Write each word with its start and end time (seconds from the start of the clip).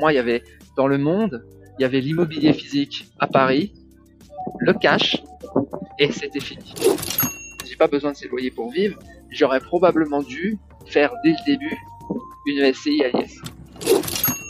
moi, 0.00 0.12
il 0.12 0.16
y 0.16 0.18
avait 0.18 0.42
dans 0.76 0.86
le 0.86 0.98
monde, 0.98 1.44
il 1.78 1.82
y 1.82 1.84
avait 1.84 2.00
l'immobilier 2.00 2.52
physique 2.52 3.06
à 3.18 3.26
Paris, 3.26 3.74
le 4.58 4.72
cash, 4.72 5.22
et 5.98 6.10
c'était 6.10 6.40
fini. 6.40 6.74
J'ai 7.66 7.76
pas 7.76 7.86
besoin 7.86 8.12
de 8.12 8.16
ces 8.16 8.28
loyers 8.28 8.50
pour 8.50 8.70
vivre. 8.70 8.98
J'aurais 9.30 9.60
probablement 9.60 10.22
dû 10.22 10.58
faire 10.86 11.12
dès 11.22 11.30
le 11.30 11.44
début 11.46 11.76
une 12.46 12.72
SCI 12.72 13.04
à 13.04 13.08
l'IS. 13.10 13.40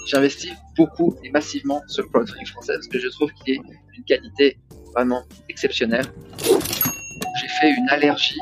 J'investis 0.07 0.53
beaucoup 0.77 1.17
et 1.23 1.31
massivement 1.31 1.83
sur 1.89 2.05
le 2.05 2.09
crowdfunding 2.09 2.47
français 2.47 2.73
parce 2.75 2.89
que 2.89 2.99
je 2.99 3.09
trouve 3.09 3.33
qu'il 3.33 3.55
est 3.55 3.61
d'une 3.93 4.05
qualité 4.05 4.57
vraiment 4.95 5.23
exceptionnelle. 5.49 6.07
J'ai 6.41 7.49
fait 7.61 7.71
une 7.71 7.89
allergie. 7.91 8.41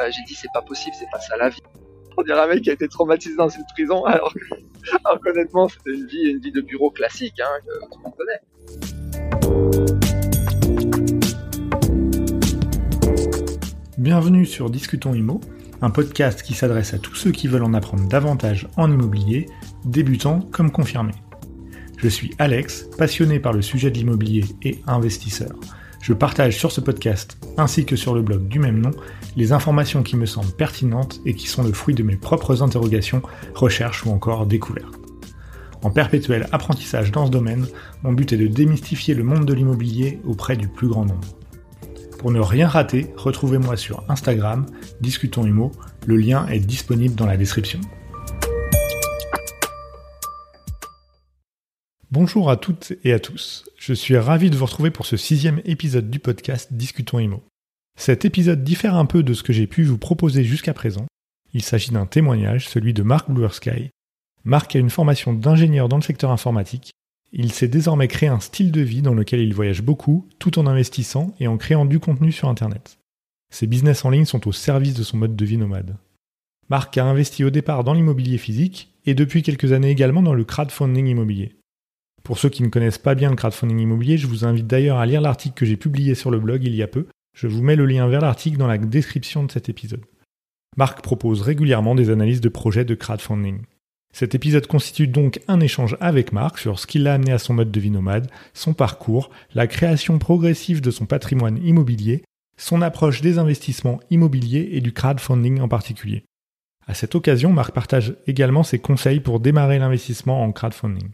Euh, 0.00 0.10
j'ai 0.10 0.22
dit 0.26 0.34
c'est 0.34 0.52
pas 0.52 0.62
possible, 0.62 0.94
c'est 0.98 1.10
pas 1.10 1.20
ça 1.20 1.36
la 1.36 1.50
vie. 1.50 1.60
On 2.16 2.22
dirait 2.22 2.40
un 2.40 2.46
mec 2.46 2.62
qui 2.62 2.70
a 2.70 2.74
été 2.74 2.86
traumatisé 2.86 3.34
dans 3.36 3.48
une 3.48 3.64
prison 3.74 4.04
alors 4.04 4.32
alors 5.04 5.18
honnêtement 5.26 5.68
c'était 5.68 5.94
une 5.94 6.06
vie, 6.06 6.30
une 6.30 6.38
vie 6.38 6.52
de 6.52 6.60
bureau 6.60 6.90
classique 6.90 7.40
hein, 7.40 7.48
que 7.66 7.72
tout 7.92 7.98
le 7.98 8.04
monde 8.04 8.14
connaît. 8.16 8.40
Bienvenue 13.98 14.46
sur 14.46 14.70
Discutons 14.70 15.14
Imo, 15.14 15.40
un 15.82 15.90
podcast 15.90 16.42
qui 16.42 16.54
s'adresse 16.54 16.94
à 16.94 16.98
tous 16.98 17.14
ceux 17.14 17.32
qui 17.32 17.48
veulent 17.48 17.64
en 17.64 17.74
apprendre 17.74 18.08
davantage 18.08 18.68
en 18.76 18.92
immobilier, 18.92 19.46
débutants 19.84 20.40
comme 20.52 20.70
confirmés. 20.70 21.14
Je 21.96 22.08
suis 22.08 22.34
Alex, 22.38 22.88
passionné 22.98 23.40
par 23.40 23.52
le 23.52 23.62
sujet 23.62 23.90
de 23.90 23.96
l'immobilier 23.96 24.44
et 24.62 24.78
investisseur. 24.86 25.54
Je 26.04 26.12
partage 26.12 26.58
sur 26.58 26.70
ce 26.70 26.82
podcast, 26.82 27.38
ainsi 27.56 27.86
que 27.86 27.96
sur 27.96 28.14
le 28.14 28.20
blog 28.20 28.46
du 28.46 28.58
même 28.58 28.78
nom, 28.78 28.90
les 29.36 29.52
informations 29.52 30.02
qui 30.02 30.18
me 30.18 30.26
semblent 30.26 30.52
pertinentes 30.52 31.22
et 31.24 31.32
qui 31.32 31.46
sont 31.46 31.62
le 31.62 31.72
fruit 31.72 31.94
de 31.94 32.02
mes 32.02 32.16
propres 32.16 32.62
interrogations, 32.62 33.22
recherches 33.54 34.04
ou 34.04 34.10
encore 34.10 34.44
découvertes. 34.44 35.00
En 35.82 35.90
perpétuel 35.90 36.46
apprentissage 36.52 37.10
dans 37.10 37.24
ce 37.24 37.30
domaine, 37.30 37.66
mon 38.02 38.12
but 38.12 38.34
est 38.34 38.36
de 38.36 38.48
démystifier 38.48 39.14
le 39.14 39.24
monde 39.24 39.46
de 39.46 39.54
l'immobilier 39.54 40.20
auprès 40.26 40.58
du 40.58 40.68
plus 40.68 40.88
grand 40.88 41.06
nombre. 41.06 41.38
Pour 42.18 42.32
ne 42.32 42.40
rien 42.40 42.68
rater, 42.68 43.06
retrouvez-moi 43.16 43.78
sur 43.78 44.04
Instagram, 44.10 44.66
Discutons 45.00 45.46
Humo, 45.46 45.72
le 46.04 46.18
lien 46.18 46.46
est 46.48 46.60
disponible 46.60 47.14
dans 47.14 47.24
la 47.24 47.38
description. 47.38 47.80
Bonjour 52.14 52.48
à 52.48 52.56
toutes 52.56 52.92
et 53.02 53.12
à 53.12 53.18
tous, 53.18 53.64
je 53.76 53.92
suis 53.92 54.16
ravi 54.16 54.48
de 54.48 54.56
vous 54.56 54.66
retrouver 54.66 54.92
pour 54.92 55.04
ce 55.04 55.16
sixième 55.16 55.60
épisode 55.64 56.10
du 56.10 56.20
podcast 56.20 56.72
Discutons 56.72 57.18
Imo. 57.18 57.42
Cet 57.98 58.24
épisode 58.24 58.62
diffère 58.62 58.94
un 58.94 59.04
peu 59.04 59.24
de 59.24 59.34
ce 59.34 59.42
que 59.42 59.52
j'ai 59.52 59.66
pu 59.66 59.82
vous 59.82 59.98
proposer 59.98 60.44
jusqu'à 60.44 60.72
présent. 60.74 61.06
Il 61.54 61.62
s'agit 61.62 61.90
d'un 61.90 62.06
témoignage, 62.06 62.68
celui 62.68 62.94
de 62.94 63.02
Marc 63.02 63.28
Bluersky. 63.28 63.90
Marc 64.44 64.76
a 64.76 64.78
une 64.78 64.90
formation 64.90 65.32
d'ingénieur 65.32 65.88
dans 65.88 65.96
le 65.96 66.04
secteur 66.04 66.30
informatique 66.30 66.92
il 67.36 67.50
s'est 67.50 67.66
désormais 67.66 68.06
créé 68.06 68.28
un 68.28 68.38
style 68.38 68.70
de 68.70 68.80
vie 68.80 69.02
dans 69.02 69.12
lequel 69.12 69.40
il 69.40 69.52
voyage 69.52 69.82
beaucoup, 69.82 70.28
tout 70.38 70.60
en 70.60 70.68
investissant 70.68 71.34
et 71.40 71.48
en 71.48 71.56
créant 71.56 71.84
du 71.84 71.98
contenu 71.98 72.30
sur 72.30 72.48
Internet. 72.48 73.00
Ses 73.50 73.66
business 73.66 74.04
en 74.04 74.10
ligne 74.10 74.24
sont 74.24 74.46
au 74.46 74.52
service 74.52 74.94
de 74.94 75.02
son 75.02 75.16
mode 75.16 75.34
de 75.34 75.44
vie 75.44 75.56
nomade. 75.56 75.96
Marc 76.70 76.96
a 76.96 77.04
investi 77.04 77.42
au 77.42 77.50
départ 77.50 77.82
dans 77.82 77.92
l'immobilier 77.92 78.38
physique 78.38 78.94
et 79.04 79.14
depuis 79.14 79.42
quelques 79.42 79.72
années 79.72 79.90
également 79.90 80.22
dans 80.22 80.32
le 80.32 80.44
crowdfunding 80.44 81.08
immobilier. 81.08 81.56
Pour 82.24 82.38
ceux 82.38 82.48
qui 82.48 82.62
ne 82.62 82.68
connaissent 82.68 82.98
pas 82.98 83.14
bien 83.14 83.28
le 83.28 83.36
crowdfunding 83.36 83.78
immobilier, 83.78 84.16
je 84.16 84.26
vous 84.26 84.46
invite 84.46 84.66
d'ailleurs 84.66 84.96
à 84.96 85.04
lire 85.04 85.20
l'article 85.20 85.54
que 85.54 85.66
j'ai 85.66 85.76
publié 85.76 86.14
sur 86.14 86.30
le 86.30 86.40
blog 86.40 86.64
il 86.64 86.74
y 86.74 86.82
a 86.82 86.88
peu. 86.88 87.06
Je 87.36 87.46
vous 87.46 87.62
mets 87.62 87.76
le 87.76 87.84
lien 87.84 88.08
vers 88.08 88.22
l'article 88.22 88.56
dans 88.56 88.66
la 88.66 88.78
description 88.78 89.44
de 89.44 89.52
cet 89.52 89.68
épisode. 89.68 90.04
Marc 90.78 91.02
propose 91.02 91.42
régulièrement 91.42 91.94
des 91.94 92.08
analyses 92.08 92.40
de 92.40 92.48
projets 92.48 92.86
de 92.86 92.94
crowdfunding. 92.94 93.60
Cet 94.14 94.34
épisode 94.34 94.66
constitue 94.66 95.06
donc 95.06 95.40
un 95.48 95.60
échange 95.60 95.98
avec 96.00 96.32
Marc 96.32 96.58
sur 96.58 96.78
ce 96.78 96.86
qui 96.86 96.98
l'a 96.98 97.14
amené 97.14 97.32
à 97.32 97.38
son 97.38 97.52
mode 97.52 97.70
de 97.70 97.80
vie 97.80 97.90
nomade, 97.90 98.30
son 98.54 98.72
parcours, 98.72 99.28
la 99.54 99.66
création 99.66 100.18
progressive 100.18 100.80
de 100.80 100.90
son 100.90 101.04
patrimoine 101.04 101.58
immobilier, 101.62 102.24
son 102.56 102.80
approche 102.80 103.20
des 103.20 103.38
investissements 103.38 104.00
immobiliers 104.10 104.70
et 104.72 104.80
du 104.80 104.92
crowdfunding 104.92 105.60
en 105.60 105.68
particulier. 105.68 106.24
À 106.86 106.94
cette 106.94 107.14
occasion, 107.16 107.52
Marc 107.52 107.74
partage 107.74 108.14
également 108.26 108.62
ses 108.62 108.78
conseils 108.78 109.20
pour 109.20 109.40
démarrer 109.40 109.78
l'investissement 109.78 110.42
en 110.42 110.52
crowdfunding. 110.52 111.10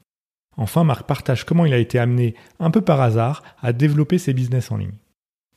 Enfin, 0.61 0.85
Marc 0.85 1.07
partage 1.07 1.47
comment 1.47 1.65
il 1.65 1.73
a 1.73 1.79
été 1.79 1.99
amené, 1.99 2.35
un 2.59 2.71
peu 2.71 2.83
par 2.83 3.01
hasard, 3.01 3.43
à 3.63 3.73
développer 3.73 4.19
ses 4.19 4.35
business 4.35 4.71
en 4.71 4.77
ligne. 4.77 4.93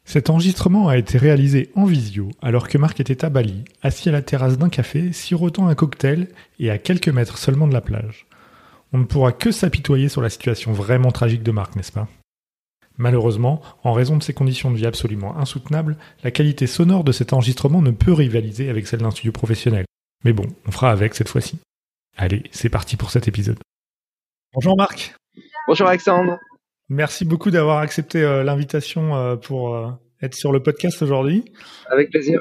Cet 0.06 0.30
enregistrement 0.30 0.88
a 0.88 0.98
été 0.98 1.18
réalisé 1.18 1.72
en 1.76 1.84
visio 1.84 2.30
alors 2.42 2.70
que 2.70 2.78
Marc 2.78 3.02
était 3.02 3.26
à 3.26 3.30
Bali, 3.30 3.66
assis 3.82 4.08
à 4.08 4.14
la 4.14 4.22
terrasse 4.22 4.58
d'un 4.58 4.70
café, 4.70 5.12
sirotant 5.12 5.68
un 5.68 5.76
cocktail 5.76 6.30
et 6.58 6.70
à 6.70 6.78
quelques 6.78 7.10
mètres 7.10 7.38
seulement 7.38 7.68
de 7.68 7.74
la 7.74 7.82
plage. 7.82 8.28
On 8.94 8.98
ne 8.98 9.04
pourra 9.04 9.34
que 9.34 9.52
s'apitoyer 9.52 10.08
sur 10.08 10.22
la 10.22 10.30
situation 10.30 10.72
vraiment 10.72 11.12
tragique 11.12 11.44
de 11.44 11.52
Marc, 11.52 11.76
n'est-ce 11.76 11.92
pas? 11.92 12.08
Malheureusement, 12.98 13.62
en 13.84 13.92
raison 13.92 14.16
de 14.16 14.24
ses 14.24 14.34
conditions 14.34 14.72
de 14.72 14.78
vie 14.78 14.86
absolument 14.86 15.38
insoutenables, 15.38 15.98
la 16.24 16.32
qualité 16.32 16.66
sonore 16.66 17.04
de 17.04 17.12
cet 17.12 17.34
enregistrement 17.34 17.82
ne 17.82 17.92
peut 17.92 18.14
rivaliser 18.14 18.70
avec 18.70 18.88
celle 18.88 19.02
d'un 19.02 19.12
studio 19.12 19.34
professionnel. 19.34 19.84
Mais 20.24 20.32
bon, 20.32 20.46
on 20.66 20.72
fera 20.72 20.92
avec 20.92 21.14
cette 21.14 21.30
fois-ci. 21.30 21.60
Allez, 22.16 22.44
c'est 22.52 22.70
parti 22.70 22.96
pour 22.96 23.12
cet 23.12 23.28
épisode. 23.28 23.58
Bonjour 24.54 24.78
Marc. 24.78 25.16
Bonjour 25.68 25.88
Alexandre. 25.88 26.38
Merci 26.88 27.26
beaucoup 27.26 27.50
d'avoir 27.50 27.80
accepté 27.80 28.22
euh, 28.22 28.44
l'invitation 28.44 29.16
euh, 29.16 29.36
pour 29.36 29.76
euh, 29.76 29.90
être 30.22 30.36
sur 30.36 30.52
le 30.52 30.62
podcast 30.62 31.02
aujourd'hui. 31.02 31.44
Avec 31.90 32.12
plaisir. 32.12 32.40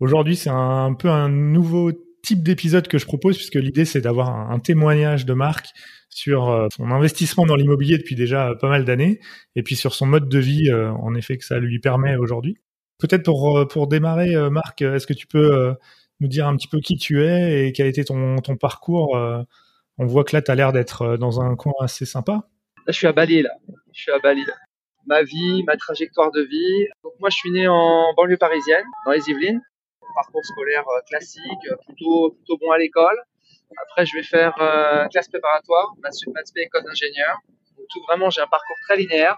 Aujourd'hui, 0.00 0.34
c'est 0.34 0.48
un, 0.48 0.94
peu 0.94 1.10
un 1.10 1.28
nouveau 1.28 1.92
type 2.22 2.42
d'épisode 2.42 2.88
que 2.88 2.96
je 2.96 3.04
propose 3.04 3.36
puisque 3.36 3.56
l'idée 3.56 3.84
c'est 3.84 4.00
d'avoir 4.00 4.30
un, 4.30 4.58
témoignage 4.60 5.26
de 5.26 5.34
Marc 5.34 5.66
sur 6.08 6.68
son 6.74 6.90
investissement 6.90 7.44
dans 7.44 7.56
l'immobilier 7.56 7.98
depuis 7.98 8.14
déjà 8.14 8.54
pas 8.58 8.70
mal 8.70 8.86
d'années 8.86 9.20
et 9.54 9.62
puis 9.62 9.76
sur 9.76 9.94
son 9.94 10.06
mode 10.06 10.30
de 10.30 10.38
vie 10.38 10.72
en 10.72 11.14
effet 11.14 11.36
que 11.36 11.44
ça 11.44 11.58
lui 11.58 11.80
permet 11.80 12.16
aujourd'hui. 12.16 12.58
Peut-être 12.98 13.24
pour 13.24 13.66
pour 13.68 13.88
démarrer 13.88 14.50
Marc, 14.50 14.82
est-ce 14.82 15.06
que 15.06 15.14
tu 15.14 15.26
peux 15.26 15.74
nous 16.20 16.28
dire 16.28 16.46
un 16.46 16.56
petit 16.56 16.68
peu 16.68 16.80
qui 16.80 16.96
tu 16.96 17.22
es 17.24 17.66
et 17.66 17.72
quel 17.72 17.86
a 17.86 17.88
été 17.88 18.04
ton 18.04 18.36
ton 18.38 18.56
parcours 18.56 19.16
On 19.98 20.06
voit 20.06 20.24
que 20.24 20.34
là 20.34 20.42
tu 20.42 20.50
as 20.50 20.54
l'air 20.54 20.72
d'être 20.72 21.16
dans 21.16 21.40
un 21.40 21.54
coin 21.56 21.72
assez 21.80 22.04
sympa. 22.04 22.48
Là, 22.86 22.92
je 22.92 22.98
suis 22.98 23.06
à 23.06 23.12
Bali, 23.12 23.42
là. 23.42 23.50
Je 23.92 24.02
suis 24.02 24.10
à 24.10 24.18
Bali, 24.18 24.44
Ma 25.06 25.22
vie, 25.22 25.62
ma 25.64 25.76
trajectoire 25.76 26.32
de 26.32 26.42
vie. 26.42 26.88
Donc, 27.04 27.12
moi, 27.20 27.30
je 27.30 27.36
suis 27.36 27.50
né 27.52 27.68
en 27.68 28.12
banlieue 28.16 28.36
parisienne, 28.36 28.84
dans 29.04 29.12
les 29.12 29.28
Yvelines. 29.28 29.60
Parcours 30.14 30.44
scolaire 30.44 30.84
euh, 30.88 31.00
classique, 31.08 31.42
euh, 31.70 31.76
plutôt, 31.86 32.32
plutôt 32.32 32.58
bon 32.58 32.70
à 32.70 32.78
l'école. 32.78 33.16
Après, 33.84 34.04
je 34.04 34.16
vais 34.16 34.22
faire 34.24 34.52
euh, 34.60 35.06
classe 35.08 35.28
préparatoire, 35.28 35.94
maths 36.02 36.16
école 36.56 36.82
d'ingénieur. 36.84 37.38
Donc, 37.78 37.86
tout 37.88 38.02
vraiment, 38.08 38.30
j'ai 38.30 38.40
un 38.40 38.48
parcours 38.48 38.76
très 38.88 38.96
linéaire. 38.96 39.36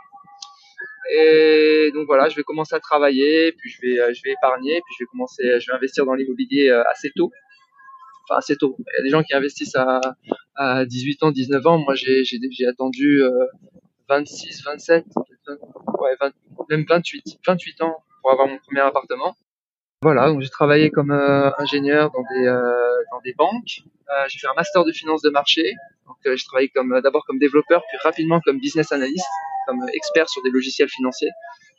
Et 1.13 1.91
donc 1.95 2.07
voilà, 2.07 2.31
je 2.31 2.37
vais 2.37 2.43
commencer 2.43 2.75
à 2.75 2.81
travailler, 2.81 3.53
puis 3.53 3.71
je 3.71 3.79
vais, 3.83 4.15
je 4.15 4.23
vais 4.25 4.31
épargner, 4.31 4.81
puis 4.81 4.95
je 4.99 5.05
vais 5.05 5.09
commencer, 5.11 5.61
je 5.61 5.71
vais 5.71 5.77
investir 5.77 6.07
dans 6.07 6.15
l'immobilier 6.15 6.71
assez 6.91 7.13
tôt 7.15 7.31
enfin 8.29 8.39
assez 8.39 8.57
tôt. 8.57 8.77
Il 8.79 8.99
y 8.99 9.01
a 9.01 9.03
des 9.03 9.11
gens 9.11 9.23
qui 9.23 9.35
investissent 9.35 9.77
à, 9.77 10.01
à 10.55 10.85
18 10.85 11.23
ans, 11.23 11.31
19 11.31 11.67
ans. 11.67 11.79
Moi, 11.79 11.95
j'ai, 11.95 12.25
attendu 12.69 13.23
euh, 13.23 13.47
26, 14.09 14.65
27, 14.65 15.05
ouais, 16.01 16.17
20, 16.21 16.33
même 16.71 16.85
28, 16.89 17.39
28 17.47 17.83
ans 17.83 17.97
pour 18.21 18.33
avoir 18.33 18.49
mon 18.49 18.59
premier 18.59 18.81
appartement. 18.81 19.37
Voilà, 20.03 20.29
donc 20.29 20.43
j'ai 20.43 20.51
travaillé 20.51 20.91
comme 20.91 21.13
euh, 21.13 21.51
ingénieur 21.59 22.11
dans 22.11 22.23
des 22.31 22.47
euh, 22.47 23.33
banques. 23.39 23.81
Euh, 24.11 24.25
j'ai 24.29 24.39
fait 24.39 24.47
un 24.47 24.55
master 24.55 24.85
de 24.85 24.93
finance 24.93 25.23
de 25.23 25.31
marché. 25.31 25.73
Donc 26.07 26.17
euh, 26.27 26.37
j'ai 26.37 26.45
travaillé 26.45 26.69
comme 26.69 27.01
d'abord 27.01 27.25
comme 27.25 27.39
développeur, 27.39 27.83
puis 27.89 27.97
rapidement 28.03 28.39
comme 28.45 28.59
business 28.59 28.93
analyst, 28.93 29.25
comme 29.67 29.81
expert 29.95 30.29
sur 30.29 30.43
des 30.43 30.51
logiciels 30.51 30.91
financiers. 30.91 31.31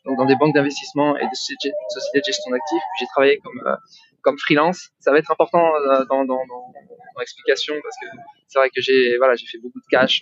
Donc 0.06 0.18
dans 0.18 0.26
des 0.26 0.36
banques 0.36 0.56
d'investissement 0.56 1.16
et 1.18 1.28
des 1.28 1.36
sociétés 1.36 1.72
de 2.16 2.22
gestion 2.26 2.50
d'actifs. 2.50 2.82
J'ai 3.00 3.06
travaillé 3.08 3.40
comme 3.44 3.78
comme 4.25 4.40
freelance. 4.40 4.90
Ça 5.00 5.12
va 5.12 5.19
être 5.19 5.31
important 5.31 5.63
euh, 5.75 6.03
dans, 6.09 6.25
l'explication 7.19 7.75
parce 7.81 7.96
que 8.02 8.08
c'est 8.47 8.59
vrai 8.59 8.69
que 8.75 8.81
j'ai 8.81 9.18
voilà 9.18 9.36
fait 9.38 9.59
beaucoup 9.59 9.80
de 9.80 9.86
cash, 9.90 10.22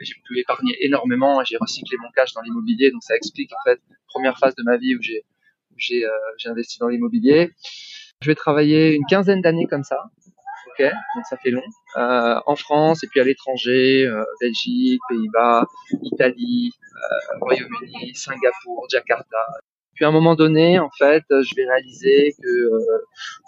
j'ai 0.00 0.14
pu 0.24 0.38
épargner 0.38 0.76
énormément, 0.84 1.42
j'ai 1.42 1.56
recyclé 1.56 1.96
mon 2.00 2.10
cash 2.14 2.32
dans 2.34 2.42
l'immobilier, 2.42 2.92
donc 2.92 3.02
ça 3.02 3.16
explique 3.16 3.52
en 3.52 3.62
fait 3.64 3.80
première 4.06 4.38
phase 4.38 4.54
de 4.54 4.62
ma 4.62 4.76
vie 4.76 4.94
où 4.94 5.00
j'ai 5.00 6.04
euh, 6.04 6.10
investi 6.44 6.78
dans 6.78 6.88
l'immobilier. 6.88 7.50
Je 8.22 8.30
vais 8.30 8.36
travailler 8.36 8.94
une 8.94 9.06
quinzaine 9.06 9.40
d'années 9.40 9.66
comme 9.66 9.82
ça, 9.82 10.10
ok, 10.68 10.90
donc 11.16 11.26
ça 11.28 11.36
fait 11.38 11.50
long, 11.50 11.62
euh, 11.96 12.40
en 12.46 12.56
France 12.56 13.02
et 13.02 13.08
puis 13.08 13.20
à 13.20 13.24
l'étranger, 13.24 14.06
euh, 14.06 14.22
Belgique, 14.40 15.00
Pays-Bas, 15.08 15.66
Italie, 16.02 16.72
euh, 16.94 17.38
Royaume-Uni, 17.40 18.14
Singapour, 18.14 18.86
Jakarta, 18.90 19.44
puis 19.98 20.04
à 20.04 20.08
un 20.08 20.12
moment 20.12 20.36
donné, 20.36 20.78
en 20.78 20.90
fait, 20.96 21.24
je 21.28 21.56
vais 21.56 21.66
réaliser 21.68 22.32
que, 22.40 22.46
euh, 22.46 22.78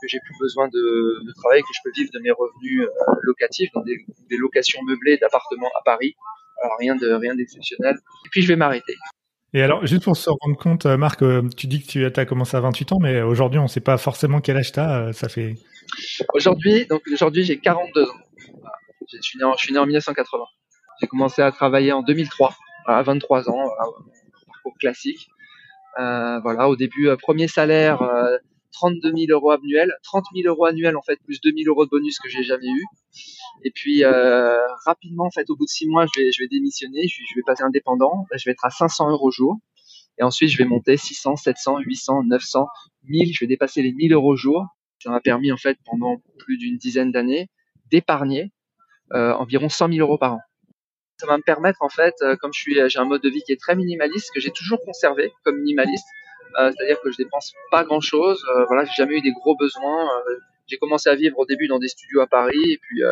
que 0.03 0.09
j'ai 0.09 0.19
plus 0.19 0.35
besoin 0.41 0.67
de, 0.67 1.25
de, 1.25 1.33
travailler, 1.35 1.63
que 1.63 1.69
je 1.73 1.79
peux 1.85 1.93
vivre 1.95 2.11
de 2.13 2.19
mes 2.19 2.33
revenus 2.33 2.89
euh, 2.89 3.13
locatifs 3.23 3.71
dans 3.73 3.83
des, 3.83 4.05
des 4.29 4.37
locations 4.37 4.83
meublées 4.83 5.17
d'appartements 5.17 5.71
à 5.79 5.83
Paris. 5.85 6.17
Alors 6.61 6.77
rien 6.81 6.97
de 6.97 7.13
rien 7.13 7.37
d'exceptionnel. 7.37 7.95
Et 8.27 8.29
puis 8.33 8.43
je 8.43 8.49
vais 8.49 8.57
m'arrêter. 8.57 8.97
Et 9.55 9.63
alors, 9.63 9.87
juste 9.87 10.03
pour 10.03 10.17
se 10.17 10.29
rendre 10.29 10.57
compte, 10.57 10.87
euh, 10.87 10.97
Marc, 10.97 11.23
tu 11.57 11.69
dis 11.69 11.87
que 11.87 12.09
tu 12.09 12.21
as 12.21 12.27
commencé 12.27 12.57
à 12.57 12.61
28 12.61 12.93
ans, 12.95 12.99
mais 13.01 13.23
aujourd'hui, 13.23 13.61
on 13.61 13.65
ne 13.65 13.69
sait 13.69 13.79
pas 13.79 13.97
forcément 13.97 14.41
quel 14.41 14.57
âge 14.57 14.73
tu 14.73 14.81
as. 14.81 15.13
Ça 15.13 15.29
fait. 15.29 15.55
Aujourd'hui, 16.35 16.87
donc 16.87 17.03
aujourd'hui, 17.13 17.45
j'ai 17.45 17.61
42 17.61 18.03
ans. 18.03 18.07
Je 19.13 19.19
suis 19.23 19.39
né 19.39 19.45
en, 19.45 19.53
je 19.53 19.67
suis 19.67 19.73
né 19.73 19.79
en 19.79 19.87
1980. 19.87 20.45
J'ai 21.01 21.07
commencé 21.07 21.43
à 21.43 21.53
travailler 21.53 21.93
en 21.93 22.03
2003, 22.03 22.57
à 22.87 23.03
23 23.03 23.49
ans, 23.51 23.71
parcours 24.49 24.75
classique. 24.81 25.31
Euh, 25.99 26.41
voilà, 26.41 26.69
au 26.69 26.77
début, 26.77 27.09
euh, 27.09 27.17
premier 27.17 27.49
salaire, 27.49 27.99
32 28.73 29.09
euh, 29.09 29.13
000 29.27 29.27
euros 29.31 29.51
annuels, 29.51 29.93
30 30.05 30.25
000 30.35 30.49
euros 30.49 30.67
annuels 30.67 30.97
en 30.97 31.03
fait, 31.03 31.19
plus 31.25 31.41
2 31.41 31.51
000 31.51 31.69
euros 31.69 31.85
de 31.85 31.91
bonus 31.91 32.19
que 32.19 32.29
j'ai 32.29 32.43
jamais 32.43 32.69
eu. 32.69 32.85
Et 33.65 33.71
puis 33.71 34.05
rapidement, 34.87 35.27
en 35.27 35.31
fait, 35.31 35.51
au 35.51 35.57
bout 35.57 35.65
de 35.65 35.71
six 35.71 35.87
mois, 35.87 36.07
je 36.07 36.21
vais, 36.21 36.33
je 36.33 36.43
vais 36.43 36.49
démissionner, 36.49 37.09
je, 37.09 37.23
je 37.29 37.35
vais 37.35 37.43
passer 37.45 37.63
indépendant. 37.63 38.27
Je 38.35 38.45
vais 38.45 38.53
être 38.53 38.65
à 38.65 38.71
500 38.71 39.11
euros 39.11 39.29
au 39.29 39.31
jour. 39.31 39.59
Et 40.19 40.23
ensuite, 40.23 40.51
je 40.51 40.59
vais 40.59 40.65
monter 40.65 40.97
600, 40.97 41.37
700, 41.37 41.79
800, 41.79 42.25
900, 42.25 42.67
1000. 43.05 43.33
Je 43.35 43.41
vais 43.41 43.47
dépasser 43.47 43.83
les 43.83 43.93
1000 43.93 44.13
euros 44.13 44.33
au 44.33 44.37
jour. 44.37 44.67
Ça 45.03 45.11
m'a 45.11 45.21
permis 45.21 45.51
en 45.51 45.57
fait 45.57 45.79
pendant 45.87 46.23
plus 46.39 46.59
d'une 46.59 46.77
dizaine 46.77 47.11
d'années 47.11 47.49
d'épargner 47.91 48.53
euh, 49.13 49.33
environ 49.35 49.69
100 49.69 49.93
000 49.93 50.01
euros 50.01 50.19
par 50.19 50.35
an. 50.35 50.41
Ça 51.21 51.27
va 51.27 51.37
me 51.37 51.43
permettre 51.43 51.83
en 51.83 51.91
fait, 51.91 52.15
euh, 52.23 52.35
comme 52.37 52.51
je 52.55 52.61
suis, 52.61 52.89
j'ai 52.89 52.99
un 52.99 53.05
mode 53.05 53.21
de 53.21 53.29
vie 53.29 53.43
qui 53.43 53.53
est 53.53 53.61
très 53.61 53.77
minimaliste, 53.77 54.31
que 54.33 54.41
j'ai 54.41 54.51
toujours 54.51 54.81
conservé 54.83 55.35
comme 55.45 55.59
minimaliste, 55.59 56.07
euh, 56.59 56.73
c'est-à-dire 56.73 57.01
que 57.01 57.11
je 57.13 57.17
dépense 57.17 57.53
pas 57.71 57.85
grand-chose. 57.85 58.43
Euh, 58.57 58.65
voilà, 58.67 58.85
j'ai 58.85 58.95
jamais 58.97 59.19
eu 59.19 59.21
des 59.21 59.33
gros 59.33 59.55
besoins. 59.57 60.09
Euh, 60.09 60.39
j'ai 60.67 60.79
commencé 60.79 61.11
à 61.11 61.15
vivre 61.15 61.39
au 61.39 61.47
début 61.47 61.69
dans 61.69 61.79
des 61.79 61.89
studios 61.89 62.21
à 62.21 62.27
Paris 62.27 62.73
et 62.73 62.79
puis 62.79 63.03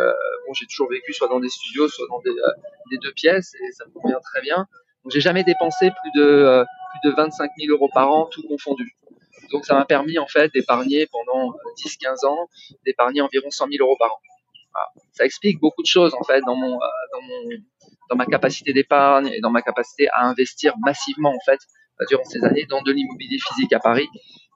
bon, 0.47 0.55
j'ai 0.55 0.65
toujours 0.67 0.89
vécu 0.89 1.13
soit 1.13 1.27
dans 1.27 1.41
des 1.41 1.49
studios, 1.49 1.89
soit 1.89 2.07
dans 2.09 2.21
des, 2.21 2.99
deux 2.99 3.11
pièces 3.11 3.53
et 3.55 3.73
ça 3.73 3.85
me 3.85 3.91
convient 3.91 4.21
très 4.21 4.41
bien. 4.43 4.69
Donc 5.03 5.13
j'ai 5.13 5.21
jamais 5.21 5.43
dépensé 5.43 5.91
plus 5.91 6.21
de 6.21 6.65
plus 7.03 7.11
de 7.11 7.17
25 7.17 7.51
000 7.59 7.75
euros 7.75 7.91
par 7.93 8.13
an, 8.13 8.27
tout 8.27 8.47
confondu. 8.47 8.97
Donc 9.51 9.67
ça 9.67 9.75
m'a 9.75 9.85
permis 9.85 10.21
en 10.21 10.29
fait 10.29 10.53
d'épargner 10.55 11.09
pendant 11.09 11.53
10-15 11.85 12.27
ans, 12.27 12.49
d'épargner 12.87 13.23
environ 13.23 13.51
100 13.51 13.67
000 13.73 13.85
euros 13.85 13.97
par 13.99 14.13
an. 14.13 14.21
Ça 15.11 15.25
explique 15.25 15.59
beaucoup 15.59 15.83
de 15.83 15.89
choses 15.89 16.15
en 16.15 16.23
fait 16.23 16.43
dans 16.43 16.55
mon, 16.55 16.79
dans 16.79 17.23
mon, 17.23 17.43
dans 18.11 18.17
ma 18.17 18.27
capacité 18.27 18.73
d'épargne 18.73 19.29
et 19.29 19.41
dans 19.41 19.51
ma 19.51 19.63
capacité 19.63 20.09
à 20.13 20.25
investir 20.27 20.75
massivement 20.85 21.31
en 21.31 21.41
fait 21.45 21.61
euh, 22.01 22.05
durant 22.09 22.25
ces 22.25 22.45
années 22.45 22.67
dans 22.69 22.83
de 22.83 22.93
l'immobilier 22.93 23.39
physique 23.39 23.73
à 23.73 23.81
Paris 23.81 24.09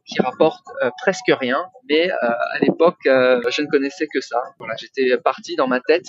qui 0.06 0.20
rapporte 0.20 0.64
euh, 0.82 0.90
presque 1.02 1.29
rien, 1.29 1.64
mais 1.88 2.11
à 2.11 2.58
l'époque 2.61 2.99
je 3.05 3.62
ne 3.62 3.67
connaissais 3.69 4.08
que 4.12 4.20
ça. 4.20 4.43
Voilà, 4.58 4.75
j'étais 4.76 5.17
parti 5.19 5.55
dans 5.55 5.69
ma 5.69 5.81
tête, 5.81 6.06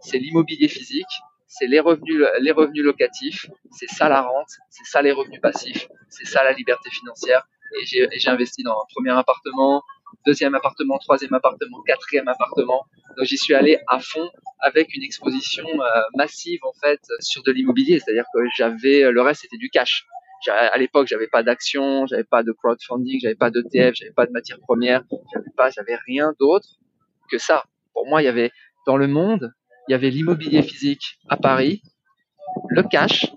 c'est 0.00 0.18
l'immobilier 0.18 0.68
physique, 0.68 1.20
c'est 1.46 1.66
les 1.66 1.80
revenus, 1.80 2.24
les 2.40 2.52
revenus 2.52 2.82
locatifs, 2.82 3.46
c'est 3.70 3.88
ça 3.88 4.08
la 4.08 4.22
rente, 4.22 4.48
c'est 4.70 4.84
ça 4.84 5.02
les 5.02 5.12
revenus 5.12 5.40
passifs, 5.40 5.88
c'est 6.08 6.26
ça 6.26 6.42
la 6.42 6.52
liberté 6.52 6.90
financière. 6.90 7.46
Et 7.80 7.86
j'ai 8.18 8.30
investi 8.30 8.62
dans 8.62 8.72
un 8.72 8.86
premier 8.94 9.10
appartement, 9.10 9.82
deuxième 10.26 10.54
appartement, 10.54 10.98
troisième 10.98 11.34
appartement, 11.34 11.82
quatrième 11.82 12.28
appartement. 12.28 12.84
Donc 13.16 13.26
j'y 13.26 13.38
suis 13.38 13.54
allé 13.54 13.78
à 13.88 14.00
fond 14.00 14.30
avec 14.60 14.94
une 14.94 15.02
exposition 15.02 15.66
euh, 15.66 16.00
massive 16.16 16.60
en 16.64 16.72
fait 16.72 17.00
sur 17.20 17.42
de 17.42 17.52
l'immobilier, 17.52 18.00
c'est-à-dire 18.00 18.24
que 18.34 18.40
j'avais 18.56 19.10
le 19.10 19.22
reste 19.22 19.42
c'était 19.42 19.58
du 19.58 19.70
cash. 19.70 20.06
À 20.46 20.76
l'époque, 20.76 21.06
j'avais 21.06 21.26
pas 21.26 21.42
d'action, 21.42 22.06
j'avais 22.06 22.24
pas 22.24 22.42
de 22.42 22.52
crowdfunding, 22.52 23.18
j'avais 23.18 23.34
pas 23.34 23.50
d'ETF, 23.50 23.94
j'avais 23.94 24.12
pas 24.12 24.26
de 24.26 24.30
matières 24.30 24.60
premières, 24.60 25.02
j'avais 25.32 25.50
pas, 25.56 25.70
j'avais 25.70 25.96
rien 26.06 26.34
d'autre 26.38 26.68
que 27.30 27.38
ça. 27.38 27.64
Pour 27.94 28.06
moi, 28.06 28.20
il 28.20 28.26
y 28.26 28.28
avait 28.28 28.50
dans 28.86 28.98
le 28.98 29.06
monde, 29.06 29.54
il 29.88 29.92
y 29.92 29.94
avait 29.94 30.10
l'immobilier 30.10 30.62
physique 30.62 31.18
à 31.30 31.38
Paris, 31.38 31.82
le 32.68 32.82
cash, 32.82 33.32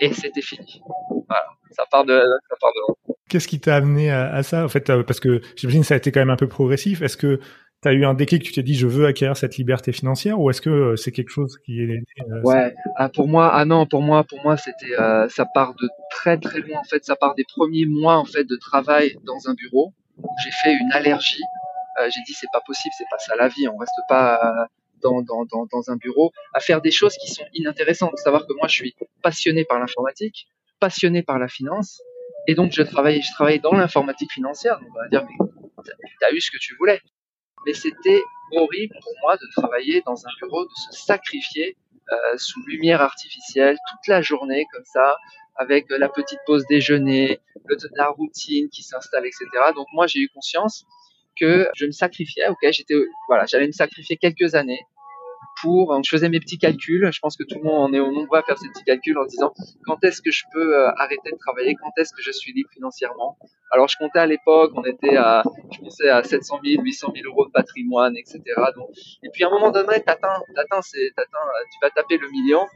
et 0.00 0.12
c'était 0.12 0.42
fini. 0.42 0.82
Voilà, 1.28 1.46
ça 1.70 1.84
part 1.90 2.04
de, 2.04 2.22
ça 2.48 2.56
part 2.60 2.72
de 2.74 3.05
Qu'est-ce 3.28 3.48
qui 3.48 3.58
t'a 3.58 3.74
amené 3.74 4.10
à, 4.10 4.42
ça? 4.44 4.64
En 4.64 4.68
fait, 4.68 4.88
euh, 4.88 5.02
parce 5.02 5.18
que 5.18 5.40
j'imagine 5.56 5.80
que 5.80 5.86
ça 5.88 5.94
a 5.94 5.96
été 5.96 6.12
quand 6.12 6.20
même 6.20 6.30
un 6.30 6.36
peu 6.36 6.46
progressif. 6.46 7.02
Est-ce 7.02 7.16
que 7.16 7.40
tu 7.82 7.88
as 7.88 7.92
eu 7.92 8.04
un 8.04 8.14
déclic, 8.14 8.44
tu 8.44 8.52
t'es 8.52 8.62
dit 8.62 8.74
je 8.74 8.86
veux 8.86 9.06
acquérir 9.06 9.36
cette 9.36 9.56
liberté 9.56 9.90
financière 9.90 10.40
ou 10.40 10.48
est-ce 10.48 10.60
que 10.60 10.70
euh, 10.70 10.96
c'est 10.96 11.10
quelque 11.10 11.30
chose 11.30 11.58
qui 11.64 11.80
est 11.80 12.04
euh, 12.20 12.40
Ouais, 12.44 12.72
ah, 12.94 13.08
pour 13.08 13.26
moi 13.26 13.50
ah 13.52 13.64
non, 13.64 13.84
pour 13.84 14.00
moi 14.00 14.24
pour 14.24 14.40
moi 14.42 14.56
c'était 14.56 14.94
ça 15.28 15.44
part 15.52 15.74
de 15.74 15.88
très 16.10 16.38
très 16.38 16.60
loin 16.60 16.78
en 16.78 16.84
fait, 16.84 17.04
ça 17.04 17.16
part 17.16 17.34
des 17.34 17.44
premiers 17.44 17.84
mois 17.84 18.16
en 18.16 18.24
fait 18.24 18.44
de 18.44 18.56
travail 18.56 19.16
dans 19.24 19.50
un 19.50 19.54
bureau. 19.54 19.92
J'ai 20.44 20.50
fait 20.62 20.72
une 20.74 20.92
allergie. 20.92 21.42
j'ai 21.98 22.20
dit 22.26 22.32
c'est 22.32 22.50
pas 22.52 22.62
possible, 22.64 22.94
c'est 22.96 23.08
pas 23.10 23.18
ça 23.18 23.34
la 23.36 23.48
vie, 23.48 23.66
on 23.68 23.76
reste 23.76 24.00
pas 24.08 24.68
dans, 25.02 25.20
dans, 25.20 25.44
dans, 25.44 25.66
dans 25.70 25.90
un 25.90 25.96
bureau 25.96 26.32
à 26.54 26.60
faire 26.60 26.80
des 26.80 26.92
choses 26.92 27.16
qui 27.16 27.30
sont 27.30 27.44
inintéressantes. 27.54 28.16
Savoir 28.18 28.46
que 28.46 28.52
moi 28.56 28.68
je 28.68 28.74
suis 28.74 28.94
passionné 29.20 29.64
par 29.64 29.80
l'informatique, 29.80 30.46
passionné 30.80 31.22
par 31.22 31.38
la 31.40 31.48
finance 31.48 32.00
et 32.46 32.54
donc, 32.54 32.72
je 32.72 32.82
travaillais, 32.82 33.22
je 33.22 33.32
travaillais 33.32 33.58
dans 33.58 33.74
l'informatique 33.74 34.32
financière. 34.32 34.78
Donc, 34.80 34.90
on 34.94 35.00
va 35.00 35.08
dire, 35.08 35.24
mais 35.24 35.46
t'as 36.20 36.32
eu 36.32 36.40
ce 36.40 36.50
que 36.50 36.58
tu 36.58 36.74
voulais. 36.76 37.00
Mais 37.66 37.72
c'était 37.72 38.22
horrible 38.52 38.94
pour 39.02 39.12
moi 39.22 39.36
de 39.36 39.46
travailler 39.56 40.02
dans 40.06 40.26
un 40.26 40.30
bureau, 40.40 40.64
de 40.64 40.70
se 40.92 41.04
sacrifier 41.04 41.76
euh, 42.12 42.36
sous 42.36 42.64
lumière 42.66 43.02
artificielle 43.02 43.76
toute 43.90 44.06
la 44.06 44.22
journée 44.22 44.66
comme 44.72 44.84
ça, 44.84 45.16
avec 45.56 45.86
la 45.90 46.08
petite 46.08 46.38
pause 46.46 46.64
déjeuner, 46.68 47.40
le, 47.64 47.76
la 47.96 48.08
routine 48.08 48.68
qui 48.68 48.82
s'installe, 48.82 49.26
etc. 49.26 49.46
Donc 49.74 49.88
moi, 49.92 50.06
j'ai 50.06 50.20
eu 50.20 50.28
conscience 50.28 50.84
que 51.38 51.68
je 51.74 51.86
me 51.86 51.90
sacrifiais. 51.90 52.48
Ok, 52.48 52.58
j'étais, 52.70 52.94
voilà, 53.28 53.46
j'allais 53.46 53.66
me 53.66 53.72
sacrifier 53.72 54.16
quelques 54.16 54.54
années 54.54 54.80
pour, 55.60 55.98
je 56.02 56.08
faisais 56.08 56.28
mes 56.28 56.40
petits 56.40 56.58
calculs. 56.58 57.10
Je 57.12 57.18
pense 57.20 57.36
que 57.36 57.44
tout 57.44 57.58
le 57.58 57.64
monde 57.64 57.90
en 57.90 57.92
est 57.92 58.00
au 58.00 58.12
nombre 58.12 58.36
à 58.36 58.42
faire 58.42 58.58
ces 58.58 58.68
petits 58.68 58.84
calculs 58.84 59.18
en 59.18 59.24
disant 59.24 59.52
quand 59.84 60.02
est-ce 60.04 60.22
que 60.22 60.30
je 60.30 60.44
peux 60.52 60.76
euh, 60.76 60.90
arrêter 60.96 61.30
de 61.30 61.36
travailler, 61.38 61.74
quand 61.74 61.90
est-ce 61.98 62.12
que 62.12 62.22
je 62.22 62.30
suis 62.30 62.52
libre 62.52 62.70
financièrement? 62.72 63.38
Alors 63.70 63.88
je 63.88 63.96
comptais 63.98 64.18
à 64.18 64.26
l'époque, 64.26 64.72
on 64.74 64.84
était 64.84 65.16
à, 65.16 65.42
je 65.72 65.78
pensais 65.80 66.08
à 66.08 66.22
700 66.22 66.60
000, 66.64 66.82
800 66.82 67.12
000 67.14 67.28
euros 67.28 67.46
de 67.46 67.50
patrimoine, 67.50 68.16
etc. 68.16 68.40
Donc, 68.76 68.90
et 69.22 69.30
puis 69.30 69.44
à 69.44 69.48
un 69.48 69.50
moment 69.50 69.70
donné, 69.70 70.00
t'atteins, 70.02 70.42
t'atteins, 70.54 70.82
c'est, 70.82 71.10
t'atteins, 71.16 71.38
tu 71.72 71.78
vas 71.82 71.90
taper 71.90 72.18
le 72.18 72.28
million. 72.30 72.66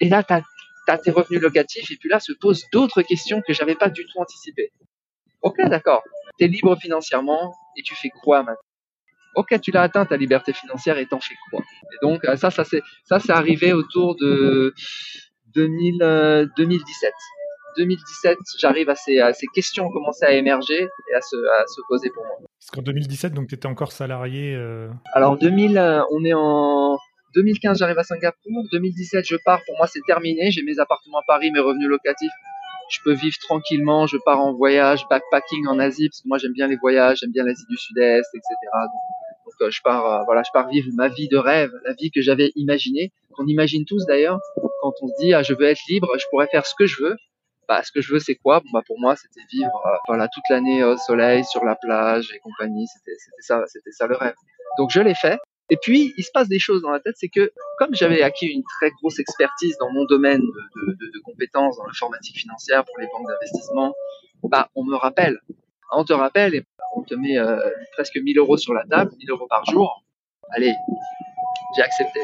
Et 0.00 0.08
là, 0.08 0.22
t'as, 0.22 0.40
as 0.88 0.98
tes 0.98 1.10
revenus 1.10 1.40
locatifs. 1.40 1.90
Et 1.90 1.96
puis 1.96 2.08
là, 2.08 2.20
se 2.20 2.32
posent 2.32 2.64
d'autres 2.72 3.02
questions 3.02 3.42
que 3.46 3.52
j'avais 3.52 3.74
pas 3.74 3.90
du 3.90 4.04
tout 4.06 4.18
anticipées. 4.18 4.72
Ok, 5.42 5.60
d'accord. 5.68 6.02
T'es 6.38 6.46
libre 6.46 6.76
financièrement 6.76 7.54
et 7.76 7.82
tu 7.82 7.94
fais 7.94 8.10
quoi 8.22 8.42
maintenant? 8.42 8.69
Ok, 9.34 9.60
tu 9.60 9.70
l'as 9.70 9.82
atteint 9.82 10.04
ta 10.04 10.16
liberté 10.16 10.52
financière 10.52 10.98
et 10.98 11.06
t'en 11.06 11.20
fais 11.20 11.34
quoi 11.50 11.60
Et 11.92 12.06
donc 12.06 12.24
euh, 12.24 12.36
ça, 12.36 12.50
ça 12.50 12.64
c'est 12.64 12.82
ça, 13.04 13.18
c'est 13.20 13.32
arrivé 13.32 13.72
autour 13.72 14.16
de 14.16 14.74
2000, 15.54 16.50
2017. 16.56 17.12
2017, 17.76 18.38
j'arrive 18.58 18.90
à 18.90 18.94
ces, 18.94 19.20
à 19.20 19.32
ces 19.32 19.46
questions 19.46 19.86
ont 19.86 19.90
commencé 19.90 20.24
à 20.24 20.32
émerger 20.32 20.82
et 20.82 21.14
à 21.14 21.20
se, 21.20 21.36
à 21.36 21.66
se 21.66 21.80
poser 21.88 22.10
pour 22.10 22.24
moi. 22.24 22.36
Parce 22.58 22.70
qu'en 22.72 22.82
2017, 22.82 23.32
donc 23.32 23.48
tu 23.48 23.54
étais 23.54 23.66
encore 23.66 23.92
salarié 23.92 24.54
euh... 24.54 24.88
Alors 25.14 25.38
2000, 25.38 25.78
euh, 25.78 26.02
on 26.10 26.24
est 26.24 26.34
en 26.34 26.98
2015, 27.34 27.78
j'arrive 27.78 27.98
à 27.98 28.04
Singapour. 28.04 28.64
2017, 28.72 29.24
je 29.26 29.36
pars. 29.44 29.60
Pour 29.66 29.76
moi, 29.76 29.86
c'est 29.86 30.00
terminé. 30.06 30.50
J'ai 30.50 30.62
mes 30.62 30.78
appartements 30.78 31.18
à 31.18 31.22
Paris, 31.26 31.50
mes 31.52 31.60
revenus 31.60 31.88
locatifs. 31.88 32.32
Je 32.90 32.98
peux 33.04 33.12
vivre 33.12 33.36
tranquillement. 33.40 34.06
Je 34.06 34.16
pars 34.24 34.40
en 34.40 34.52
voyage, 34.52 35.06
backpacking 35.08 35.66
en 35.68 35.78
Asie, 35.78 36.08
parce 36.08 36.22
que 36.22 36.28
moi, 36.28 36.38
j'aime 36.38 36.52
bien 36.52 36.66
les 36.66 36.76
voyages, 36.76 37.18
j'aime 37.20 37.30
bien 37.30 37.44
l'Asie 37.44 37.66
du 37.68 37.76
Sud-Est, 37.76 38.28
etc. 38.34 38.54
Donc, 38.72 39.02
je 39.68 39.80
pars, 39.82 40.06
euh, 40.06 40.24
voilà, 40.24 40.42
je 40.42 40.50
pars 40.52 40.68
vivre 40.68 40.88
ma 40.94 41.08
vie 41.08 41.28
de 41.28 41.36
rêve, 41.36 41.70
la 41.84 41.92
vie 41.94 42.10
que 42.10 42.22
j'avais 42.22 42.52
imaginée, 42.56 43.12
qu'on 43.32 43.46
imagine 43.46 43.84
tous 43.84 44.06
d'ailleurs, 44.06 44.38
quand 44.80 44.92
on 45.02 45.08
se 45.08 45.12
dit 45.20 45.34
ah, 45.34 45.42
je 45.42 45.52
veux 45.54 45.66
être 45.66 45.82
libre, 45.88 46.08
je 46.18 46.24
pourrais 46.30 46.46
faire 46.46 46.66
ce 46.66 46.74
que 46.74 46.86
je 46.86 47.02
veux. 47.02 47.16
Bah, 47.68 47.82
ce 47.84 47.92
que 47.92 48.00
je 48.00 48.12
veux, 48.12 48.18
c'est 48.18 48.34
quoi? 48.34 48.62
Bah, 48.72 48.82
Pour 48.86 48.98
moi, 48.98 49.14
c'était 49.14 49.46
vivre 49.52 49.82
euh, 49.86 49.96
voilà, 50.08 50.26
toute 50.28 50.42
l'année 50.50 50.82
au 50.82 50.96
soleil, 50.96 51.44
sur 51.44 51.64
la 51.64 51.76
plage 51.76 52.32
et 52.34 52.38
compagnie. 52.40 52.86
C'était 52.88 53.16
ça, 53.40 53.62
c'était 53.66 53.92
ça 53.92 54.06
le 54.08 54.16
rêve. 54.16 54.34
Donc, 54.78 54.90
je 54.90 55.00
l'ai 55.00 55.14
fait. 55.14 55.38
Et 55.70 55.76
puis, 55.76 56.12
il 56.16 56.24
se 56.24 56.30
passe 56.32 56.48
des 56.48 56.58
choses 56.58 56.82
dans 56.82 56.90
la 56.90 56.98
tête, 56.98 57.14
c'est 57.16 57.28
que 57.28 57.52
comme 57.78 57.94
j'avais 57.94 58.22
acquis 58.22 58.46
une 58.46 58.64
très 58.64 58.90
grosse 58.90 59.20
expertise 59.20 59.76
dans 59.78 59.90
mon 59.92 60.04
domaine 60.04 60.42
de, 60.42 61.20
compétences 61.24 61.76
dans 61.76 61.86
l'informatique 61.86 62.38
financière 62.38 62.84
pour 62.84 62.98
les 62.98 63.06
banques 63.06 63.28
d'investissement, 63.28 63.94
bah, 64.42 64.68
on 64.74 64.84
me 64.84 64.96
rappelle. 64.96 65.38
On 65.92 66.04
te 66.04 66.12
rappelle 66.12 66.54
et 66.54 66.64
on 66.96 67.02
te 67.02 67.14
met 67.14 67.38
euh, 67.38 67.58
presque 67.92 68.16
1000 68.16 68.38
euros 68.38 68.56
sur 68.56 68.74
la 68.74 68.84
table, 68.84 69.12
1000 69.18 69.30
euros 69.30 69.46
par 69.48 69.64
jour. 69.64 70.04
Allez, 70.50 70.72
j'ai 71.76 71.82
accepté. 71.82 72.20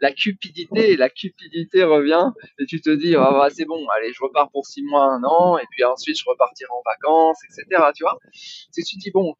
La 0.00 0.12
cupidité, 0.12 0.96
la 0.96 1.08
cupidité 1.08 1.84
revient 1.84 2.32
et 2.58 2.66
tu 2.66 2.80
te 2.80 2.90
dis 2.90 3.14
bah, 3.14 3.48
c'est 3.52 3.64
bon, 3.64 3.86
allez, 3.96 4.12
je 4.12 4.22
repars 4.22 4.50
pour 4.50 4.66
6 4.66 4.82
mois, 4.82 5.04
un 5.04 5.22
an 5.22 5.58
et 5.58 5.64
puis 5.70 5.84
ensuite 5.84 6.18
je 6.18 6.24
repartirai 6.26 6.70
en 6.70 6.82
vacances, 6.84 7.38
etc. 7.44 7.84
Tu 7.94 8.02
vois 8.02 8.18
C'est 8.32 8.82
tu 8.82 8.96
dis 8.96 9.12
bon, 9.12 9.34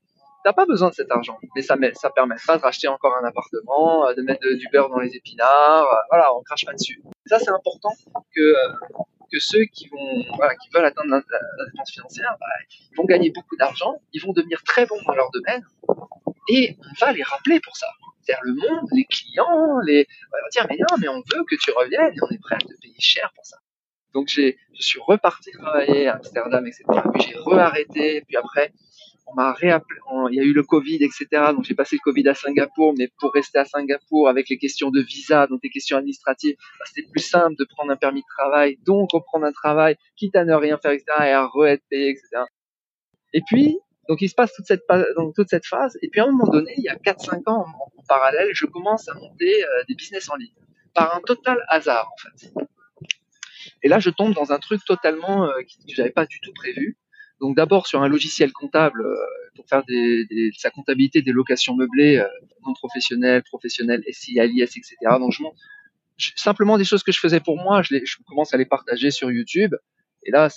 t'as 0.44 0.52
pas 0.52 0.64
besoin 0.64 0.90
de 0.90 0.94
cet 0.94 1.10
argent, 1.10 1.36
mais 1.56 1.62
ça, 1.62 1.76
ça 1.94 2.10
permet 2.10 2.36
pas 2.46 2.58
de 2.58 2.62
racheter 2.62 2.86
encore 2.86 3.16
un 3.20 3.26
appartement, 3.26 4.06
euh, 4.06 4.14
de 4.14 4.22
mettre 4.22 4.46
du 4.56 4.68
beurre 4.72 4.88
dans 4.88 5.00
les 5.00 5.16
épinards, 5.16 5.92
euh, 5.92 5.96
voilà, 6.10 6.32
on 6.36 6.42
crache 6.42 6.64
pas 6.64 6.74
dessus. 6.74 7.02
Ça 7.26 7.40
c'est 7.40 7.50
important 7.50 7.90
que 8.34 8.54
que 9.32 9.40
ceux 9.40 9.64
qui 9.64 9.88
vont, 9.88 10.22
qui 10.62 10.68
veulent 10.74 10.84
atteindre 10.84 11.10
la, 11.10 11.64
dépense 11.66 11.90
financière, 11.90 12.36
bah, 12.38 12.46
vont 12.96 13.04
gagner 13.04 13.30
beaucoup 13.30 13.56
d'argent, 13.56 14.00
ils 14.12 14.20
vont 14.20 14.32
devenir 14.32 14.62
très 14.62 14.86
bons 14.86 15.00
dans 15.06 15.14
leur 15.14 15.30
domaine, 15.30 15.64
et 16.48 16.76
on 16.78 17.04
va 17.04 17.12
les 17.12 17.22
rappeler 17.22 17.60
pour 17.60 17.76
ça. 17.76 17.86
C'est-à-dire 18.20 18.44
le 18.44 18.54
monde, 18.54 18.88
les 18.92 19.04
clients, 19.04 19.78
les, 19.84 20.06
on 20.32 20.44
va 20.44 20.48
dire 20.50 20.66
mais 20.68 20.76
non, 20.78 20.96
mais 21.00 21.08
on 21.08 21.22
veut 21.34 21.44
que 21.48 21.56
tu 21.56 21.70
reviennes 21.72 22.12
et 22.14 22.22
on 22.22 22.28
est 22.28 22.40
prêt 22.40 22.56
à 22.56 22.58
te 22.58 22.80
payer 22.80 22.94
cher 22.98 23.32
pour 23.34 23.44
ça. 23.44 23.56
Donc 24.12 24.28
j'ai, 24.28 24.58
je 24.74 24.82
suis 24.82 25.00
reparti 25.00 25.50
travailler 25.52 26.08
à 26.08 26.16
Amsterdam, 26.16 26.66
etc. 26.66 26.84
Puis 27.14 27.22
j'ai 27.22 27.34
re-arrêté, 27.36 28.22
puis 28.26 28.36
après, 28.36 28.72
il 30.30 30.34
y 30.34 30.40
a 30.40 30.42
eu 30.42 30.52
le 30.52 30.62
Covid, 30.62 30.96
etc. 30.96 31.26
Donc 31.54 31.64
j'ai 31.64 31.74
passé 31.74 31.96
le 31.96 32.00
Covid 32.00 32.28
à 32.28 32.34
Singapour, 32.34 32.94
mais 32.96 33.08
pour 33.18 33.32
rester 33.32 33.58
à 33.58 33.64
Singapour 33.64 34.28
avec 34.28 34.48
les 34.48 34.58
questions 34.58 34.90
de 34.90 35.00
visa, 35.00 35.46
donc 35.46 35.60
les 35.62 35.70
questions 35.70 35.96
administratives, 35.96 36.56
bah, 36.78 36.84
c'était 36.86 37.08
plus 37.08 37.22
simple 37.22 37.54
de 37.58 37.64
prendre 37.64 37.92
un 37.92 37.96
permis 37.96 38.20
de 38.20 38.26
travail, 38.36 38.78
donc 38.84 39.12
reprendre 39.12 39.46
un 39.46 39.52
travail, 39.52 39.96
quitte 40.16 40.36
à 40.36 40.44
ne 40.44 40.54
rien 40.54 40.78
faire, 40.78 40.92
etc. 40.92 41.06
et 41.20 41.32
à 41.32 41.46
re-être 41.46 41.82
payé, 41.88 42.10
etc. 42.10 42.44
Et 43.32 43.42
puis, 43.42 43.78
donc 44.08 44.20
il 44.20 44.28
se 44.28 44.34
passe 44.34 44.52
toute 44.54 44.66
cette, 44.66 44.82
donc, 45.16 45.34
toute 45.34 45.48
cette 45.48 45.66
phase, 45.66 45.96
et 46.02 46.08
puis 46.08 46.20
à 46.20 46.24
un 46.24 46.30
moment 46.30 46.50
donné, 46.50 46.72
il 46.76 46.84
y 46.84 46.88
a 46.88 46.96
4-5 46.96 47.48
ans 47.50 47.64
en, 47.66 48.02
parallèle, 48.08 48.50
je 48.52 48.66
commence 48.66 49.08
à 49.08 49.14
monter 49.14 49.64
euh, 49.64 49.68
des 49.88 49.94
business 49.94 50.28
en 50.28 50.36
ligne, 50.36 50.52
par 50.92 51.16
un 51.16 51.20
total 51.20 51.58
hasard 51.68 52.10
en 52.12 52.16
fait. 52.16 52.52
Et 53.82 53.88
là, 53.88 53.98
je 53.98 54.10
tombe 54.10 54.34
dans 54.34 54.52
un 54.52 54.58
truc 54.58 54.84
totalement 54.84 55.46
euh, 55.46 55.52
que 55.62 55.94
j'avais 55.94 56.10
pas 56.10 56.26
du 56.26 56.40
tout 56.40 56.52
prévu. 56.52 56.96
Donc 57.42 57.56
d'abord 57.56 57.88
sur 57.88 58.00
un 58.02 58.08
logiciel 58.08 58.52
comptable 58.52 59.04
euh, 59.04 59.16
pour 59.56 59.66
faire 59.68 59.82
sa 60.56 60.70
comptabilité 60.70 61.22
des 61.22 61.32
locations 61.32 61.74
meublées 61.74 62.18
euh, 62.18 62.28
non 62.64 62.72
professionnelles, 62.72 63.42
professionnelles, 63.42 64.04
SI, 64.12 64.38
ALIS, 64.38 64.62
etc. 64.62 64.96
Donc 65.18 65.34
simplement 66.36 66.78
des 66.78 66.84
choses 66.84 67.02
que 67.02 67.10
je 67.10 67.18
faisais 67.18 67.40
pour 67.40 67.56
moi, 67.56 67.82
je, 67.82 67.96
commence 68.28 68.54
à 68.54 68.56
les 68.58 68.64
partager 68.64 69.10
sur 69.10 69.30
YouTube. 69.32 69.74
Et 70.24 70.30
là, 70.30 70.48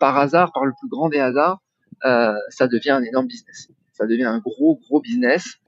par 0.00 0.16
hasard, 0.16 0.52
par 0.52 0.64
le 0.64 0.72
plus 0.80 0.88
grand 0.88 1.10
des 1.10 1.18
hasards, 1.18 1.60
euh, 2.06 2.34
ça 2.48 2.66
devient 2.66 2.90
un 2.90 3.02
énorme 3.02 3.26
business. 3.26 3.68
Ça 3.92 4.06
devient 4.06 4.24
un 4.24 4.38
gros, 4.38 4.76
gros 4.76 5.02
business. 5.02 5.58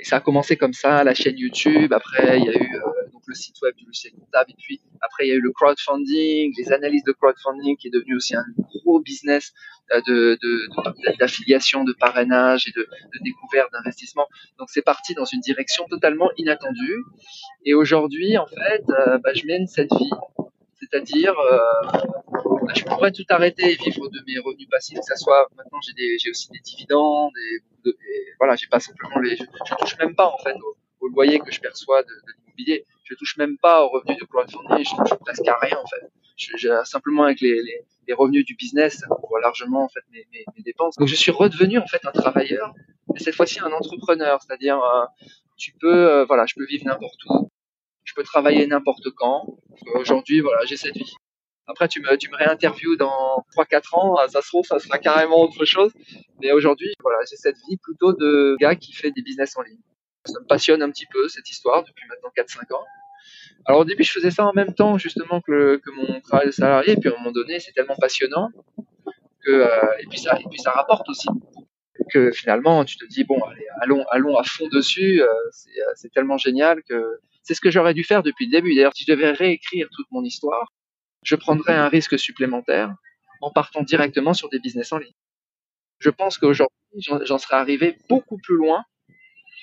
Et 0.00 0.04
ça 0.04 0.16
a 0.16 0.20
commencé 0.20 0.56
comme 0.56 0.72
ça, 0.72 1.04
la 1.04 1.12
chaîne 1.12 1.36
YouTube. 1.36 1.92
Après, 1.92 2.38
il 2.38 2.46
y 2.46 2.48
a 2.48 2.56
eu 2.56 2.80
le 3.26 3.34
site 3.34 3.56
web 3.62 3.74
du 3.76 3.84
logiciel 3.84 4.12
comptable. 4.14 4.50
Et 4.50 4.56
puis 4.58 4.80
après, 5.00 5.26
il 5.26 5.28
y 5.28 5.32
a 5.32 5.34
eu 5.34 5.40
le 5.40 5.52
crowdfunding, 5.52 6.52
les 6.56 6.72
analyses 6.72 7.04
de 7.04 7.12
crowdfunding 7.12 7.76
qui 7.76 7.88
est 7.88 7.90
devenu 7.90 8.16
aussi 8.16 8.34
un 8.34 8.44
gros 8.56 9.00
business 9.00 9.52
euh, 9.92 10.00
de, 10.06 10.38
d'affiliation, 11.18 11.84
de, 11.84 11.92
parrainage 11.92 12.68
et 12.68 12.72
de, 12.72 12.82
de 12.82 13.24
découverte 13.24 13.72
d'investissement. 13.72 14.26
Donc 14.58 14.68
c'est 14.70 14.82
parti 14.82 15.14
dans 15.14 15.24
une 15.24 15.40
direction 15.40 15.86
totalement 15.88 16.30
inattendue. 16.36 17.04
Et 17.64 17.74
aujourd'hui, 17.74 18.38
en 18.38 18.46
fait, 18.46 18.82
euh, 18.90 19.18
bah, 19.18 19.32
je 19.34 19.46
mène 19.46 19.66
cette 19.66 19.92
vie. 19.92 20.10
C'est-à-dire, 20.78 21.34
bah, 21.34 22.72
je 22.74 22.84
pourrais 22.84 23.10
tout 23.10 23.24
arrêter 23.30 23.72
et 23.72 23.76
vivre 23.76 24.08
de 24.08 24.20
mes 24.26 24.38
revenus 24.38 24.68
passifs, 24.68 24.98
que 24.98 25.04
ça 25.04 25.16
soit 25.16 25.48
maintenant 25.56 25.78
j'ai 25.80 26.30
aussi 26.30 26.48
des 26.50 26.60
dividendes 26.60 27.32
voilà, 28.38 28.56
j'ai 28.56 28.66
pas 28.66 28.80
simplement 28.80 29.14
je, 29.22 29.36
je, 29.36 29.74
touche 29.76 29.98
même 29.98 30.14
pas 30.14 30.26
en 30.26 30.38
fait 30.38 30.54
au, 31.00 31.08
loyer 31.08 31.38
que 31.38 31.52
je 31.52 31.60
perçois 31.60 32.02
de, 32.02 32.08
de 32.08 32.32
l'immobilier, 32.36 32.84
je 33.08 33.14
touche 33.14 33.36
même 33.36 33.56
pas 33.58 33.84
aux 33.84 33.88
revenus 33.88 34.18
de 34.18 34.24
crowdfunding, 34.24 34.84
je 34.84 34.96
touche 34.96 35.18
presque 35.20 35.46
à 35.46 35.56
rien 35.60 35.78
en 35.78 35.86
fait. 35.86 36.10
Je, 36.36 36.68
simplement 36.84 37.24
avec 37.24 37.40
les, 37.40 37.62
les, 37.62 37.80
les, 38.08 38.14
revenus 38.14 38.44
du 38.44 38.54
business, 38.56 38.98
ça 38.98 39.06
couvre 39.06 39.38
largement 39.38 39.84
en 39.84 39.88
fait 39.88 40.00
mes, 40.10 40.26
mes, 40.32 40.44
mes, 40.54 40.62
dépenses. 40.62 40.96
Donc 40.96 41.08
je 41.08 41.14
suis 41.14 41.30
redevenu 41.30 41.78
en 41.78 41.86
fait 41.86 42.04
un 42.04 42.12
travailleur, 42.12 42.74
mais 43.12 43.20
cette 43.20 43.34
fois-ci 43.34 43.60
un 43.60 43.72
entrepreneur, 43.72 44.42
c'est-à-dire 44.42 44.82
euh, 44.82 45.04
tu 45.56 45.72
peux, 45.80 46.10
euh, 46.10 46.24
voilà, 46.26 46.44
je 46.46 46.54
peux 46.56 46.66
vivre 46.66 46.84
n'importe 46.84 47.24
où, 47.30 47.50
je 48.04 48.14
peux 48.14 48.22
travailler 48.22 48.66
n'importe 48.66 49.10
quand. 49.10 49.46
Aujourd'hui, 49.94 50.40
voilà, 50.40 50.64
j'ai 50.66 50.76
cette 50.76 50.96
vie. 50.96 51.14
Après, 51.68 51.88
tu 51.88 52.00
me, 52.00 52.16
tu 52.16 52.30
me 52.30 52.36
réinterviews 52.36 52.96
dans 52.96 53.44
3-4 53.56 53.98
ans, 53.98 54.16
ça 54.28 54.40
se 54.40 54.48
trouve, 54.48 54.64
ça 54.64 54.78
sera 54.78 54.98
carrément 54.98 55.42
autre 55.42 55.64
chose. 55.64 55.92
Mais 56.40 56.52
aujourd'hui, 56.52 56.92
voilà, 57.00 57.18
j'ai 57.28 57.36
cette 57.36 57.56
vie 57.68 57.76
plutôt 57.76 58.12
de 58.12 58.56
gars 58.60 58.76
qui 58.76 58.92
fait 58.92 59.10
des 59.10 59.22
business 59.22 59.56
en 59.56 59.62
ligne. 59.62 59.80
Ça 60.26 60.40
me 60.40 60.46
passionne 60.46 60.82
un 60.82 60.90
petit 60.90 61.06
peu, 61.06 61.28
cette 61.28 61.50
histoire, 61.50 61.84
depuis 61.84 62.04
maintenant 62.08 62.30
4-5 62.36 62.74
ans. 62.74 62.84
Alors 63.64 63.80
au 63.80 63.84
début, 63.84 64.04
je 64.04 64.12
faisais 64.12 64.30
ça 64.30 64.46
en 64.46 64.52
même 64.52 64.74
temps, 64.74 64.98
justement, 64.98 65.40
que, 65.40 65.80
que 65.84 65.90
mon 65.90 66.20
travail 66.20 66.46
de 66.46 66.52
salarié. 66.52 66.92
Et 66.92 66.96
puis 66.96 67.10
à 67.10 67.14
un 67.14 67.18
moment 67.18 67.32
donné, 67.32 67.58
c'est 67.58 67.72
tellement 67.72 67.96
passionnant 67.96 68.50
que, 69.44 69.50
euh, 69.50 69.98
et 70.00 70.06
puis 70.06 70.18
ça, 70.18 70.38
et 70.38 70.44
puis 70.48 70.58
ça 70.58 70.72
rapporte 70.72 71.08
aussi 71.08 71.28
que 72.12 72.30
finalement, 72.30 72.84
tu 72.84 72.96
te 72.96 73.04
dis 73.06 73.24
bon, 73.24 73.42
allez, 73.42 73.66
allons, 73.80 74.04
allons 74.10 74.36
à 74.36 74.44
fond 74.44 74.68
dessus. 74.72 75.22
Euh, 75.22 75.28
c'est 75.94 76.12
tellement 76.12 76.38
génial 76.38 76.82
que 76.84 77.18
c'est 77.42 77.54
ce 77.54 77.60
que 77.60 77.70
j'aurais 77.70 77.94
dû 77.94 78.04
faire 78.04 78.22
depuis 78.22 78.46
le 78.46 78.52
début. 78.52 78.74
D'ailleurs, 78.74 78.94
si 78.94 79.04
je 79.04 79.12
devais 79.12 79.30
réécrire 79.30 79.88
toute 79.92 80.06
mon 80.10 80.22
histoire, 80.22 80.72
je 81.22 81.36
prendrais 81.36 81.74
un 81.74 81.88
risque 81.88 82.18
supplémentaire 82.18 82.94
en 83.40 83.50
partant 83.50 83.82
directement 83.82 84.34
sur 84.34 84.48
des 84.48 84.58
business 84.58 84.92
en 84.92 84.98
ligne. 84.98 85.14
Je 85.98 86.10
pense 86.10 86.38
qu'aujourd'hui, 86.38 86.76
j'en 87.00 87.38
serais 87.38 87.56
arrivé 87.56 87.96
beaucoup 88.08 88.38
plus 88.38 88.56
loin 88.56 88.84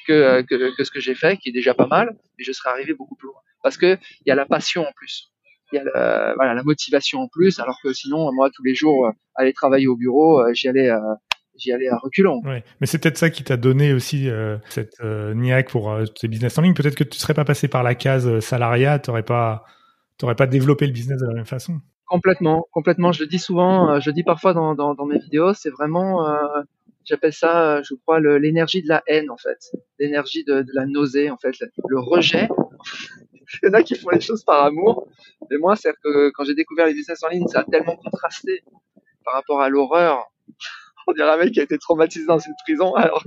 que, 0.03 0.41
que, 0.41 0.75
que 0.75 0.83
ce 0.83 0.91
que 0.91 0.99
j'ai 0.99 1.15
fait, 1.15 1.37
qui 1.37 1.49
est 1.49 1.53
déjà 1.53 1.73
pas 1.73 1.87
mal, 1.87 2.15
mais 2.37 2.43
je 2.43 2.51
serais 2.51 2.69
arrivé 2.69 2.93
beaucoup 2.93 3.15
plus 3.15 3.27
loin. 3.27 3.39
Parce 3.61 3.77
qu'il 3.77 3.97
y 4.25 4.31
a 4.31 4.35
la 4.35 4.45
passion 4.45 4.83
en 4.83 4.91
plus. 4.95 5.31
Il 5.71 5.77
y 5.77 5.79
a 5.79 5.83
le, 5.83 6.35
voilà, 6.35 6.53
la 6.53 6.63
motivation 6.63 7.21
en 7.21 7.27
plus, 7.27 7.59
alors 7.59 7.79
que 7.81 7.93
sinon, 7.93 8.31
moi, 8.33 8.49
tous 8.53 8.63
les 8.63 8.75
jours, 8.75 9.07
euh, 9.07 9.11
aller 9.35 9.53
travailler 9.53 9.87
au 9.87 9.95
bureau, 9.95 10.41
euh, 10.41 10.53
j'y 10.53 10.67
allais, 10.67 10.89
euh, 10.89 10.99
j'y 11.57 11.71
allais 11.71 11.89
à 11.89 11.97
reculons. 11.97 12.41
Ouais, 12.43 12.63
mais 12.79 12.87
c'est 12.87 12.99
peut-être 12.99 13.17
ça 13.17 13.29
qui 13.29 13.43
t'a 13.43 13.57
donné 13.57 13.93
aussi 13.93 14.29
euh, 14.29 14.57
cette 14.69 14.99
euh, 15.01 15.33
niaque 15.33 15.69
pour 15.69 15.91
euh, 15.91 16.05
tes 16.05 16.27
business 16.27 16.57
en 16.57 16.61
ligne. 16.61 16.73
Peut-être 16.73 16.95
que 16.95 17.03
tu 17.03 17.17
serais 17.17 17.33
pas 17.33 17.45
passé 17.45 17.67
par 17.67 17.81
la 17.81 17.95
case 17.95 18.39
salariat, 18.39 18.99
t'aurais 18.99 19.23
pas 19.23 19.63
t'aurais 20.19 20.35
pas 20.35 20.45
développé 20.45 20.85
le 20.85 20.93
business 20.93 21.19
de 21.19 21.25
la 21.25 21.33
même 21.33 21.45
façon. 21.45 21.79
Complètement, 22.05 22.67
complètement. 22.71 23.11
Je 23.11 23.21
le 23.21 23.27
dis 23.27 23.39
souvent, 23.39 23.89
euh, 23.89 23.99
je 23.99 24.09
le 24.09 24.13
dis 24.13 24.23
parfois 24.23 24.53
dans, 24.53 24.75
dans, 24.75 24.93
dans 24.93 25.05
mes 25.05 25.17
vidéos, 25.17 25.53
c'est 25.53 25.71
vraiment, 25.71 26.29
euh, 26.29 26.61
j'appelle 27.05 27.33
ça, 27.33 27.81
je 27.83 27.93
crois, 27.95 28.19
l'énergie 28.19 28.81
de 28.81 28.87
la 28.87 29.03
haine 29.07 29.29
en 29.29 29.37
fait, 29.37 29.59
l'énergie 29.99 30.43
de, 30.43 30.65
la 30.73 30.85
nausée 30.85 31.29
en 31.29 31.37
fait, 31.37 31.55
le, 31.87 31.99
rejet. 31.99 32.47
Il 33.61 33.67
y 33.67 33.69
en 33.69 33.73
a 33.73 33.83
qui 33.83 33.95
font 33.95 34.09
les 34.09 34.21
choses 34.21 34.43
par 34.43 34.63
amour, 34.63 35.07
mais 35.49 35.57
moi, 35.57 35.75
c'est 35.75 35.93
que 36.03 36.29
quand 36.31 36.43
j'ai 36.43 36.55
découvert 36.55 36.87
les 36.87 36.93
business 36.93 37.23
en 37.23 37.27
ligne, 37.27 37.47
ça 37.47 37.59
a 37.59 37.63
tellement 37.65 37.95
contrasté 37.97 38.63
par 39.23 39.35
rapport 39.35 39.61
à 39.61 39.69
l'horreur. 39.69 40.25
On 41.05 41.11
dirait 41.13 41.29
un 41.29 41.37
mec 41.37 41.51
qui 41.51 41.59
a 41.59 41.63
été 41.63 41.77
traumatisé 41.77 42.25
dans 42.25 42.39
une 42.39 42.53
prison, 42.65 42.93
alors 42.95 43.23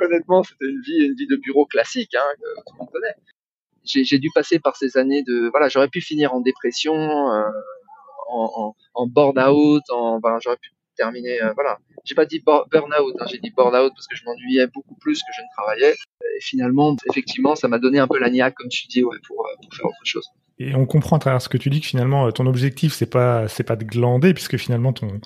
honnêtement, 0.00 0.42
c'était 0.42 0.66
une 0.66 0.80
vie, 0.80 1.06
une 1.06 1.14
vie 1.14 1.26
de 1.28 1.36
bureau 1.36 1.66
classique, 1.66 2.14
hein, 2.14 2.26
que 2.36 2.60
tout 2.66 2.72
le 2.74 2.78
monde 2.78 2.90
connaît 2.90 3.14
j'ai 3.84 4.18
dû 4.18 4.28
passer 4.34 4.58
par 4.58 4.76
ces 4.76 4.96
années 4.96 5.22
de 5.22 5.48
voilà 5.50 5.68
j'aurais 5.68 5.88
pu 5.88 6.00
finir 6.00 6.34
en 6.34 6.40
dépression 6.40 6.94
euh, 6.94 7.42
en, 8.28 8.50
en, 8.54 8.76
en 8.94 9.06
board-out 9.06 9.82
en 9.90 10.20
ben, 10.20 10.38
j'aurais 10.40 10.56
pu 10.56 10.70
terminer 10.98 11.42
euh, 11.42 11.52
voilà 11.54 11.78
j'ai 12.04 12.14
pas 12.14 12.26
dit 12.26 12.42
burn-out 12.44 13.14
hein, 13.20 13.26
j'ai 13.30 13.38
dit 13.38 13.50
board-out 13.50 13.92
parce 13.94 14.06
que 14.06 14.16
je 14.16 14.24
m'ennuyais 14.24 14.66
beaucoup 14.66 14.94
plus 14.96 15.18
que 15.20 15.32
je 15.36 15.40
ne 15.40 15.46
travaillais 15.56 15.92
et 15.92 16.40
finalement 16.40 16.94
effectivement 17.10 17.54
ça 17.54 17.68
m'a 17.68 17.78
donné 17.78 17.98
un 17.98 18.06
peu 18.06 18.18
la 18.18 18.30
niaque 18.30 18.54
comme 18.54 18.68
tu 18.68 18.86
dis 18.88 19.02
ouais, 19.02 19.16
pour, 19.26 19.46
euh, 19.46 19.54
pour 19.62 19.74
faire 19.74 19.86
autre 19.86 19.96
chose 20.04 20.28
et 20.58 20.74
on 20.74 20.86
comprend 20.86 21.16
à 21.16 21.18
travers 21.20 21.40
ce 21.40 21.48
que 21.48 21.56
tu 21.56 21.70
dis 21.70 21.80
que 21.80 21.86
finalement 21.86 22.30
ton 22.32 22.46
objectif 22.46 22.92
c'est 22.92 23.10
pas 23.10 23.48
c'est 23.48 23.64
pas 23.64 23.76
de 23.76 23.84
glander 23.84 24.34
puisque 24.34 24.56
finalement 24.58 24.92
ton 24.92 25.20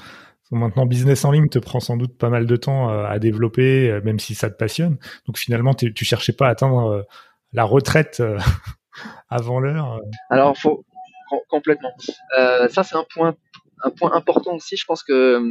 maintenant 0.53 0.85
business 0.85 1.25
en 1.25 1.31
ligne 1.31 1.49
te 1.49 1.59
prend 1.59 1.81
sans 1.81 1.97
doute 1.97 2.19
pas 2.19 2.29
mal 2.29 2.45
de 2.45 2.57
temps 2.57 2.91
à 2.91 3.19
développer, 3.19 3.99
même 4.05 4.19
si 4.19 4.35
ça 4.35 4.51
te 4.51 4.55
passionne. 4.55 4.99
Donc 5.27 5.39
finalement, 5.39 5.73
tu 5.73 6.05
cherchais 6.05 6.35
pas 6.35 6.49
à 6.49 6.51
atteindre 6.51 7.07
la 7.53 7.65
retraite 7.65 8.21
euh, 8.21 8.39
avant 9.29 9.61
l'heure 9.61 9.95
euh. 9.95 10.01
Alors, 10.31 10.57
faut 10.57 10.85
complètement. 11.49 11.95
Euh, 12.39 12.69
ça, 12.69 12.83
c'est 12.83 12.97
un 12.97 13.07
point 13.15 13.35
un 13.83 13.91
point 13.91 14.13
important 14.13 14.55
aussi, 14.55 14.77
je 14.77 14.85
pense 14.85 15.03
que 15.03 15.43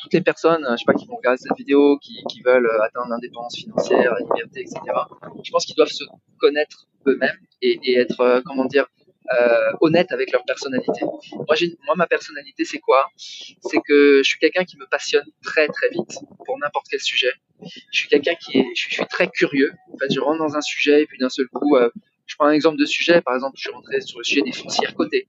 toutes 0.00 0.12
les 0.12 0.20
personnes, 0.20 0.66
je 0.70 0.76
sais 0.76 0.84
pas, 0.86 0.94
qui 0.94 1.06
vont 1.06 1.16
regarder 1.16 1.38
cette 1.38 1.56
vidéo, 1.56 1.98
qui, 1.98 2.40
veulent 2.44 2.70
atteindre 2.82 3.08
l'indépendance 3.10 3.56
financière, 3.56 4.14
la 4.14 4.20
liberté, 4.20 4.60
etc. 4.60 4.80
Je 5.44 5.50
pense 5.50 5.66
qu'ils 5.66 5.76
doivent 5.76 5.88
se 5.88 6.04
connaître 6.38 6.86
eux-mêmes 7.06 7.38
et, 7.62 7.98
être, 7.98 8.42
comment 8.46 8.64
dire, 8.64 8.86
euh, 9.32 9.72
honnêtes 9.80 10.10
avec 10.10 10.32
leur 10.32 10.44
personnalité. 10.44 11.02
Moi, 11.02 11.56
moi 11.84 11.94
ma 11.94 12.06
personnalité, 12.06 12.64
c'est 12.64 12.80
quoi? 12.80 13.06
C'est 13.16 13.80
que 13.86 14.22
je 14.24 14.28
suis 14.28 14.40
quelqu'un 14.40 14.64
qui 14.64 14.76
me 14.76 14.86
passionne 14.86 15.26
très 15.42 15.68
très 15.68 15.88
vite 15.90 16.18
pour 16.44 16.58
n'importe 16.58 16.86
quel 16.90 17.00
sujet. 17.00 17.32
Je 17.62 17.98
suis 17.98 18.08
quelqu'un 18.08 18.34
qui 18.34 18.58
est, 18.58 18.66
je 18.74 18.88
suis, 18.88 19.06
très 19.06 19.28
curieux. 19.28 19.72
En 19.92 19.98
fait, 19.98 20.12
je 20.12 20.18
rentre 20.18 20.38
dans 20.38 20.56
un 20.56 20.60
sujet 20.60 21.02
et 21.02 21.06
puis 21.06 21.18
d'un 21.18 21.28
seul 21.28 21.46
coup, 21.46 21.76
euh, 21.76 21.90
je 22.26 22.34
prends 22.36 22.46
un 22.46 22.52
exemple 22.52 22.78
de 22.78 22.86
sujet. 22.86 23.20
Par 23.20 23.34
exemple, 23.34 23.56
je 23.56 23.60
suis 23.60 23.70
rentré 23.70 24.00
sur 24.00 24.18
le 24.18 24.24
sujet 24.24 24.42
des 24.42 24.52
foncières 24.52 24.94
cotées, 24.94 25.28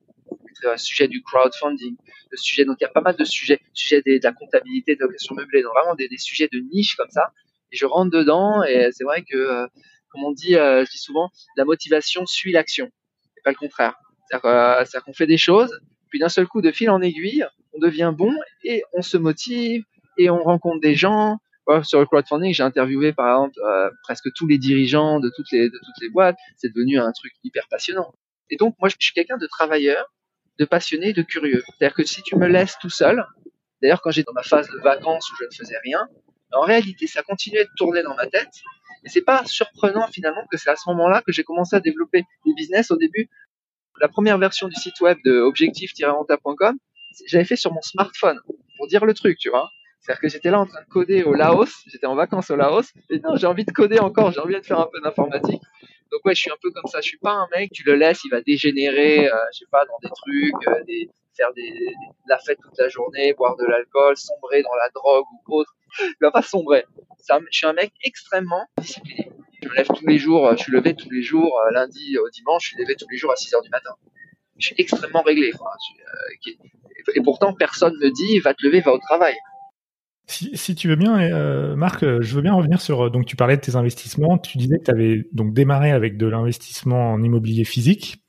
le 0.63 0.77
sujet 0.77 1.07
du 1.07 1.21
crowdfunding, 1.21 1.95
le 2.29 2.37
sujet. 2.37 2.65
Donc, 2.65 2.77
il 2.79 2.83
y 2.83 2.87
a 2.87 2.91
pas 2.91 3.01
mal 3.01 3.15
de 3.15 3.23
sujets, 3.23 3.59
le 3.61 3.69
sujet 3.73 4.01
de 4.01 4.19
la 4.23 4.33
comptabilité, 4.33 4.95
de 4.95 5.01
location 5.01 5.35
meublée, 5.35 5.61
donc 5.61 5.73
vraiment 5.73 5.95
des, 5.95 6.09
sujets 6.17 6.49
de 6.51 6.59
niche 6.73 6.95
comme 6.95 7.09
ça. 7.09 7.31
Et 7.71 7.77
je 7.77 7.85
rentre 7.85 8.11
dedans 8.11 8.63
et 8.63 8.89
c'est 8.91 9.03
vrai 9.03 9.23
que, 9.23 9.37
euh, 9.37 9.67
comme 10.09 10.23
on 10.23 10.31
dit, 10.31 10.55
euh, 10.55 10.83
je 10.85 10.91
dis 10.91 10.97
souvent, 10.97 11.29
la 11.55 11.65
motivation 11.65 12.25
suit 12.25 12.51
l'action 12.51 12.89
pas 13.43 13.51
le 13.51 13.55
contraire. 13.55 13.95
Euh, 14.33 14.85
c'est-à-dire 14.85 15.03
qu'on 15.03 15.13
fait 15.13 15.27
des 15.27 15.37
choses, 15.37 15.79
puis 16.09 16.19
d'un 16.19 16.29
seul 16.29 16.47
coup, 16.47 16.61
de 16.61 16.71
fil 16.71 16.89
en 16.89 17.01
aiguille, 17.01 17.45
on 17.73 17.79
devient 17.79 18.13
bon 18.15 18.33
et 18.63 18.83
on 18.93 19.01
se 19.01 19.17
motive 19.17 19.83
et 20.17 20.29
on 20.29 20.41
rencontre 20.43 20.79
des 20.81 20.95
gens. 20.95 21.37
sur 21.83 21.99
le 21.99 22.05
crowdfunding, 22.05 22.53
j'ai 22.53 22.63
interviewé 22.63 23.13
par 23.13 23.27
exemple 23.29 23.59
euh, 23.65 23.89
presque 24.03 24.27
tous 24.35 24.47
les 24.47 24.57
dirigeants 24.57 25.19
de 25.19 25.31
toutes 25.35 25.51
les, 25.51 25.69
de 25.69 25.77
toutes 25.77 26.01
les 26.01 26.09
boîtes. 26.09 26.37
C'est 26.57 26.73
devenu 26.73 26.99
un 26.99 27.11
truc 27.11 27.33
hyper 27.43 27.67
passionnant. 27.69 28.13
Et 28.49 28.57
donc, 28.57 28.75
moi, 28.79 28.89
je 28.89 28.95
suis 28.99 29.13
quelqu'un 29.13 29.37
de 29.37 29.47
travailleur, 29.47 30.05
de 30.61 30.65
passionné, 30.65 31.11
de 31.11 31.23
curieux. 31.23 31.63
C'est-à-dire 31.67 31.95
que 31.95 32.03
si 32.03 32.21
tu 32.21 32.35
me 32.35 32.47
laisses 32.47 32.77
tout 32.79 32.89
seul, 32.89 33.25
d'ailleurs, 33.81 34.01
quand 34.01 34.11
j'étais 34.11 34.27
dans 34.27 34.33
ma 34.33 34.43
phase 34.43 34.69
de 34.69 34.79
vacances 34.79 35.29
où 35.31 35.35
je 35.39 35.45
ne 35.45 35.51
faisais 35.51 35.77
rien, 35.83 36.07
en 36.53 36.61
réalité, 36.61 37.07
ça 37.07 37.23
continuait 37.23 37.63
de 37.63 37.69
tourner 37.75 38.03
dans 38.03 38.15
ma 38.15 38.27
tête 38.27 38.51
et 39.03 39.09
c'est 39.09 39.23
pas 39.23 39.43
surprenant 39.45 40.07
finalement 40.07 40.45
que 40.51 40.57
c'est 40.57 40.69
à 40.69 40.75
ce 40.75 40.87
moment-là 40.89 41.23
que 41.25 41.31
j'ai 41.31 41.43
commencé 41.43 41.75
à 41.75 41.79
développer 41.79 42.23
des 42.45 42.53
business. 42.53 42.91
Au 42.91 42.97
début, 42.97 43.27
la 43.99 44.07
première 44.07 44.37
version 44.37 44.67
du 44.67 44.75
site 44.75 44.99
web 45.01 45.17
de 45.25 45.39
objectif-renta.com, 45.39 46.77
j'avais 47.27 47.45
fait 47.45 47.55
sur 47.55 47.73
mon 47.73 47.81
smartphone 47.81 48.39
pour 48.77 48.87
dire 48.87 49.05
le 49.05 49.15
truc, 49.15 49.37
tu 49.39 49.49
vois. 49.49 49.69
C'est-à-dire 49.99 50.21
que 50.21 50.29
j'étais 50.29 50.51
là 50.51 50.59
en 50.59 50.65
train 50.65 50.81
de 50.81 50.87
coder 50.87 51.23
au 51.23 51.33
Laos, 51.33 51.83
j'étais 51.87 52.07
en 52.07 52.15
vacances 52.15 52.49
au 52.51 52.55
Laos, 52.55 52.91
et 53.09 53.19
non, 53.19 53.35
j'ai 53.35 53.47
envie 53.47 53.65
de 53.65 53.71
coder 53.71 53.99
encore, 53.99 54.31
j'ai 54.31 54.39
envie 54.39 54.55
de 54.55 54.65
faire 54.65 54.79
un 54.79 54.89
peu 54.91 54.99
d'informatique. 55.01 55.61
Donc 56.11 56.25
ouais, 56.25 56.35
je 56.35 56.41
suis 56.41 56.51
un 56.51 56.57
peu 56.61 56.71
comme 56.71 56.87
ça, 56.87 56.99
je 56.99 57.07
suis 57.07 57.17
pas 57.17 57.31
un 57.31 57.47
mec, 57.55 57.71
tu 57.71 57.83
le 57.83 57.95
laisses, 57.95 58.23
il 58.25 58.29
va 58.29 58.41
dégénérer, 58.41 59.27
euh, 59.27 59.37
je 59.53 59.59
sais 59.59 59.65
pas, 59.71 59.85
dans 59.85 59.97
des 60.01 60.09
trucs, 60.09 60.67
euh, 60.67 60.83
faire 61.37 61.53
des, 61.53 61.73
la 62.27 62.37
fête 62.37 62.57
toute 62.61 62.77
la 62.77 62.89
journée, 62.89 63.33
boire 63.33 63.55
de 63.55 63.65
l'alcool, 63.65 64.17
sombrer 64.17 64.61
dans 64.61 64.75
la 64.75 64.89
drogue 64.89 65.25
ou 65.31 65.55
autre. 65.55 65.73
Il 65.99 66.15
va 66.21 66.31
pas 66.31 66.41
sombrer. 66.41 66.85
je 67.19 67.35
suis 67.51 67.65
un 67.65 67.73
mec 67.73 67.93
extrêmement 68.03 68.65
discipliné. 68.77 69.31
Je 69.63 69.69
me 69.69 69.75
lève 69.75 69.87
tous 69.87 70.05
les 70.05 70.17
jours, 70.17 70.51
je 70.57 70.63
suis 70.63 70.71
levé 70.71 70.95
tous 70.95 71.09
les 71.09 71.21
jours, 71.21 71.59
euh, 71.59 71.71
lundi 71.71 72.17
au 72.17 72.29
dimanche, 72.29 72.63
je 72.63 72.67
suis 72.69 72.77
levé 72.77 72.95
tous 72.95 73.07
les 73.09 73.17
jours 73.17 73.31
à 73.31 73.35
6 73.37 73.53
heures 73.53 73.61
du 73.61 73.69
matin. 73.69 73.91
Je 74.57 74.67
suis 74.67 74.75
extrêmement 74.77 75.21
réglé. 75.21 75.51
Quoi. 75.51 75.71
et 77.15 77.21
pourtant, 77.21 77.53
personne 77.53 77.95
me 77.99 78.09
dit, 78.09 78.39
va 78.39 78.53
te 78.53 78.65
lever, 78.65 78.81
va 78.81 78.93
au 78.93 78.99
travail. 78.99 79.35
Si, 80.27 80.75
tu 80.75 80.87
veux 80.87 80.95
bien, 80.95 81.19
euh, 81.19 81.75
Marc, 81.75 82.03
euh, 82.03 82.19
je 82.21 82.35
veux 82.35 82.41
bien 82.41 82.53
revenir 82.53 82.79
sur. 82.79 83.07
Euh, 83.07 83.09
donc, 83.09 83.25
tu 83.25 83.35
parlais 83.35 83.57
de 83.57 83.61
tes 83.61 83.75
investissements. 83.75 84.37
Tu 84.37 84.57
disais 84.57 84.77
que 84.77 84.85
tu 84.85 84.91
avais 84.91 85.27
donc 85.33 85.53
démarré 85.53 85.91
avec 85.91 86.17
de 86.17 86.25
l'investissement 86.25 87.11
en 87.13 87.21
immobilier 87.21 87.65
physique. 87.65 88.23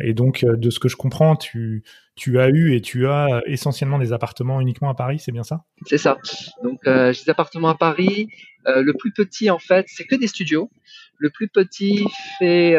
et 0.00 0.14
donc, 0.14 0.44
de 0.44 0.70
ce 0.70 0.78
que 0.80 0.88
je 0.88 0.96
comprends, 0.96 1.36
tu, 1.36 1.84
tu 2.16 2.40
as 2.40 2.48
eu 2.48 2.74
et 2.74 2.80
tu 2.80 3.06
as 3.06 3.40
essentiellement 3.46 3.98
des 3.98 4.12
appartements 4.12 4.60
uniquement 4.60 4.90
à 4.90 4.94
Paris, 4.94 5.20
c'est 5.20 5.30
bien 5.32 5.44
ça? 5.44 5.64
C'est 5.86 5.98
ça. 5.98 6.18
Donc, 6.62 6.80
j'ai 6.84 7.24
des 7.24 7.30
appartements 7.30 7.68
à 7.68 7.76
Paris. 7.76 8.28
le 8.66 8.92
plus 8.92 9.12
petit, 9.12 9.48
en 9.50 9.58
fait, 9.58 9.86
c'est 9.88 10.04
que 10.04 10.16
des 10.16 10.26
studios. 10.26 10.70
Le 11.18 11.30
plus 11.30 11.48
petit 11.48 12.04
fait 12.38 12.76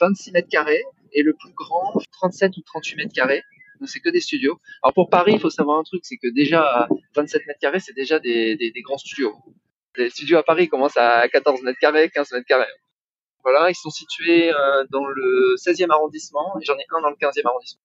26 0.00 0.32
mètres 0.32 0.48
carrés 0.48 0.82
et 1.12 1.22
le 1.22 1.34
plus 1.34 1.52
grand 1.54 1.92
37 2.12 2.56
ou 2.56 2.62
38 2.62 2.96
mètres 2.96 3.14
carrés 3.14 3.42
c'est 3.86 4.00
que 4.00 4.10
des 4.10 4.20
studios. 4.20 4.58
Alors 4.82 4.94
pour 4.94 5.10
Paris, 5.10 5.32
il 5.34 5.40
faut 5.40 5.50
savoir 5.50 5.78
un 5.78 5.82
truc, 5.82 6.02
c'est 6.04 6.16
que 6.16 6.28
déjà 6.32 6.88
27 7.16 7.46
mètres 7.46 7.60
carrés, 7.60 7.80
c'est 7.80 7.94
déjà 7.94 8.18
des, 8.18 8.72
grands 8.84 8.98
studios. 8.98 9.34
Les 9.96 10.10
studios 10.10 10.38
à 10.38 10.42
Paris 10.42 10.68
commencent 10.68 10.96
à 10.96 11.28
14 11.28 11.62
mètres 11.62 11.78
carrés, 11.80 12.10
15 12.10 12.32
mètres 12.32 12.46
carrés. 12.46 12.66
Voilà, 13.44 13.70
ils 13.70 13.74
sont 13.74 13.90
situés 13.90 14.52
euh, 14.52 14.84
dans 14.90 15.06
le 15.06 15.54
16e 15.56 15.90
arrondissement 15.90 16.54
et 16.60 16.64
j'en 16.64 16.74
ai 16.74 16.86
un 16.96 17.02
dans 17.02 17.10
le 17.10 17.16
15e 17.16 17.46
arrondissement. 17.46 17.82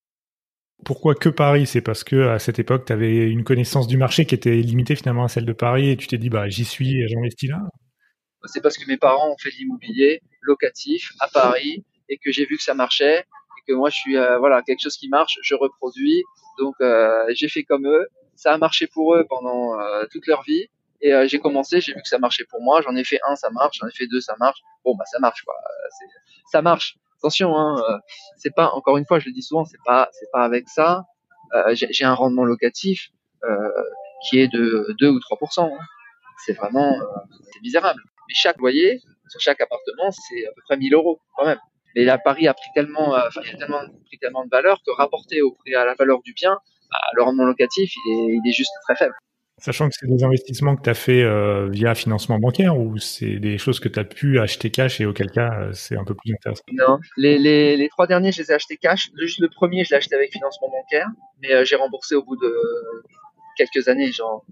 Pourquoi 0.85 1.13
que 1.13 1.27
Paris? 1.27 1.67
C'est 1.67 1.81
parce 1.81 2.05
que 2.05 2.29
à 2.29 2.39
cette 2.39 2.59
époque, 2.59 2.85
tu 2.85 2.93
avais 2.93 3.29
une 3.29 3.43
connaissance 3.43 3.87
du 3.87 3.97
marché 3.97 4.25
qui 4.25 4.33
était 4.33 4.55
limitée 4.55 4.95
finalement 4.95 5.25
à 5.25 5.27
celle 5.27 5.45
de 5.45 5.53
Paris 5.53 5.89
et 5.89 5.97
tu 5.97 6.07
t'es 6.07 6.17
dit 6.17 6.29
bah 6.29 6.47
j'y 6.47 6.63
suis, 6.63 7.05
j'investis 7.09 7.49
là. 7.49 7.59
C'est 8.45 8.61
parce 8.61 8.77
que 8.77 8.87
mes 8.87 8.95
parents 8.95 9.33
ont 9.33 9.37
fait 9.37 9.49
de 9.49 9.55
l'immobilier 9.55 10.21
locatif 10.41 11.11
à 11.19 11.27
Paris 11.27 11.83
et 12.07 12.17
que 12.17 12.31
j'ai 12.31 12.45
vu 12.45 12.55
que 12.55 12.63
ça 12.63 12.73
marchait 12.73 13.25
moi 13.73 13.89
je 13.89 13.95
suis 13.95 14.17
euh, 14.17 14.37
voilà 14.39 14.61
quelque 14.61 14.81
chose 14.81 14.97
qui 14.97 15.09
marche, 15.09 15.39
je 15.41 15.55
reproduis. 15.55 16.23
Donc 16.57 16.75
euh, 16.81 17.25
j'ai 17.29 17.47
fait 17.47 17.63
comme 17.63 17.87
eux. 17.87 18.07
Ça 18.35 18.53
a 18.53 18.57
marché 18.57 18.87
pour 18.87 19.15
eux 19.15 19.25
pendant 19.27 19.79
euh, 19.79 20.05
toute 20.11 20.27
leur 20.27 20.43
vie. 20.43 20.67
Et 21.01 21.13
j'ai 21.29 21.39
commencé, 21.39 21.79
j'ai 21.79 21.93
vu 21.93 22.01
que 22.01 22.09
ça 22.09 22.19
marchait 22.19 22.43
pour 22.49 22.61
moi. 22.61 22.81
J'en 22.81 22.93
ai 22.93 23.05
fait 23.05 23.21
un, 23.25 23.37
ça 23.37 23.49
marche. 23.51 23.77
J'en 23.79 23.87
ai 23.87 23.91
fait 23.91 24.05
deux, 24.07 24.19
ça 24.19 24.35
marche. 24.37 24.59
Bon 24.83 24.95
bah 24.95 25.05
ça 25.05 25.17
marche 25.19 25.43
quoi. 25.43 25.55
Ça 26.51 26.61
marche. 26.61 26.97
Attention, 27.19 27.55
hein, 27.57 27.81
c'est 28.35 28.53
pas 28.53 28.71
encore 28.71 28.97
une 28.97 29.05
fois, 29.05 29.19
je 29.19 29.27
le 29.27 29.31
dis 29.31 29.41
souvent, 29.41 29.63
c'est 29.63 29.79
pas 29.85 30.09
c'est 30.11 30.29
pas 30.33 30.43
avec 30.43 30.67
ça. 30.67 31.05
j'ai 31.71 32.03
un 32.03 32.13
rendement 32.13 32.43
locatif 32.43 33.11
qui 34.27 34.39
est 34.39 34.49
de 34.49 34.93
2 34.99 35.09
ou 35.09 35.19
3 35.21 35.37
hein. 35.63 35.69
C'est 36.45 36.53
vraiment 36.53 36.97
c'est 37.49 37.61
misérable. 37.61 38.01
Mais 38.27 38.33
chaque 38.33 38.57
loyer 38.57 39.01
sur 39.29 39.39
chaque 39.39 39.61
appartement, 39.61 40.11
c'est 40.11 40.45
à 40.47 40.51
peu 40.53 40.61
près 40.65 40.77
1000 40.77 40.93
euros 40.93 41.21
quand 41.37 41.45
même. 41.45 41.59
Mais 41.95 42.03
la 42.03 42.17
Paris 42.17 42.47
a 42.47 42.53
pris 42.53 42.69
tellement, 42.75 43.15
euh, 43.15 43.27
enfin, 43.27 43.41
il 43.45 43.55
a 43.55 43.57
tellement 43.57 43.81
pris 44.05 44.17
tellement 44.19 44.43
de 44.43 44.49
valeur 44.49 44.81
que 44.85 44.91
rapporté 44.91 45.41
au 45.41 45.51
prix 45.51 45.75
à 45.75 45.85
la 45.85 45.95
valeur 45.95 46.21
du 46.21 46.33
bien, 46.33 46.57
bah, 46.91 46.99
le 47.15 47.23
rendement 47.23 47.45
locatif, 47.45 47.93
il 47.95 48.11
est, 48.11 48.39
il 48.43 48.49
est 48.49 48.53
juste 48.53 48.71
très 48.83 48.95
faible. 48.95 49.13
Sachant 49.57 49.89
que 49.89 49.95
c'est 49.99 50.07
des 50.07 50.23
investissements 50.23 50.77
que 50.77 50.83
tu 50.83 50.89
as 50.89 50.93
fait 50.93 51.21
euh, 51.21 51.67
via 51.69 51.93
financement 51.93 52.39
bancaire 52.39 52.77
ou 52.77 52.97
c'est 52.97 53.39
des 53.39 53.57
choses 53.57 53.81
que 53.81 53.89
tu 53.89 53.99
as 53.99 54.05
pu 54.05 54.39
acheter 54.39 54.71
cash 54.71 55.01
et 55.01 55.05
auquel 55.05 55.29
cas 55.31 55.51
euh, 55.59 55.73
c'est 55.73 55.97
un 55.97 56.05
peu 56.05 56.15
plus 56.15 56.33
intéressant? 56.33 56.63
Non, 56.71 56.97
les, 57.17 57.37
les, 57.37 57.75
les, 57.75 57.89
trois 57.89 58.07
derniers, 58.07 58.31
je 58.31 58.41
les 58.41 58.51
ai 58.51 58.53
achetés 58.53 58.77
cash. 58.77 59.09
Juste 59.17 59.39
le 59.39 59.49
premier, 59.49 59.83
je 59.83 59.89
l'ai 59.89 59.97
acheté 59.97 60.15
avec 60.15 60.31
financement 60.31 60.69
bancaire, 60.69 61.07
mais 61.41 61.65
j'ai 61.65 61.75
remboursé 61.75 62.15
au 62.15 62.23
bout 62.23 62.37
de 62.37 62.55
quelques 63.57 63.89
années, 63.89 64.13
genre 64.13 64.45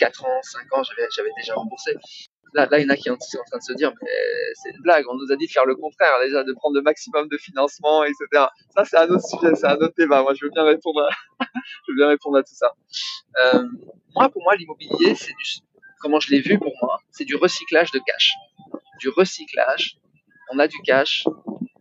4 0.00 0.24
ans, 0.24 0.40
5 0.42 0.60
ans, 0.72 0.82
j'avais 0.82 1.30
déjà 1.36 1.54
remboursé 1.54 1.92
là, 2.54 2.68
il 2.78 2.82
y 2.82 2.86
en 2.86 2.88
a 2.88 2.96
qui 2.96 3.04
sont 3.04 3.12
en 3.12 3.44
train 3.44 3.58
de 3.58 3.62
se 3.62 3.72
dire, 3.74 3.92
mais 4.00 4.10
c'est 4.54 4.70
une 4.70 4.82
blague, 4.82 5.04
on 5.08 5.14
nous 5.14 5.32
a 5.32 5.36
dit 5.36 5.46
de 5.46 5.50
faire 5.50 5.66
le 5.66 5.76
contraire, 5.76 6.12
déjà, 6.22 6.44
de 6.44 6.52
prendre 6.52 6.74
le 6.74 6.82
maximum 6.82 7.28
de 7.28 7.36
financement, 7.36 8.04
etc. 8.04 8.46
Ça, 8.74 8.84
c'est 8.84 8.96
un 8.96 9.08
autre 9.08 9.26
sujet, 9.26 9.54
c'est 9.54 9.66
un 9.66 9.76
autre 9.76 9.94
débat. 9.96 10.22
Moi, 10.22 10.34
je 10.34 10.44
veux 10.44 10.50
bien 10.50 10.64
répondre 10.64 11.00
à, 11.00 11.44
je 11.86 11.92
veux 11.92 11.96
bien 11.96 12.08
répondre 12.08 12.38
à 12.38 12.42
tout 12.42 12.54
ça. 12.54 12.72
Euh, 13.42 13.64
moi, 14.14 14.28
pour 14.28 14.42
moi, 14.42 14.56
l'immobilier, 14.56 15.14
c'est 15.14 15.32
du, 15.32 15.44
comment 16.00 16.20
je 16.20 16.30
l'ai 16.30 16.40
vu 16.40 16.58
pour 16.58 16.72
moi, 16.82 16.98
c'est 17.10 17.24
du 17.24 17.36
recyclage 17.36 17.90
de 17.92 18.00
cash. 18.04 18.34
Du 18.98 19.08
recyclage. 19.08 19.98
On 20.52 20.58
a 20.58 20.66
du 20.66 20.78
cash, 20.84 21.24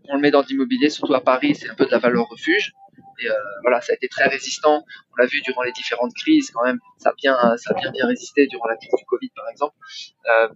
on 0.10 0.16
le 0.16 0.22
met 0.22 0.32
dans 0.32 0.42
l'immobilier, 0.42 0.90
surtout 0.90 1.14
à 1.14 1.22
Paris, 1.22 1.56
c'est 1.56 1.70
un 1.70 1.76
peu 1.76 1.86
de 1.86 1.92
la 1.92 1.98
valeur 1.98 2.28
refuge. 2.30 2.74
Et 3.20 3.30
euh, 3.30 3.34
voilà, 3.62 3.82
ça 3.82 3.94
a 3.94 3.96
été 3.96 4.08
très 4.08 4.28
résistant. 4.28 4.84
On 5.12 5.16
l'a 5.18 5.26
vu 5.26 5.42
durant 5.42 5.64
les 5.64 5.72
différentes 5.72 6.14
crises, 6.14 6.52
quand 6.52 6.64
même. 6.64 6.80
Ça 6.98 7.10
a 7.10 7.14
bien, 7.14 7.38
ça 7.58 7.74
bien 7.74 7.92
bien 7.92 8.08
résisté 8.08 8.48
durant 8.48 8.68
la 8.68 8.76
crise 8.78 8.92
du 8.98 9.06
Covid, 9.06 9.30
par 9.36 9.48
exemple. 9.50 9.76
Euh, 10.30 10.50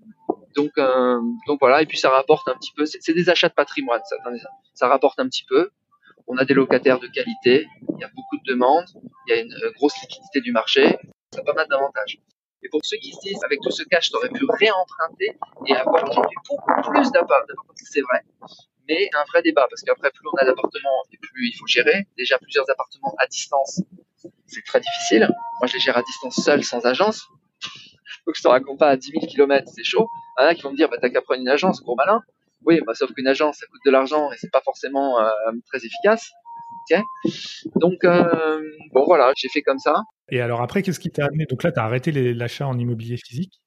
donc, 0.56 0.72
euh, 0.78 1.20
donc 1.48 1.60
voilà. 1.60 1.82
Et 1.82 1.86
puis 1.86 1.98
ça 1.98 2.10
rapporte 2.10 2.48
un 2.48 2.56
petit 2.56 2.72
peu. 2.76 2.86
C'est 2.86 3.14
des 3.14 3.30
achats 3.30 3.50
de 3.50 3.54
patrimoine. 3.54 4.02
Ça, 4.74 4.88
rapporte 4.88 5.20
un 5.20 5.28
petit 5.28 5.46
peu. 5.48 5.72
On 6.28 6.38
a 6.38 6.46
des 6.46 6.54
locataires 6.54 7.00
de 7.00 7.08
qualité. 7.08 7.68
Il 7.90 8.00
y 8.00 8.04
a 8.04 8.10
beaucoup 8.10 8.38
de 8.38 8.52
demandes. 8.52 8.88
Il 9.28 9.36
y 9.36 9.38
a 9.38 9.42
une 9.42 9.56
grosse 9.76 10.00
liquidité 10.02 10.42
du 10.42 10.52
marché. 10.52 10.98
Ça 11.32 11.42
a 11.42 11.44
pas 11.44 11.54
mal 11.54 11.68
d'avantages. 11.68 12.20
Et 12.62 12.70
pour 12.70 12.80
ceux 12.84 12.98
qui 12.98 13.12
se 13.12 13.20
disent, 13.20 13.44
avec 13.44 13.60
tout 13.62 13.72
ce 13.72 13.84
cash, 13.84 14.10
tu 14.10 14.16
aurais 14.16 14.30
pu 14.30 14.46
réemprunter 14.48 15.38
et 15.68 15.76
avoir 15.76 16.02
aujourd'hui 16.10 16.38
beaucoup 16.50 16.92
plus 16.92 17.12
d'appartements, 17.12 17.64
c'est 17.76 18.02
vrai 18.02 18.24
mais 18.88 19.10
un 19.14 19.24
vrai 19.26 19.42
débat 19.42 19.68
parce 19.70 19.82
qu'après 19.82 20.12
plus 20.12 20.28
on 20.32 20.38
a 20.38 20.46
d'appartements 20.46 21.04
et 21.12 21.18
plus 21.18 21.48
il 21.48 21.54
faut 21.54 21.68
gérer. 21.68 22.06
Déjà 22.18 22.38
plusieurs 22.38 22.70
appartements 22.70 23.14
à 23.18 23.28
distance, 23.28 23.82
c'est 24.48 24.64
très 24.66 24.80
difficile. 24.80 25.30
Moi 25.60 25.68
je 25.68 25.74
les 25.74 25.80
gère 25.80 25.98
à 25.98 26.04
distance 26.04 26.36
seul, 26.36 26.64
sans 26.64 26.86
agence. 26.86 27.28
Donc 28.26 28.36
je 28.36 28.42
te 28.42 28.48
raconte 28.48 28.80
pas 28.80 28.90
à 28.90 28.98
10 28.98 29.12
000 29.12 29.26
km, 29.28 29.70
c'est 29.74 29.84
chaud. 29.84 30.08
Il 30.40 30.44
y 30.44 30.46
en 30.46 30.50
a 30.50 30.56
qui 30.56 30.62
vont 30.62 30.72
me 30.72 30.78
dire 30.78 30.90
bah 30.90 30.98
t'as 31.02 31.10
qu'à 31.10 31.22
prendre 31.22 31.42
une 31.42 31.50
agence, 31.50 31.82
gros 31.82 31.96
malin. 31.96 32.22
Oui, 32.66 32.80
bah, 32.86 32.94
sauf 32.94 33.12
qu'une 33.14 33.28
agence 33.28 33.58
ça 33.58 33.66
coûte 33.68 33.82
de 33.86 33.92
l'argent 33.92 34.32
et 34.32 34.36
c'est 34.38 34.52
pas 34.52 34.62
forcément 34.62 35.20
euh, 35.20 35.30
très 35.68 35.80
efficace. 35.80 36.32
Donc 37.76 38.04
euh, 38.04 38.62
bon 38.94 39.06
voilà, 39.06 39.32
j'ai 39.36 39.50
fait 39.50 39.62
comme 39.62 39.80
ça. 39.80 40.04
Et 40.30 40.42
alors 40.42 40.62
après, 40.62 40.82
qu'est-ce 40.82 41.00
qui 41.00 41.10
t'a 41.10 41.26
amené? 41.26 41.46
Donc 41.46 41.64
là, 41.64 41.72
tu 41.72 41.80
as 41.80 41.84
arrêté 41.84 42.12
l'achat 42.12 42.68
en 42.68 42.78
immobilier 42.78 43.18
physique? 43.18 43.62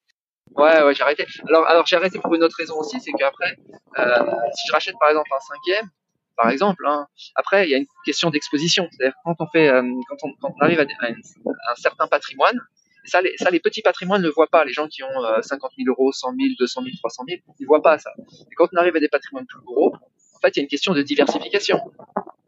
Ouais, 0.57 0.83
ouais, 0.83 0.95
j'ai 0.95 1.03
arrêté. 1.03 1.27
Alors, 1.49 1.67
alors 1.67 1.87
j'ai 1.87 1.97
arrêté 1.97 2.19
pour 2.19 2.35
une 2.35 2.43
autre 2.43 2.57
raison 2.59 2.77
aussi, 2.79 2.99
c'est 3.01 3.13
qu'après, 3.13 3.57
euh, 3.99 4.25
si 4.55 4.69
je 4.69 4.73
rachète 4.73 4.95
par 4.99 5.11
exemple 5.11 5.31
un 5.35 5.41
cinquième, 5.41 5.91
par 6.35 6.51
exemple, 6.51 6.87
hein, 6.87 7.07
après 7.35 7.67
il 7.67 7.71
y 7.71 7.75
a 7.75 7.79
une 7.79 7.87
question 8.05 8.31
d'exposition. 8.31 8.89
C'est-à-dire 8.91 9.15
quand 9.25 9.37
on 9.39 9.47
fait, 9.49 9.69
euh, 9.69 9.83
quand, 10.09 10.17
on, 10.23 10.33
quand 10.41 10.55
on 10.59 10.65
arrive 10.65 10.81
à, 10.81 10.85
un 10.85 11.75
certain 11.77 12.07
patrimoine, 12.07 12.59
ça 13.05 13.21
les, 13.21 13.37
ça, 13.37 13.51
les 13.51 13.61
petits 13.61 13.83
patrimoines 13.83 14.23
ne 14.23 14.31
voient 14.31 14.49
pas. 14.49 14.65
Les 14.65 14.73
gens 14.73 14.89
qui 14.89 15.03
ont 15.03 15.25
euh, 15.25 15.43
50 15.43 15.73
000 15.79 15.91
euros, 15.91 16.11
100 16.11 16.29
000, 16.31 16.55
200 16.59 16.83
000, 16.83 16.97
300 16.97 17.25
000, 17.29 17.41
ils 17.61 17.67
voient 17.67 17.83
pas 17.83 17.99
ça. 17.99 18.13
Et 18.51 18.55
quand 18.55 18.69
on 18.73 18.77
arrive 18.79 18.97
à 18.97 19.01
des 19.01 19.09
patrimoines 19.09 19.47
plus 19.47 19.61
gros, 19.61 19.95
en 19.95 20.41
fait, 20.41 20.57
il 20.57 20.59
y 20.59 20.61
a 20.61 20.63
une 20.63 20.69
question 20.69 20.95
de 20.95 21.03
diversification. 21.03 21.81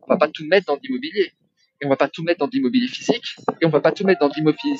On 0.02 0.06
va 0.14 0.16
pas 0.16 0.28
tout 0.28 0.44
mettre 0.46 0.66
dans 0.66 0.78
l'immobilier. 0.82 1.32
Et 1.80 1.86
on 1.86 1.90
va 1.90 1.96
pas 1.96 2.08
tout 2.08 2.24
mettre 2.24 2.40
dans 2.40 2.48
l'immobilier 2.50 2.88
physique. 2.88 3.36
Et 3.60 3.66
on 3.66 3.70
va 3.70 3.80
pas 3.80 3.92
tout 3.92 4.04
mettre 4.04 4.20
dans 4.20 4.32
l'immobilier 4.34 4.78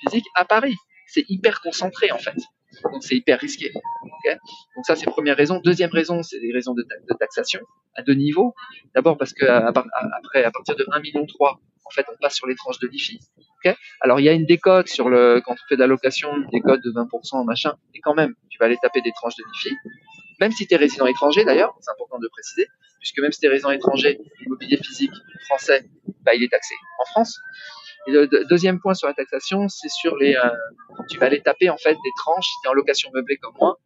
physique 0.00 0.26
à 0.34 0.44
Paris 0.44 0.76
c'est 1.08 1.24
hyper 1.28 1.60
concentré 1.60 2.12
en 2.12 2.18
fait. 2.18 2.36
Donc 2.84 3.02
c'est 3.02 3.16
hyper 3.16 3.38
risqué. 3.38 3.72
Donc 3.72 4.84
ça 4.84 4.96
c'est 4.96 5.06
première 5.06 5.36
raison. 5.36 5.60
Deuxième 5.60 5.90
raison, 5.90 6.22
c'est 6.22 6.40
des 6.40 6.52
raisons 6.52 6.74
de, 6.74 6.84
taxation 7.18 7.60
à 7.94 8.02
deux 8.02 8.14
niveaux. 8.14 8.54
D'abord 8.94 9.16
parce 9.16 9.32
que 9.32 9.44
après 9.44 10.44
à 10.44 10.50
partir 10.50 10.76
de 10.76 10.86
1 10.90 11.00
million 11.00 11.26
3, 11.26 11.60
en 11.84 11.90
fait 11.90 12.06
on 12.12 12.16
passe 12.20 12.34
sur 12.34 12.46
les 12.46 12.54
tranches 12.54 12.78
de 12.78 12.88
l'IFI. 12.88 13.18
Alors 14.00 14.20
il 14.20 14.24
y 14.24 14.28
a 14.28 14.32
une 14.32 14.46
décote 14.46 14.88
sur 14.88 15.08
le 15.08 15.42
quand 15.44 15.52
on 15.52 15.68
fait 15.68 15.76
de 15.76 15.80
la 15.80 15.86
location, 15.86 16.34
une 16.34 16.48
décote 16.50 16.82
de 16.82 16.90
20% 16.90 17.44
machin, 17.44 17.74
et 17.94 18.00
quand 18.00 18.14
même 18.14 18.34
tu 18.50 18.58
vas 18.58 18.66
aller 18.66 18.78
taper 18.80 19.00
des 19.02 19.12
tranches 19.12 19.36
de 19.36 19.44
l'IFI. 19.44 19.76
Même 20.40 20.52
si 20.52 20.66
tu 20.66 20.74
es 20.74 20.76
résident 20.76 21.06
étranger 21.06 21.44
d'ailleurs, 21.44 21.76
c'est 21.80 21.90
important 21.90 22.18
de 22.20 22.28
préciser, 22.28 22.68
puisque 23.00 23.18
même 23.18 23.32
si 23.32 23.40
tu 23.40 23.46
es 23.46 23.48
résident 23.48 23.70
étranger, 23.70 24.20
immobilier 24.46 24.76
physique 24.76 25.10
français, 25.46 25.88
bah, 26.22 26.34
il 26.34 26.44
est 26.44 26.48
taxé 26.48 26.74
en 27.00 27.04
France. 27.06 27.40
Le 28.06 28.26
deuxième 28.48 28.80
point 28.80 28.94
sur 28.94 29.08
la 29.08 29.14
taxation, 29.14 29.68
c'est 29.68 29.90
sur 29.90 30.16
les, 30.16 30.34
euh, 30.34 30.50
tu 31.10 31.18
vas 31.18 31.26
aller 31.26 31.42
taper 31.42 31.68
en 31.68 31.76
fait 31.76 31.92
des 31.92 32.12
tranches. 32.16 32.46
Si 32.46 32.56
tu 32.62 32.68
en 32.68 32.72
location 32.72 33.10
meublée 33.12 33.36
comme 33.36 33.54
moi, 33.60 33.78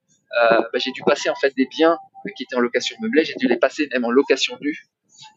euh, 0.42 0.60
bah, 0.60 0.78
j'ai 0.78 0.92
dû 0.92 1.02
passer 1.02 1.28
en 1.28 1.34
fait 1.34 1.52
des 1.56 1.66
biens 1.66 1.96
qui 2.36 2.44
étaient 2.44 2.56
en 2.56 2.60
location 2.60 2.96
meublée, 3.00 3.24
j'ai 3.24 3.34
dû 3.34 3.48
les 3.48 3.58
passer 3.58 3.88
même 3.92 4.04
en 4.04 4.10
location 4.10 4.56
nue 4.60 4.88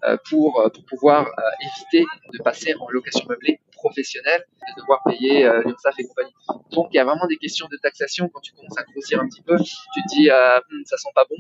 euh, 0.03 0.17
pour, 0.29 0.59
euh, 0.61 0.69
pouvoir 0.89 1.27
euh, 1.27 1.41
éviter 1.61 2.05
de 2.33 2.43
passer 2.43 2.73
en 2.79 2.89
location 2.89 3.25
meublée 3.27 3.59
professionnelle 3.71 4.43
et 4.67 4.71
de 4.75 4.81
devoir 4.81 5.01
payer 5.03 5.43
l'URSSAF 5.65 5.95
et 5.99 6.07
compagnie. 6.07 6.33
Donc 6.71 6.87
il 6.91 6.97
y 6.97 6.99
a 6.99 7.05
vraiment 7.05 7.27
des 7.27 7.37
questions 7.37 7.67
de 7.71 7.77
taxation 7.77 8.29
quand 8.29 8.39
tu 8.39 8.53
commences 8.53 8.77
à 8.77 8.83
grossir 8.83 9.19
un 9.21 9.27
petit 9.27 9.41
peu. 9.41 9.57
Tu 9.57 10.01
te 10.01 10.15
dis 10.15 10.29
hum, 10.31 10.83
ça 10.85 10.97
sent 10.97 11.09
pas 11.13 11.25
bon, 11.29 11.37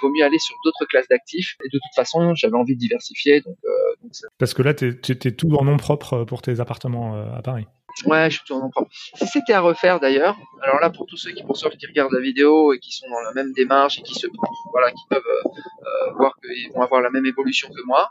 vaut 0.00 0.10
mieux 0.10 0.24
aller 0.24 0.38
sur 0.38 0.56
d'autres 0.64 0.84
classes 0.86 1.08
d'actifs. 1.08 1.56
Et 1.64 1.68
de 1.68 1.78
toute 1.78 1.94
façon, 1.94 2.34
j'avais 2.34 2.56
envie 2.56 2.74
de 2.74 2.80
diversifier, 2.80 3.40
donc, 3.40 3.56
Parce 4.38 4.54
que 4.54 4.62
là, 4.62 4.74
tu 4.74 4.88
es, 5.08 5.32
tout 5.32 5.54
en 5.56 5.64
nom 5.64 5.76
propre 5.76 6.24
pour 6.24 6.42
tes 6.42 6.60
appartements 6.60 7.14
à 7.34 7.42
Paris. 7.42 7.66
Ouais, 8.04 8.28
je 8.30 8.36
suis 8.36 8.44
tout 8.44 8.54
en 8.54 8.60
nom 8.60 8.70
propre. 8.70 8.90
Si 8.92 9.26
c'était 9.26 9.54
à 9.54 9.60
refaire 9.60 10.00
d'ailleurs, 10.00 10.36
alors 10.62 10.80
là 10.80 10.90
pour 10.90 11.06
tous 11.06 11.16
ceux 11.16 11.32
qui 11.32 11.42
pour 11.42 11.56
ceux 11.56 11.70
qui 11.70 11.86
regardent 11.86 12.12
la 12.12 12.20
vidéo 12.20 12.74
et 12.74 12.78
qui 12.78 12.92
sont 12.92 13.08
dans 13.08 13.22
la 13.22 13.32
même 13.32 13.52
démarche 13.52 13.98
et 13.98 14.02
qui 14.02 14.14
se 14.14 14.26
voilà, 14.70 14.90
qui 14.90 15.02
peuvent 15.08 15.22
euh, 15.26 16.12
voir 16.18 16.36
qu'ils 16.42 16.70
vont 16.74 16.82
avoir 16.82 17.00
la 17.00 17.08
même 17.08 17.24
évolution 17.24 17.68
que 17.70 17.82
moi, 17.86 18.10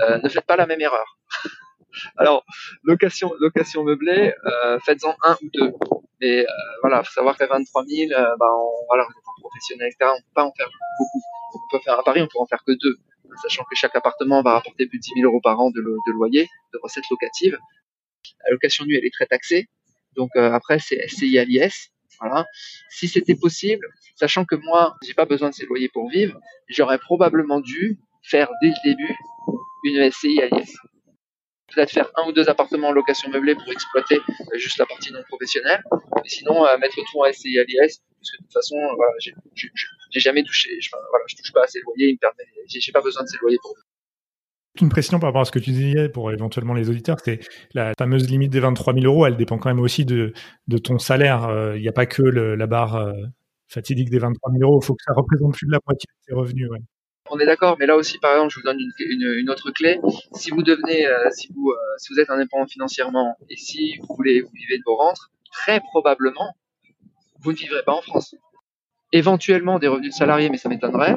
euh, 0.00 0.18
ne 0.22 0.28
faites 0.28 0.46
pas 0.46 0.56
la 0.56 0.66
même 0.66 0.80
erreur. 0.80 1.18
alors 2.16 2.44
location 2.82 3.32
location 3.38 3.84
meublée, 3.84 4.34
euh, 4.44 4.78
faites-en 4.84 5.14
un 5.24 5.36
ou 5.42 5.50
deux. 5.52 5.72
Mais 6.20 6.40
euh, 6.40 6.52
voilà, 6.82 7.02
faut 7.02 7.12
savoir 7.12 7.36
qu'à 7.36 7.46
23 7.46 7.84
000, 7.84 8.12
euh, 8.12 8.36
bah 8.38 8.46
on, 8.52 8.70
voilà, 8.88 9.06
On 9.52 10.20
peut 10.20 10.34
pas 10.34 10.44
en 10.44 10.52
faire 10.52 10.68
beaucoup. 10.98 11.22
On 11.54 11.58
peut 11.70 11.82
faire 11.84 11.98
à 11.98 12.02
Paris, 12.02 12.22
on 12.22 12.26
peut 12.26 12.38
en 12.38 12.46
faire 12.46 12.62
que 12.66 12.72
deux 12.72 12.98
sachant 13.42 13.64
que 13.64 13.74
chaque 13.74 13.94
appartement 13.96 14.42
va 14.42 14.52
rapporter 14.52 14.86
plus 14.86 14.98
de 14.98 15.02
10 15.02 15.12
000 15.20 15.30
euros 15.30 15.40
par 15.40 15.60
an 15.60 15.70
de, 15.70 15.80
de 15.80 16.12
loyer, 16.12 16.48
de 16.72 16.78
recettes 16.82 17.08
locatives. 17.10 17.58
La 18.44 18.52
location 18.52 18.84
nue, 18.84 18.96
elle 18.96 19.04
est 19.04 19.12
très 19.12 19.26
taxée. 19.26 19.68
Donc 20.16 20.30
euh, 20.36 20.52
après, 20.52 20.78
c'est 20.78 21.06
SCI 21.08 21.38
à 21.38 21.44
l'IS. 21.44 21.90
Voilà. 22.20 22.46
Si 22.90 23.08
c'était 23.08 23.34
possible, 23.34 23.86
sachant 24.14 24.44
que 24.44 24.54
moi, 24.54 24.96
j'ai 25.02 25.14
pas 25.14 25.24
besoin 25.24 25.50
de 25.50 25.54
ces 25.54 25.66
loyers 25.66 25.88
pour 25.88 26.08
vivre, 26.08 26.38
j'aurais 26.68 26.98
probablement 26.98 27.60
dû 27.60 27.98
faire 28.22 28.48
dès 28.62 28.68
le 28.68 28.90
début 28.90 29.16
une 29.84 30.10
SCI 30.10 30.42
à 30.42 30.46
l'IS. 30.48 30.76
Peut-être 31.74 31.90
faire 31.90 32.10
un 32.16 32.28
ou 32.28 32.32
deux 32.32 32.48
appartements 32.48 32.88
en 32.88 32.92
location 32.92 33.30
meublée 33.30 33.54
pour 33.54 33.70
exploiter 33.72 34.16
euh, 34.16 34.58
juste 34.58 34.78
la 34.78 34.86
partie 34.86 35.12
non 35.12 35.22
professionnelle. 35.28 35.82
Mais 35.92 36.28
sinon, 36.28 36.66
euh, 36.66 36.76
mettre 36.78 36.96
tout 36.96 37.20
en 37.20 37.32
SCI 37.32 37.58
à 37.58 37.64
l'IS, 37.64 37.76
parce 37.78 38.30
que 38.30 38.36
de 38.36 38.42
toute 38.42 38.52
façon, 38.52 38.76
voilà, 38.96 39.12
j'ai 39.18 40.20
jamais 40.20 40.42
touché, 40.42 40.70
je, 40.80 40.90
voilà, 40.90 41.24
je 41.28 41.36
touche 41.36 41.52
pas 41.52 41.64
à 41.64 41.66
ces 41.66 41.80
loyers, 41.80 42.18
j'ai 42.68 42.92
pas 42.92 43.00
besoin 43.00 43.22
de 43.22 43.28
ces 43.28 43.38
loyers 43.40 43.58
pour. 43.62 43.74
Une 44.80 44.88
précision 44.88 45.18
par 45.18 45.28
rapport 45.28 45.42
à 45.42 45.44
ce 45.44 45.52
que 45.52 45.58
tu 45.58 45.70
disais 45.70 46.08
pour 46.08 46.32
éventuellement 46.32 46.72
les 46.72 46.88
auditeurs, 46.88 47.18
c'est 47.22 47.40
la 47.74 47.92
fameuse 47.98 48.30
limite 48.30 48.50
des 48.50 48.60
23 48.60 48.94
000 48.94 49.04
euros, 49.04 49.26
elle 49.26 49.36
dépend 49.36 49.58
quand 49.58 49.68
même 49.68 49.80
aussi 49.80 50.06
de, 50.06 50.32
de 50.66 50.78
ton 50.78 50.98
salaire. 50.98 51.44
Euh, 51.44 51.76
il 51.76 51.82
n'y 51.82 51.88
a 51.88 51.92
pas 51.92 52.06
que 52.06 52.22
la 52.22 52.66
barre 52.66 52.96
euh, 52.96 53.12
fatidique 53.68 54.08
des 54.08 54.18
23 54.18 54.50
000 54.52 54.62
euros, 54.62 54.80
il 54.82 54.86
faut 54.86 54.94
que 54.94 55.02
ça 55.04 55.12
représente 55.14 55.54
plus 55.54 55.66
de 55.66 55.72
la 55.72 55.78
moitié 55.86 56.06
de 56.08 56.26
tes 56.26 56.34
revenus. 56.34 56.70
On 57.30 57.38
est 57.38 57.46
d'accord, 57.46 57.76
mais 57.78 57.86
là 57.86 57.96
aussi, 57.96 58.18
par 58.18 58.32
exemple, 58.32 58.52
je 58.52 58.60
vous 58.60 58.64
donne 58.64 58.78
une, 58.80 59.50
autre 59.50 59.70
clé. 59.70 60.00
Si 60.34 60.50
vous 60.50 60.62
devenez, 60.62 61.06
euh, 61.06 61.28
vous, 61.54 61.72
si 61.98 62.12
vous 62.12 62.20
êtes 62.20 62.30
indépendant 62.30 62.66
financièrement 62.66 63.36
et 63.48 63.56
si 63.56 63.96
vous 63.98 64.14
voulez, 64.16 64.40
vous 64.40 64.50
vivez 64.52 64.78
de 64.78 64.82
vos 64.84 64.96
rentres, 64.96 65.30
très 65.52 65.80
probablement, 65.80 66.54
vous 67.40 67.52
ne 67.52 67.56
vivrez 67.56 67.82
pas 67.84 67.92
en 67.92 68.02
France 68.02 68.34
éventuellement 69.12 69.78
des 69.78 69.88
revenus 69.88 70.10
de 70.10 70.16
salariés, 70.16 70.48
mais 70.48 70.56
ça 70.56 70.68
m'étonnerait, 70.68 71.16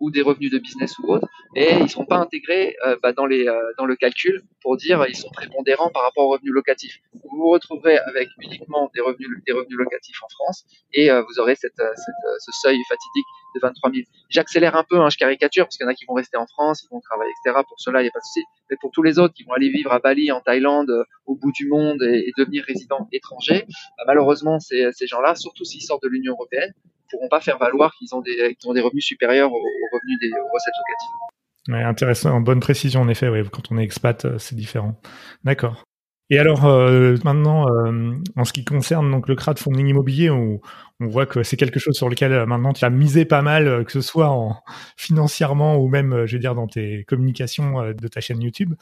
ou 0.00 0.10
des 0.10 0.22
revenus 0.22 0.52
de 0.52 0.58
business 0.58 0.96
ou 1.00 1.12
autres, 1.12 1.26
et 1.56 1.74
ils 1.74 1.90
sont 1.90 2.06
pas 2.06 2.16
intégrés 2.18 2.76
euh, 2.86 2.96
bah, 3.02 3.12
dans, 3.12 3.26
euh, 3.26 3.86
le 3.86 3.96
calcul 3.96 4.42
pour 4.62 4.76
dire 4.76 5.04
ils 5.08 5.16
sont 5.16 5.30
prépondérants 5.30 5.90
par 5.90 6.04
rapport 6.04 6.26
aux 6.26 6.30
revenus 6.30 6.52
locatifs. 6.52 7.00
Vous 7.12 7.36
vous 7.36 7.50
retrouverez 7.50 7.98
avec 7.98 8.28
uniquement 8.40 8.90
des 8.94 9.00
revenus, 9.00 9.28
locatifs 9.70 10.22
en 10.22 10.28
France, 10.28 10.64
et 10.92 11.10
euh, 11.10 11.22
vous 11.22 11.40
aurez 11.40 11.56
ce 11.56 12.52
seuil 12.62 12.78
fatidique 12.88 13.26
de 13.54 13.60
23 13.60 13.90
000. 13.92 14.04
J'accélère 14.28 14.76
un 14.76 14.84
peu, 14.84 15.00
hein, 15.00 15.08
je 15.10 15.16
caricature, 15.16 15.64
parce 15.66 15.76
qu'il 15.76 15.84
y 15.84 15.88
en 15.88 15.90
a 15.90 15.94
qui 15.94 16.04
vont 16.06 16.14
rester 16.14 16.36
en 16.36 16.46
France, 16.46 16.84
ils 16.84 16.94
vont 16.94 17.00
travailler, 17.00 17.32
etc. 17.44 17.60
Pour 17.68 17.80
cela, 17.80 18.00
il 18.00 18.04
n'y 18.04 18.08
a 18.08 18.12
pas 18.12 18.20
de 18.20 18.24
souci. 18.24 18.44
Mais 18.70 18.76
pour 18.80 18.90
tous 18.90 19.02
les 19.02 19.18
autres 19.18 19.34
qui 19.34 19.44
vont 19.44 19.52
aller 19.52 19.70
vivre 19.70 19.92
à 19.92 19.98
Bali, 19.98 20.32
en 20.32 20.40
Thaïlande, 20.40 20.92
au 21.26 21.36
bout 21.36 21.52
du 21.52 21.68
monde 21.68 22.02
et, 22.02 22.32
devenir 22.36 22.64
résidents 22.64 23.08
étrangers, 23.12 23.66
bah, 23.98 24.04
malheureusement, 24.06 24.58
ces, 24.60 24.92
gens-là, 25.06 25.34
surtout 25.34 25.64
s'ils 25.64 25.82
sortent 25.82 26.02
de 26.02 26.08
l'Union 26.08 26.32
européenne, 26.32 26.72
pourront 27.10 27.28
pas 27.28 27.40
faire 27.40 27.58
valoir 27.58 27.94
qu'ils 27.98 28.14
ont 28.14 28.20
des, 28.22 28.56
revenus 28.80 29.04
supérieurs 29.04 29.52
aux, 29.52 29.62
revenus 29.92 30.18
des 30.20 30.30
recettes 30.52 30.74
locatives. 30.78 31.88
Intéressant, 31.88 32.40
bonne 32.40 32.60
précision 32.60 33.02
en 33.02 33.08
effet. 33.08 33.30
Quand 33.50 33.70
on 33.70 33.78
est 33.78 33.84
expat, 33.84 34.24
euh, 34.24 34.38
c'est 34.38 34.54
différent. 34.54 35.00
D'accord. 35.44 35.84
Et 36.30 36.38
alors 36.38 36.64
euh, 36.64 37.16
maintenant, 37.24 37.68
euh, 37.68 38.14
en 38.36 38.44
ce 38.44 38.52
qui 38.52 38.64
concerne 38.64 39.10
donc 39.10 39.28
le 39.28 39.34
crowdfunding 39.34 39.86
immobilier, 39.88 40.30
on, 40.30 40.60
on 41.00 41.06
voit 41.06 41.26
que 41.26 41.42
c'est 41.42 41.56
quelque 41.56 41.78
chose 41.78 41.94
sur 41.94 42.08
lequel 42.08 42.46
maintenant 42.46 42.72
tu 42.72 42.84
as 42.84 42.90
misé 42.90 43.24
pas 43.24 43.42
mal, 43.42 43.84
que 43.84 43.92
ce 43.92 44.00
soit 44.00 44.30
en, 44.30 44.56
financièrement 44.96 45.76
ou 45.76 45.88
même, 45.88 46.26
je 46.26 46.36
veux 46.36 46.40
dire, 46.40 46.54
dans 46.54 46.66
tes 46.66 47.04
communications 47.04 47.92
de 47.92 48.08
ta 48.08 48.20
chaîne 48.20 48.42
YouTube. 48.42 48.74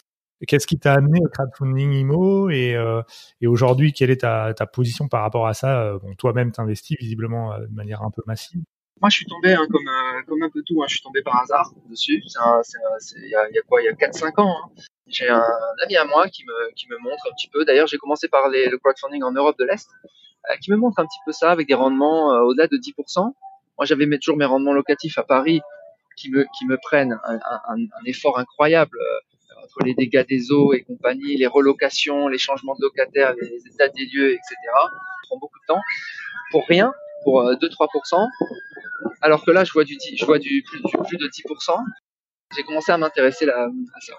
Qu'est-ce 0.46 0.66
qui 0.66 0.78
t'a 0.78 0.94
amené 0.94 1.20
au 1.24 1.28
crowdfunding 1.28 1.92
IMO 1.92 2.50
et, 2.50 2.74
euh, 2.74 3.02
et 3.40 3.46
aujourd'hui, 3.46 3.92
quelle 3.92 4.10
est 4.10 4.22
ta, 4.22 4.52
ta, 4.54 4.66
position 4.66 5.06
par 5.08 5.22
rapport 5.22 5.46
à 5.46 5.54
ça? 5.54 5.82
Euh, 5.82 5.98
bon, 6.00 6.14
Toi-même, 6.14 6.50
t'investis 6.50 6.96
visiblement 6.98 7.52
euh, 7.52 7.66
de 7.66 7.74
manière 7.74 8.02
un 8.02 8.10
peu 8.10 8.22
massive. 8.26 8.62
Moi, 9.02 9.10
je 9.10 9.16
suis 9.16 9.26
tombé, 9.26 9.52
hein, 9.52 9.66
comme, 9.68 9.88
euh, 9.88 10.22
comme 10.28 10.40
un 10.44 10.48
peu 10.48 10.62
tout, 10.62 10.80
hein, 10.80 10.86
je 10.88 10.94
suis 10.94 11.02
tombé 11.02 11.22
par 11.22 11.42
hasard 11.42 11.72
dessus. 11.90 12.22
Il 12.22 13.28
y, 13.28 13.34
a, 13.34 13.62
quoi? 13.68 13.82
Il 13.82 13.86
y 13.86 13.88
a 13.88 13.94
4-5 13.94 14.40
ans. 14.40 14.56
Hein. 14.56 14.82
J'ai 15.08 15.28
un, 15.28 15.44
ami 15.82 15.96
à 15.96 16.04
moi 16.04 16.28
qui 16.28 16.44
me, 16.44 16.98
montre 16.98 17.26
un 17.28 17.34
petit 17.34 17.48
peu. 17.48 17.64
D'ailleurs, 17.64 17.88
j'ai 17.88 17.98
commencé 17.98 18.28
par 18.28 18.48
le 18.48 18.76
crowdfunding 18.78 19.24
en 19.24 19.32
Europe 19.32 19.58
de 19.58 19.64
l'Est, 19.64 19.90
qui 20.60 20.70
me 20.70 20.76
montre 20.76 21.00
un 21.00 21.04
petit 21.04 21.18
peu 21.26 21.32
ça 21.32 21.50
avec 21.50 21.66
des 21.66 21.74
rendements 21.74 22.28
au-delà 22.44 22.68
de 22.68 22.76
10%. 22.76 23.22
Moi, 23.22 23.34
j'avais 23.80 24.06
toujours 24.18 24.36
mes 24.36 24.44
rendements 24.44 24.72
locatifs 24.72 25.18
à 25.18 25.24
Paris 25.24 25.60
qui 26.16 26.30
me, 26.30 26.76
prennent 26.76 27.18
un, 27.24 27.40
un 27.68 28.04
effort 28.06 28.38
incroyable 28.38 28.96
entre 29.64 29.84
les 29.84 29.94
dégâts 29.94 30.24
des 30.28 30.52
eaux 30.52 30.74
et 30.74 30.82
compagnie, 30.82 31.36
les 31.36 31.48
relocations, 31.48 32.28
les 32.28 32.38
changements 32.38 32.76
de 32.76 32.82
locataires, 32.82 33.34
les 33.34 33.66
états 33.66 33.88
des 33.88 34.06
lieux, 34.06 34.30
etc. 34.30 34.54
Ça 34.64 34.88
prend 35.24 35.38
beaucoup 35.38 35.58
de 35.58 35.74
temps 35.74 35.80
pour 36.52 36.64
rien, 36.68 36.94
pour 37.24 37.42
2-3%. 37.42 38.28
Alors 39.20 39.44
que 39.44 39.50
là, 39.50 39.64
je 39.64 39.72
vois 39.72 39.84
du, 39.84 39.96
plus, 39.96 41.18
de 41.18 41.28
10%. 41.28 41.84
J'ai 42.56 42.62
commencé 42.64 42.92
à 42.92 42.98
m'intéresser 42.98 43.48
à 43.48 43.68
ça. 44.00 44.14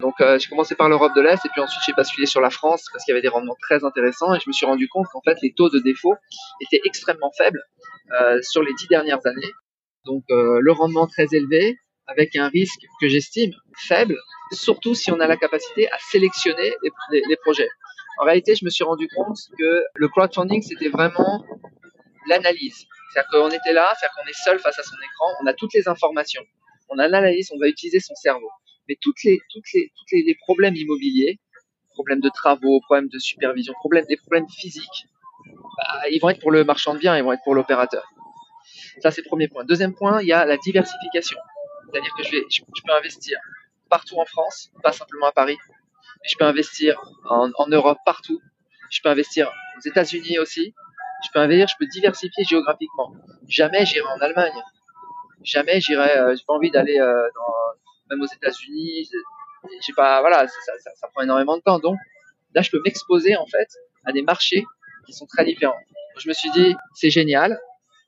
Donc 0.00 0.14
euh, 0.20 0.38
j'ai 0.38 0.48
commencé 0.48 0.76
par 0.76 0.88
l'Europe 0.88 1.12
de 1.16 1.20
l'Est 1.20 1.44
et 1.44 1.48
puis 1.48 1.60
ensuite 1.60 1.82
j'ai 1.84 1.92
basculé 1.92 2.26
sur 2.26 2.40
la 2.40 2.50
France 2.50 2.84
parce 2.92 3.04
qu'il 3.04 3.12
y 3.12 3.16
avait 3.16 3.22
des 3.22 3.28
rendements 3.28 3.56
très 3.60 3.84
intéressants 3.84 4.32
et 4.32 4.38
je 4.38 4.48
me 4.48 4.52
suis 4.52 4.64
rendu 4.64 4.88
compte 4.88 5.06
qu'en 5.12 5.20
fait 5.22 5.36
les 5.42 5.52
taux 5.52 5.70
de 5.70 5.80
défaut 5.80 6.14
étaient 6.60 6.80
extrêmement 6.84 7.32
faibles 7.36 7.60
euh, 8.20 8.40
sur 8.42 8.62
les 8.62 8.72
dix 8.74 8.86
dernières 8.86 9.26
années. 9.26 9.52
Donc 10.04 10.22
euh, 10.30 10.60
le 10.60 10.70
rendement 10.70 11.08
très 11.08 11.26
élevé 11.32 11.78
avec 12.06 12.36
un 12.36 12.48
risque 12.48 12.80
que 13.00 13.08
j'estime 13.08 13.50
faible 13.76 14.16
surtout 14.52 14.94
si 14.94 15.10
on 15.10 15.18
a 15.18 15.26
la 15.26 15.36
capacité 15.36 15.90
à 15.90 15.98
sélectionner 16.10 16.74
les, 17.10 17.36
projets. 17.42 17.68
En 18.20 18.24
réalité, 18.24 18.54
je 18.54 18.64
me 18.64 18.70
suis 18.70 18.84
rendu 18.84 19.08
compte 19.14 19.36
que 19.58 19.82
le 19.94 20.08
crowdfunding, 20.08 20.62
c'était 20.62 20.88
vraiment 20.88 21.44
l'analyse. 22.28 22.86
C'est-à-dire 23.12 23.30
qu'on 23.30 23.50
était 23.50 23.72
là, 23.72 23.92
c'est-à-dire 23.98 24.14
qu'on 24.16 24.28
est 24.28 24.44
seul 24.44 24.58
face 24.58 24.78
à 24.78 24.82
son 24.82 24.96
écran, 24.96 25.26
on 25.42 25.46
a 25.46 25.54
toutes 25.54 25.72
les 25.74 25.88
informations, 25.88 26.42
on 26.88 26.98
a 26.98 27.08
l'analyse, 27.08 27.50
on 27.52 27.58
va 27.58 27.68
utiliser 27.68 28.00
son 28.00 28.14
cerveau. 28.14 28.50
Mais 28.88 28.96
toutes 29.00 29.22
les, 29.24 29.40
toutes 29.50 29.70
les, 29.74 29.92
toutes 29.96 30.12
les, 30.12 30.34
problèmes 30.34 30.76
immobiliers, 30.76 31.38
problèmes 31.90 32.20
de 32.20 32.30
travaux, 32.30 32.80
problèmes 32.80 33.08
de 33.08 33.18
supervision, 33.18 33.74
problèmes, 33.80 34.04
des 34.06 34.16
problèmes 34.16 34.48
physiques, 34.48 35.06
bah, 35.76 36.08
ils 36.10 36.18
vont 36.20 36.30
être 36.30 36.40
pour 36.40 36.50
le 36.50 36.64
marchand 36.64 36.94
de 36.94 36.98
biens, 36.98 37.16
ils 37.16 37.24
vont 37.24 37.32
être 37.32 37.42
pour 37.44 37.54
l'opérateur. 37.54 38.04
Ça, 39.02 39.10
c'est 39.10 39.22
le 39.22 39.28
premier 39.28 39.48
point. 39.48 39.64
Deuxième 39.64 39.94
point, 39.94 40.22
il 40.22 40.28
y 40.28 40.32
a 40.32 40.44
la 40.44 40.56
diversification. 40.56 41.38
C'est-à-dire 41.90 42.12
que 42.16 42.24
je, 42.24 42.30
vais, 42.30 42.44
je 42.50 42.62
peux 42.62 42.92
investir 42.92 43.38
partout 43.88 44.16
en 44.18 44.24
France, 44.24 44.70
pas 44.82 44.92
simplement 44.92 45.26
à 45.26 45.32
Paris. 45.32 45.56
Je 46.24 46.34
peux 46.36 46.44
investir 46.44 47.00
en 47.24 47.66
Europe 47.68 47.98
partout. 48.04 48.40
Je 48.90 49.00
peux 49.02 49.08
investir 49.08 49.50
aux 49.76 49.88
États-Unis 49.88 50.38
aussi. 50.38 50.74
Je 51.24 51.30
peux 51.32 51.40
investir, 51.40 51.68
je 51.68 51.74
peux 51.78 51.86
diversifier 51.86 52.44
géographiquement. 52.44 53.12
Jamais 53.48 53.84
j'irai 53.84 54.06
en 54.06 54.20
Allemagne. 54.20 54.52
Jamais 55.42 55.80
j'irai. 55.80 56.18
Euh, 56.18 56.36
j'ai 56.36 56.44
pas 56.46 56.54
envie 56.54 56.70
d'aller 56.70 56.98
euh, 56.98 57.28
même 58.10 58.20
aux 58.20 58.26
États-Unis. 58.26 59.08
J'ai 59.86 59.92
pas. 59.94 60.20
Voilà, 60.20 60.46
ça, 60.46 60.72
ça, 60.78 60.90
ça, 60.94 61.08
prend 61.08 61.22
énormément 61.22 61.56
de 61.56 61.62
temps. 61.62 61.78
Donc 61.78 61.96
là, 62.54 62.62
je 62.62 62.70
peux 62.70 62.80
m'exposer 62.84 63.36
en 63.36 63.46
fait 63.46 63.68
à 64.04 64.12
des 64.12 64.22
marchés 64.22 64.64
qui 65.06 65.12
sont 65.12 65.26
très 65.26 65.44
différents. 65.44 65.78
Je 66.18 66.28
me 66.28 66.34
suis 66.34 66.50
dit, 66.50 66.74
c'est 66.94 67.10
génial. 67.10 67.60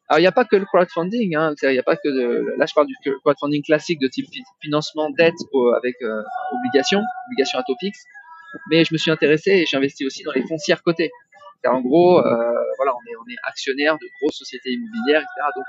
Alors, 0.09 0.19
il 0.19 0.23
n'y 0.23 0.29
a 0.29 0.33
pas 0.33 0.45
que 0.45 0.57
le 0.57 0.65
crowdfunding. 0.65 1.37
Hein, 1.37 1.55
il 1.63 1.71
n'y 1.71 1.79
a 1.79 1.85
pas 1.85 1.97
que 1.97 2.09
de, 2.09 2.55
là, 2.59 2.67
je 2.67 2.75
parle 2.75 2.89
du 2.89 2.97
crowdfunding 3.23 3.63
classique 3.63 4.01
de 4.01 4.09
type 4.09 4.27
financement, 4.61 5.09
dette 5.11 5.35
avec 5.77 5.95
euh, 6.03 6.23
obligation, 6.53 7.01
obligation 7.29 7.59
à 7.61 7.63
taux 7.63 7.77
fixe. 7.79 8.03
Mais 8.71 8.85
je 8.85 8.93
me 8.93 8.99
suis 8.99 9.13
intéressé 9.13 9.51
et 9.53 9.67
j'ai 9.67 9.77
investi 9.77 10.05
aussi 10.05 10.25
dans 10.25 10.33
les 10.33 10.43
foncières 10.43 10.83
cotées. 10.83 11.13
En 11.67 11.81
gros, 11.81 12.19
euh, 12.19 12.55
voilà, 12.77 12.95
on 12.95 13.11
est, 13.11 13.17
on 13.17 13.29
est 13.31 13.37
actionnaire 13.45 13.99
de 13.99 14.07
grosses 14.21 14.37
sociétés 14.37 14.71
immobilières, 14.71 15.21
etc. 15.21 15.49
Donc, 15.55 15.65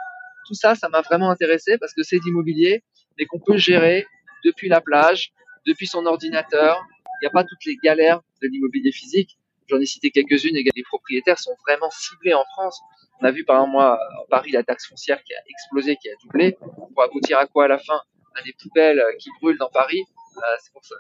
tout 0.48 0.54
ça, 0.54 0.76
ça 0.76 0.90
m'a 0.90 1.02
vraiment 1.02 1.30
intéressé 1.30 1.78
parce 1.78 1.94
que 1.94 2.04
c'est 2.04 2.20
l'immobilier, 2.24 2.84
mais 3.18 3.26
qu'on 3.26 3.40
peut 3.40 3.58
gérer 3.58 4.08
depuis 4.44 4.70
la 4.70 4.82
plage, 4.82 5.34
depuis 5.68 5.88
son 5.88 6.06
ordinateur. 6.06 6.84
Il 7.22 7.26
n'y 7.26 7.28
a 7.28 7.32
pas 7.32 7.44
toutes 7.44 7.66
les 7.66 7.76
galères 7.84 8.22
de 8.42 8.48
l'immobilier 8.48 8.92
physique. 8.92 9.38
J'en 9.68 9.80
ai 9.80 9.86
cité 9.86 10.12
quelques-unes 10.12 10.56
et 10.56 10.64
les 10.76 10.84
propriétaires 10.84 11.40
sont 11.40 11.56
vraiment 11.66 11.90
ciblés 11.92 12.34
en 12.34 12.44
France 12.54 12.82
on 13.22 13.26
a 13.26 13.32
vu 13.32 13.44
par 13.44 13.58
exemple 13.58 13.74
moi 13.74 14.00
en 14.20 14.26
Paris 14.30 14.52
la 14.52 14.64
taxe 14.64 14.88
foncière 14.88 15.24
qui 15.24 15.34
a 15.34 15.40
explosé, 15.48 15.96
qui 15.96 16.10
a 16.10 16.14
doublé, 16.24 16.58
pour 16.94 17.04
aboutir 17.04 17.38
à 17.38 17.46
quoi 17.46 17.66
à 17.66 17.68
la 17.68 17.78
fin 17.78 18.02
À 18.36 18.42
des 18.42 18.54
poubelles 18.54 19.00
euh, 19.00 19.16
qui 19.20 19.30
brûlent 19.40 19.58
dans 19.58 19.70
Paris. 19.70 20.04
Euh, 20.38 20.42
c'est 20.60 20.74
pour 20.74 20.84
ça, 20.84 20.96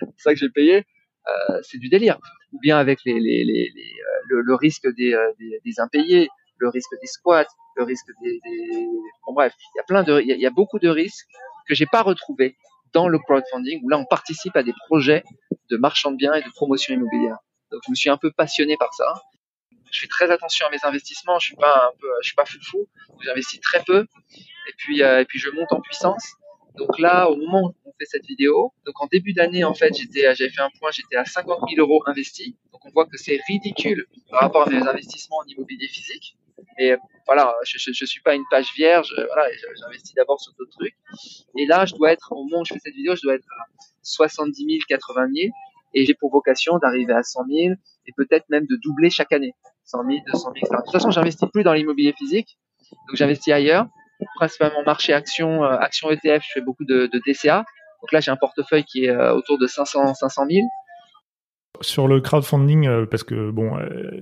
ça 0.18 0.34
que 0.34 0.38
j'ai 0.38 0.50
payé. 0.50 0.84
Euh, 1.26 1.60
c'est 1.62 1.78
du 1.78 1.88
délire. 1.88 2.18
Ou 2.52 2.60
bien 2.60 2.78
avec 2.78 3.00
les, 3.04 3.18
les, 3.18 3.44
les, 3.44 3.72
le, 4.28 4.40
le, 4.40 4.54
risque 4.54 4.86
des, 4.94 5.16
des, 5.38 5.60
des, 5.64 5.80
impayés, 5.80 6.28
le 6.58 6.68
risque 6.68 6.94
des 7.00 7.06
squats, 7.06 7.46
le 7.76 7.84
risque 7.84 8.08
des, 8.22 8.40
des... 8.44 8.86
bon 9.26 9.34
bref, 9.34 9.52
il 9.74 9.78
y 9.78 9.80
a 9.80 9.84
plein 9.84 10.02
de, 10.02 10.20
il 10.20 10.40
y, 10.40 10.46
a 10.46 10.50
beaucoup 10.50 10.78
de 10.78 10.88
risques 10.88 11.26
que 11.68 11.74
j'ai 11.74 11.86
pas 11.86 12.02
retrouvés 12.02 12.56
dans 12.92 13.08
le 13.08 13.18
crowdfunding 13.18 13.80
où 13.82 13.88
là 13.88 13.98
on 13.98 14.04
participe 14.04 14.56
à 14.56 14.62
des 14.62 14.72
projets 14.88 15.24
de 15.70 15.76
marchand 15.76 16.12
de 16.12 16.16
biens 16.16 16.34
et 16.34 16.42
de 16.42 16.50
promotion 16.54 16.94
immobilière. 16.94 17.36
Donc 17.70 17.82
je 17.84 17.90
me 17.90 17.96
suis 17.96 18.10
un 18.10 18.16
peu 18.16 18.30
passionné 18.30 18.76
par 18.76 18.94
ça. 18.94 19.22
Je 19.90 20.00
fais 20.00 20.06
très 20.06 20.30
attention 20.30 20.66
à 20.66 20.70
mes 20.70 20.84
investissements. 20.84 21.38
Je 21.38 21.46
suis 21.46 21.56
pas 21.56 21.88
un 21.88 21.98
peu, 22.00 22.08
je 22.22 22.28
suis 22.28 22.36
pas 22.36 22.44
foufou. 22.44 22.88
J'investis 23.22 23.60
très 23.60 23.82
peu. 23.84 24.06
Et 24.68 24.72
puis 24.78 25.02
euh, 25.02 25.20
et 25.20 25.24
puis 25.24 25.38
je 25.38 25.50
monte 25.50 25.72
en 25.72 25.80
puissance. 25.80 26.34
Donc 26.76 26.98
là, 26.98 27.28
au 27.30 27.36
moment 27.36 27.62
où 27.68 27.74
on 27.84 27.92
fait 27.98 28.04
cette 28.06 28.26
vidéo, 28.26 28.72
donc 28.84 29.00
en 29.00 29.06
début 29.06 29.32
d'année, 29.32 29.64
en 29.64 29.74
fait, 29.74 29.94
j'étais, 29.94 30.22
j'avais 30.34 30.50
fait 30.50 30.60
un 30.60 30.70
point, 30.78 30.90
j'étais 30.90 31.16
à 31.16 31.24
50 31.24 31.60
000 31.68 31.80
euros 31.80 32.02
investis. 32.06 32.54
Donc 32.72 32.84
on 32.84 32.90
voit 32.90 33.06
que 33.06 33.16
c'est 33.16 33.40
ridicule 33.48 34.06
par 34.30 34.40
rapport 34.40 34.66
à 34.66 34.70
mes 34.70 34.82
investissements 34.86 35.38
en 35.38 35.48
immobilier 35.48 35.88
physique. 35.88 36.36
Et 36.78 36.94
voilà, 37.26 37.54
je, 37.64 37.78
je 37.78 38.04
suis 38.04 38.20
pas 38.20 38.34
une 38.34 38.44
page 38.50 38.68
vierge. 38.76 39.14
Voilà, 39.16 39.50
j'investis 39.80 40.14
d'abord 40.14 40.40
sur 40.40 40.52
d'autres 40.58 40.76
trucs. 40.78 40.96
Et 41.58 41.66
là, 41.66 41.86
je 41.86 41.94
dois 41.94 42.12
être, 42.12 42.32
au 42.32 42.44
moment 42.44 42.60
où 42.60 42.64
je 42.64 42.74
fais 42.74 42.80
cette 42.80 42.94
vidéo, 42.94 43.16
je 43.16 43.22
dois 43.22 43.34
être 43.34 43.48
à 43.60 43.64
70 44.02 44.56
000, 44.56 44.78
80 44.88 45.28
000. 45.34 45.52
Et 45.94 46.04
j'ai 46.04 46.14
pour 46.14 46.30
vocation 46.30 46.78
d'arriver 46.78 47.14
à 47.14 47.22
100 47.22 47.44
000 47.48 47.74
et 48.06 48.12
peut-être 48.16 48.44
même 48.50 48.66
de 48.66 48.76
doubler 48.76 49.08
chaque 49.08 49.32
année. 49.32 49.54
100 49.84 50.04
000, 50.04 50.18
200 50.26 50.38
000, 50.40 50.52
etc. 50.56 50.70
De 50.72 50.82
toute 50.82 50.92
façon, 50.92 51.10
j'investis 51.10 51.48
plus 51.50 51.62
dans 51.62 51.72
l'immobilier 51.72 52.12
physique. 52.12 52.58
Donc 53.08 53.16
j'investis 53.16 53.52
ailleurs 53.52 53.86
principalement 54.36 54.82
marché 54.84 55.12
action, 55.12 55.64
euh, 55.64 55.76
action 55.78 56.10
ETF, 56.10 56.42
je 56.46 56.52
fais 56.54 56.60
beaucoup 56.60 56.84
de, 56.84 57.08
DCA. 57.26 57.64
Donc 58.02 58.12
là, 58.12 58.20
j'ai 58.20 58.30
un 58.30 58.36
portefeuille 58.36 58.84
qui 58.84 59.04
est 59.04 59.10
euh, 59.10 59.34
autour 59.34 59.58
de 59.58 59.66
500, 59.66 60.14
500 60.14 60.42
000. 60.50 60.66
Sur 61.82 62.08
le 62.08 62.20
crowdfunding, 62.20 62.86
euh, 62.86 63.06
parce 63.06 63.22
que 63.22 63.50
bon, 63.50 63.72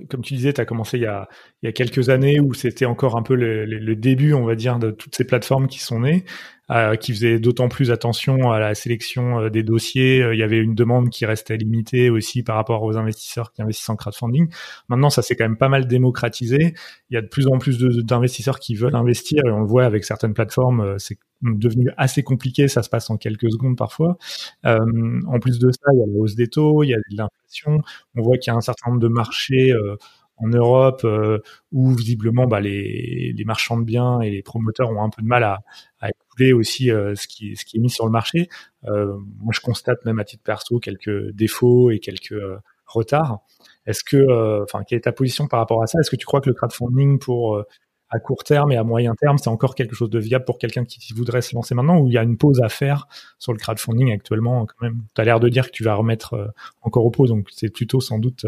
comme 0.09 0.21
tu 0.21 0.33
disais, 0.33 0.51
tu 0.51 0.59
as 0.59 0.65
commencé 0.65 0.97
il 0.97 1.03
y, 1.03 1.07
a, 1.07 1.27
il 1.61 1.67
y 1.67 1.69
a 1.69 1.71
quelques 1.71 2.09
années 2.09 2.39
où 2.41 2.53
c'était 2.53 2.85
encore 2.85 3.17
un 3.17 3.23
peu 3.23 3.35
le, 3.35 3.95
début, 3.95 4.33
on 4.33 4.45
va 4.45 4.55
dire, 4.55 4.77
de 4.77 4.91
toutes 4.91 5.15
ces 5.15 5.25
plateformes 5.25 5.67
qui 5.67 5.79
sont 5.79 6.01
nées. 6.01 6.25
Euh, 6.71 6.95
qui 6.95 7.13
faisait 7.13 7.37
d'autant 7.37 7.69
plus 7.69 7.91
attention 7.91 8.51
à 8.51 8.59
la 8.59 8.73
sélection 8.73 9.39
euh, 9.39 9.49
des 9.51 9.61
dossiers. 9.61 10.23
Euh, 10.23 10.33
il 10.33 10.39
y 10.39 10.43
avait 10.43 10.57
une 10.57 10.73
demande 10.73 11.11
qui 11.11 11.27
restait 11.27 11.57
limitée 11.57 12.09
aussi 12.09 12.41
par 12.41 12.55
rapport 12.55 12.81
aux 12.81 12.97
investisseurs 12.97 13.51
qui 13.51 13.61
investissent 13.61 13.89
en 13.89 13.95
crowdfunding. 13.95 14.49
Maintenant, 14.89 15.11
ça 15.11 15.21
s'est 15.21 15.35
quand 15.35 15.43
même 15.43 15.57
pas 15.57 15.69
mal 15.69 15.85
démocratisé. 15.85 16.73
Il 17.11 17.13
y 17.13 17.17
a 17.17 17.21
de 17.21 17.27
plus 17.27 17.45
en 17.45 17.59
plus 17.59 17.77
d'investisseurs 17.77 18.59
qui 18.59 18.73
veulent 18.73 18.95
investir 18.95 19.43
et 19.45 19.51
on 19.51 19.59
le 19.59 19.67
voit 19.67 19.85
avec 19.85 20.05
certaines 20.05 20.33
plateformes, 20.33 20.97
c'est 20.97 21.19
devenu 21.41 21.91
assez 21.97 22.23
compliqué, 22.23 22.67
ça 22.67 22.83
se 22.83 22.89
passe 22.89 23.09
en 23.09 23.17
quelques 23.17 23.51
secondes 23.51 23.77
parfois. 23.77 24.17
Euh, 24.65 24.79
en 25.27 25.39
plus 25.39 25.59
de 25.59 25.71
ça, 25.71 25.91
il 25.93 25.99
y 25.99 26.03
a 26.03 26.05
la 26.05 26.19
hausse 26.19 26.35
des 26.35 26.47
taux, 26.47 26.83
il 26.83 26.89
y 26.89 26.93
a 26.93 26.97
de 26.97 27.17
l'inflation, 27.17 27.81
on 28.15 28.21
voit 28.21 28.37
qu'il 28.37 28.51
y 28.51 28.53
a 28.53 28.57
un 28.57 28.61
certain 28.61 28.89
nombre 28.89 29.01
de 29.01 29.07
marchés 29.07 29.71
euh, 29.71 29.95
en 30.37 30.47
Europe 30.47 31.01
euh, 31.03 31.39
où 31.71 31.93
visiblement 31.95 32.47
bah, 32.47 32.59
les, 32.59 33.33
les, 33.35 33.45
marchands 33.45 33.77
de 33.77 33.83
biens 33.83 34.21
et 34.21 34.29
les 34.29 34.41
promoteurs 34.41 34.89
ont 34.89 35.01
un 35.01 35.09
peu 35.09 35.21
de 35.21 35.27
mal 35.27 35.43
à, 35.43 35.59
à 35.99 36.09
écouler 36.09 36.53
aussi 36.53 36.91
euh, 36.91 37.15
ce, 37.15 37.27
qui, 37.27 37.55
ce 37.55 37.65
qui 37.65 37.77
est 37.77 37.79
mis 37.79 37.89
sur 37.89 38.05
le 38.05 38.11
marché. 38.11 38.49
Euh, 38.85 39.17
moi, 39.39 39.53
je 39.53 39.61
constate 39.61 40.03
même 40.05 40.19
à 40.19 40.23
titre 40.23 40.43
perso 40.43 40.79
quelques 40.79 41.31
défauts 41.31 41.91
et 41.91 41.99
quelques 41.99 42.33
euh, 42.33 42.57
retards. 42.85 43.39
Est-ce 43.85 44.03
que, 44.03 44.63
enfin, 44.63 44.83
quelle 44.83 44.97
est 44.97 45.01
ta 45.01 45.11
position 45.11 45.47
par 45.47 45.59
rapport 45.59 45.81
à 45.81 45.87
ça? 45.87 45.99
Est-ce 45.99 46.09
que 46.09 46.15
tu 46.15 46.25
crois 46.25 46.41
que 46.41 46.49
le 46.49 46.55
crowdfunding 46.55 47.19
pour 47.19 47.63
à 48.09 48.19
court 48.19 48.43
terme 48.43 48.71
et 48.71 48.77
à 48.77 48.83
moyen 48.83 49.15
terme, 49.15 49.37
c'est 49.37 49.49
encore 49.49 49.73
quelque 49.73 49.95
chose 49.95 50.09
de 50.09 50.19
viable 50.19 50.45
pour 50.45 50.59
quelqu'un 50.59 50.85
qui 50.85 51.13
voudrait 51.13 51.41
se 51.41 51.55
lancer 51.55 51.73
maintenant 51.73 51.99
ou 51.99 52.07
il 52.07 52.13
y 52.13 52.17
a 52.17 52.23
une 52.23 52.37
pause 52.37 52.61
à 52.61 52.69
faire 52.69 53.07
sur 53.39 53.53
le 53.53 53.57
crowdfunding 53.57 54.11
actuellement 54.11 54.65
quand 54.65 54.81
même? 54.81 55.01
Tu 55.15 55.21
as 55.21 55.23
l'air 55.23 55.39
de 55.39 55.49
dire 55.49 55.65
que 55.65 55.71
tu 55.71 55.83
vas 55.83 55.95
remettre 55.95 56.53
encore 56.81 57.05
au 57.05 57.11
pause, 57.11 57.29
donc 57.29 57.47
c'est 57.51 57.69
plutôt 57.69 58.01
sans 58.01 58.19
doute 58.19 58.45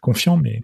confiant, 0.00 0.36
mais 0.36 0.62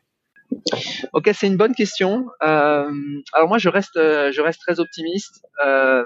Ok, 1.12 1.30
c'est 1.34 1.46
une 1.46 1.56
bonne 1.56 1.74
question. 1.74 2.26
Euh, 2.42 2.90
alors 3.32 3.48
moi, 3.48 3.58
je 3.58 3.68
reste, 3.68 3.96
euh, 3.96 4.32
je 4.32 4.40
reste 4.40 4.60
très 4.60 4.80
optimiste, 4.80 5.44
euh, 5.64 6.04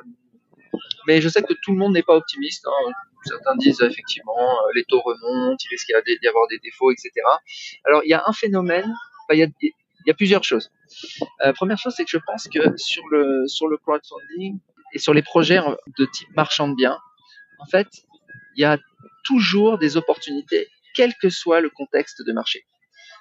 mais 1.06 1.20
je 1.20 1.28
sais 1.28 1.42
que 1.42 1.54
tout 1.62 1.72
le 1.72 1.78
monde 1.78 1.92
n'est 1.92 2.02
pas 2.02 2.14
optimiste. 2.14 2.66
Hein. 2.66 2.92
Certains 3.24 3.56
disent 3.56 3.82
effectivement 3.82 4.58
les 4.74 4.84
taux 4.84 5.00
remontent, 5.00 5.56
il 5.62 5.68
risque 5.70 5.88
d'y 6.20 6.28
avoir 6.28 6.46
des 6.48 6.58
défauts, 6.58 6.90
etc. 6.90 7.10
Alors 7.84 8.02
il 8.04 8.08
y 8.08 8.14
a 8.14 8.22
un 8.26 8.32
phénomène, 8.32 8.94
il 9.32 9.38
y 9.38 9.42
a, 9.42 9.46
il 9.60 9.72
y 10.06 10.10
a 10.10 10.14
plusieurs 10.14 10.44
choses. 10.44 10.70
première 11.54 11.78
chose, 11.78 11.94
c'est 11.96 12.04
que 12.04 12.10
je 12.10 12.18
pense 12.18 12.48
que 12.48 12.76
sur 12.76 13.02
le 13.10 13.46
sur 13.48 13.66
le 13.66 13.76
crowdfunding 13.76 14.58
et 14.94 14.98
sur 14.98 15.12
les 15.14 15.22
projets 15.22 15.60
de 15.98 16.04
type 16.06 16.28
marchand 16.36 16.68
de 16.68 16.76
biens, 16.76 16.98
en 17.58 17.66
fait, 17.66 17.88
il 18.56 18.62
y 18.62 18.64
a 18.64 18.78
toujours 19.24 19.78
des 19.78 19.96
opportunités, 19.96 20.68
quel 20.94 21.12
que 21.20 21.28
soit 21.28 21.60
le 21.60 21.70
contexte 21.70 22.22
de 22.24 22.32
marché. 22.32 22.64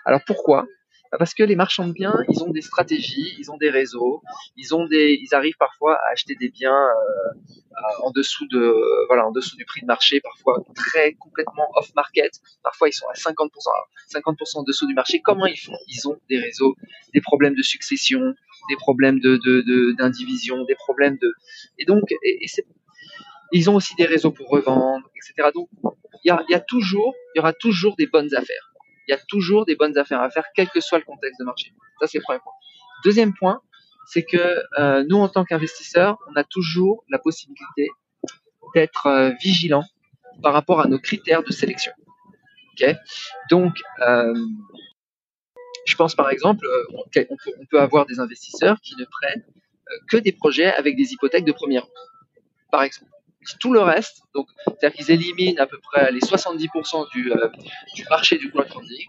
Alors 0.06 0.22
pourquoi? 0.26 0.68
Parce 1.18 1.34
que 1.34 1.44
les 1.44 1.56
marchands 1.56 1.88
de 1.88 1.94
biens, 1.94 2.16
ils 2.30 2.44
ont 2.44 2.50
des 2.50 2.62
stratégies, 2.62 3.36
ils 3.40 3.52
ont 3.52 3.58
des 3.58 3.70
réseaux, 3.70 4.22
ils 4.56 4.76
ont 4.76 4.86
des, 4.86 5.18
ils 5.22 5.34
arrivent 5.36 5.58
parfois 5.58 5.96
à 5.96 6.12
acheter 6.12 6.36
des 6.36 6.50
biens 6.50 6.76
euh, 6.76 8.04
en 8.04 8.12
dessous 8.12 8.48
de, 8.48 8.74
voilà, 9.08 9.28
en 9.28 9.32
dessous 9.32 9.56
du 9.56 9.66
prix 9.66 9.82
de 9.82 9.86
marché, 9.86 10.20
parfois 10.20 10.64
très 10.76 11.14
complètement 11.14 11.70
off 11.76 11.94
market. 11.96 12.32
Parfois, 12.64 12.90
ils 12.90 12.94
sont 12.94 13.08
à 13.08 13.14
50%, 13.14 13.50
50% 14.14 14.58
en 14.60 14.64
dessous 14.64 14.88
du 14.88 14.94
marché. 14.94 15.22
Comment 15.24 15.46
ils 15.46 15.60
font? 15.60 15.78
Ils 15.88 16.08
ont 16.08 16.18
des 16.30 16.40
réseaux, 16.40 16.76
des 17.14 17.22
problèmes 17.22 17.56
de 17.56 17.64
succession, 17.64 18.34
des 18.70 18.76
problèmes 18.78 19.20
de 19.20 19.38
d'indivision, 19.94 20.62
de, 20.62 20.66
des 20.66 20.76
problèmes 20.76 21.18
de, 21.22 21.34
et 21.78 21.86
donc, 21.86 22.04
ils 23.54 23.70
ont 23.70 23.76
aussi 23.76 23.96
des 23.96 24.06
réseaux 24.06 24.32
pour 24.32 24.50
revendre, 24.50 25.08
etc. 25.16 25.50
Donc, 25.54 25.70
y 26.24 26.32
a 26.32 26.60
toujours, 26.60 27.14
il 27.34 27.38
y 27.38 27.40
aura 27.40 27.54
toujours 27.54 27.96
des 27.96 28.08
bonnes 28.08 28.34
affaires 28.36 28.74
il 29.08 29.12
y 29.12 29.16
a 29.16 29.20
toujours 29.28 29.66
des 29.66 29.76
bonnes 29.76 29.98
affaires 29.98 30.22
à 30.22 30.30
faire, 30.30 30.46
quel 30.56 30.70
que 30.70 30.80
soit 30.80 31.00
le 31.00 31.06
contexte 31.06 31.40
de 31.40 31.46
marché. 31.46 31.74
Ça, 32.00 32.08
c'est 32.08 32.18
le 32.18 32.24
premier 32.24 32.40
point. 32.40 32.54
Deuxième 33.04 33.34
point, 33.34 33.62
c'est 34.06 34.24
que 34.24 34.64
euh, 34.80 35.04
nous, 35.08 35.18
en 35.18 35.30
tant 35.30 35.44
qu'investisseurs, 35.44 36.18
on 36.30 36.36
a 36.36 36.44
toujours 36.44 37.04
la 37.10 37.20
possibilité 37.20 37.90
d'être 38.76 39.08
euh, 39.08 39.32
vigilant 39.42 39.84
par 40.42 40.54
rapport 40.54 40.82
à 40.82 40.88
nos 40.88 41.00
critères 41.00 41.44
de 41.44 41.52
sélection. 41.52 41.92
Donc, 43.50 43.74
euh, 44.02 44.34
je 45.86 45.96
pense 45.96 46.16
par 46.16 46.30
exemple, 46.30 46.66
euh, 46.66 47.26
on 47.30 47.66
peut, 47.70 47.80
avoir 47.80 48.06
des 48.06 48.20
investisseurs 48.20 48.80
qui 48.82 48.96
ne 48.98 49.06
prennent 49.06 49.46
que 50.10 50.18
des 50.18 50.32
projets 50.32 50.72
avec 50.74 50.96
des 50.96 51.14
hypothèques 51.14 51.46
de 51.46 51.54
première 51.54 51.84
rang, 51.84 51.92
par 52.72 52.84
exemple 52.84 53.10
tout 53.60 53.74
le 53.74 53.82
reste, 53.82 54.22
donc 54.34 54.48
c'est-à-dire 54.66 54.94
qu'ils 54.94 55.12
éliminent 55.12 55.62
à 55.62 55.68
peu 55.68 55.80
près 55.80 56.12
les 56.12 56.20
70% 56.20 57.10
du, 57.12 57.32
euh, 57.32 57.50
du 57.96 58.04
marché 58.10 58.38
du 58.38 58.52
crowdfunding. 58.52 59.08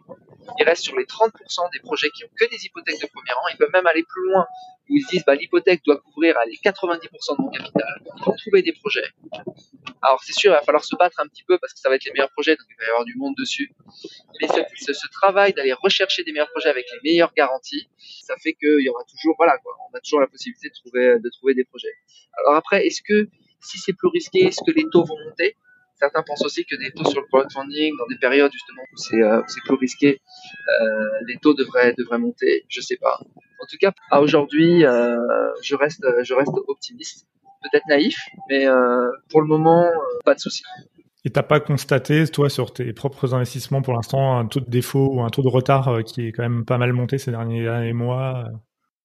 Ils 0.59 0.65
restent 0.65 0.85
sur 0.85 0.97
les 0.97 1.05
30% 1.05 1.31
des 1.73 1.81
projets 1.81 2.11
qui 2.11 2.25
ont 2.25 2.31
que 2.39 2.49
des 2.49 2.65
hypothèques 2.65 3.01
de 3.01 3.07
premier 3.07 3.33
rang. 3.33 3.49
Ils 3.53 3.57
peuvent 3.59 3.73
même 3.73 3.87
aller 3.87 4.03
plus 4.03 4.31
loin, 4.31 4.47
où 4.89 4.97
ils 4.97 5.03
se 5.03 5.09
disent 5.11 5.25
bah, 5.27 5.35
l'hypothèque 5.35 5.83
doit 5.85 5.99
couvrir 6.01 6.37
les 6.47 6.57
90% 6.57 7.37
de 7.37 7.43
mon 7.43 7.51
capital. 7.51 8.03
Ils 8.05 8.25
vont 8.25 8.35
trouver 8.37 8.63
des 8.63 8.73
projets. 8.73 9.05
Alors 10.03 10.23
c'est 10.23 10.33
sûr, 10.33 10.53
il 10.53 10.55
va 10.55 10.63
falloir 10.63 10.85
se 10.85 10.97
battre 10.97 11.21
un 11.21 11.27
petit 11.27 11.45
peu 11.45 11.59
parce 11.59 11.75
que 11.75 11.81
ça 11.81 11.89
va 11.89 11.97
être 11.97 12.05
les 12.05 12.13
meilleurs 12.13 12.31
projets, 12.31 12.57
donc 12.57 12.67
il 12.71 12.77
va 12.79 12.85
y 12.85 12.89
avoir 12.89 13.05
du 13.05 13.17
monde 13.17 13.35
dessus. 13.37 13.71
Mais 14.41 14.49
ce, 14.49 15.09
travail 15.13 15.53
d'aller 15.53 15.73
rechercher 15.73 16.23
des 16.25 16.33
meilleurs 16.33 16.51
projets 16.51 16.69
avec 16.69 16.87
les 16.93 17.11
meilleures 17.11 17.33
garanties, 17.35 17.89
ça 18.23 18.35
fait 18.37 18.55
qu'il 18.55 18.81
y 18.81 18.89
aura 18.89 19.03
toujours, 19.05 19.35
voilà, 19.37 19.57
on 19.91 19.97
a 19.97 20.01
toujours 20.01 20.21
la 20.21 20.29
possibilité 20.29 20.69
de 20.69 21.31
trouver 21.31 21.55
des 21.55 21.65
projets. 21.65 21.93
Alors 22.39 22.55
après, 22.55 22.87
est-ce 22.87 23.03
que 23.03 23.29
si 23.61 23.79
c'est 23.79 23.93
plus 23.93 24.09
risqué, 24.09 24.47
est-ce 24.47 24.61
que 24.67 24.77
les 24.77 24.85
taux 24.91 25.05
vont 25.05 25.17
monter? 25.27 25.57
Certains 25.99 26.23
pensent 26.23 26.45
aussi 26.45 26.65
que 26.65 26.77
des 26.77 26.93
taux 26.93 27.05
sur 27.11 27.21
le 27.21 27.27
crowdfunding, 27.27 27.97
dans 27.99 28.07
des 28.07 28.19
périodes 28.19 28.53
justement 28.53 28.83
où 28.83 28.97
c'est 28.97 29.21
euh, 29.21 29.43
plus 29.65 29.75
risqué, 29.75 30.21
euh, 30.81 30.85
les 31.27 31.39
taux 31.39 31.55
devraient, 31.55 31.95
monter. 32.19 32.65
Je 32.69 32.81
sais 32.81 32.97
pas. 32.97 33.19
En 33.61 33.67
tout 33.69 33.77
cas, 33.81 33.93
à 34.11 34.21
aujourd'hui, 34.21 34.85
euh, 34.85 35.19
je 35.63 35.75
reste, 35.75 36.05
optimiste. 36.69 37.27
Peut-être 37.61 37.85
naïf, 37.89 38.17
mais 38.49 38.67
pour 39.31 39.41
le 39.41 39.49
moment, 39.49 39.91
pas 40.25 40.37
de 40.37 40.39
souci. 40.39 40.63
Et 41.25 41.31
t'as 41.31 41.43
pas 41.43 41.59
constaté, 41.59 42.25
toi, 42.29 42.49
sur 42.49 42.73
tes 42.73 42.93
propres 42.93 43.35
investissements, 43.35 43.83
pour 43.83 43.95
l'instant, 43.95 44.39
un 44.39 44.47
taux 44.47 44.61
de 44.61 44.71
défaut 44.71 45.11
ou 45.13 45.23
un 45.23 45.31
taux 45.31 45.43
de 45.43 45.49
retard 45.49 46.05
qui 46.07 46.29
est 46.29 46.33
quand 46.33 46.45
même 46.45 46.65
pas 46.65 46.79
mal 46.79 46.93
monté 46.93 47.19
ces 47.19 47.33
derniers 47.33 47.93
mois 47.93 48.49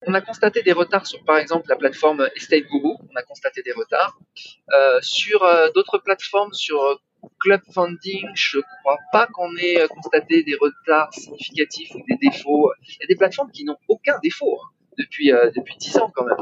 on 0.08 0.14
a 0.14 0.22
constaté 0.22 0.64
des 0.64 0.72
retards 0.72 1.08
sur, 1.08 1.24
par 1.24 1.38
exemple, 1.38 1.68
la 1.70 1.76
plateforme 1.76 2.30
Estate 2.36 2.64
Guru. 2.64 2.96
On 3.12 3.16
a 3.16 3.24
constaté 3.24 3.62
des 3.62 3.72
retards. 3.72 4.18
Euh, 4.74 5.00
sur 5.02 5.44
euh, 5.44 5.70
d'autres 5.74 5.98
plateformes, 5.98 6.54
sur 6.54 6.82
euh, 6.84 6.96
Club 7.40 7.62
Funding, 7.74 8.28
je 8.36 8.60
crois 8.60 8.98
pas 9.12 9.28
qu'on 9.28 9.56
ait 9.56 9.88
constaté 9.88 10.44
des 10.44 10.56
retards 10.56 11.14
significatifs 11.14 11.94
ou 11.96 12.02
des 12.10 12.18
défauts. 12.18 12.72
Il 12.82 12.98
y 13.02 13.04
a 13.04 13.08
des 13.08 13.16
plateformes 13.16 13.52
qui 13.52 13.64
n'ont 13.64 13.78
aucun 13.88 14.20
défaut 14.22 14.60
hein, 14.62 14.70
depuis 14.98 15.32
depuis 15.56 15.78
10 15.78 16.00
ans 16.00 16.12
quand 16.14 16.26
même. 16.26 16.36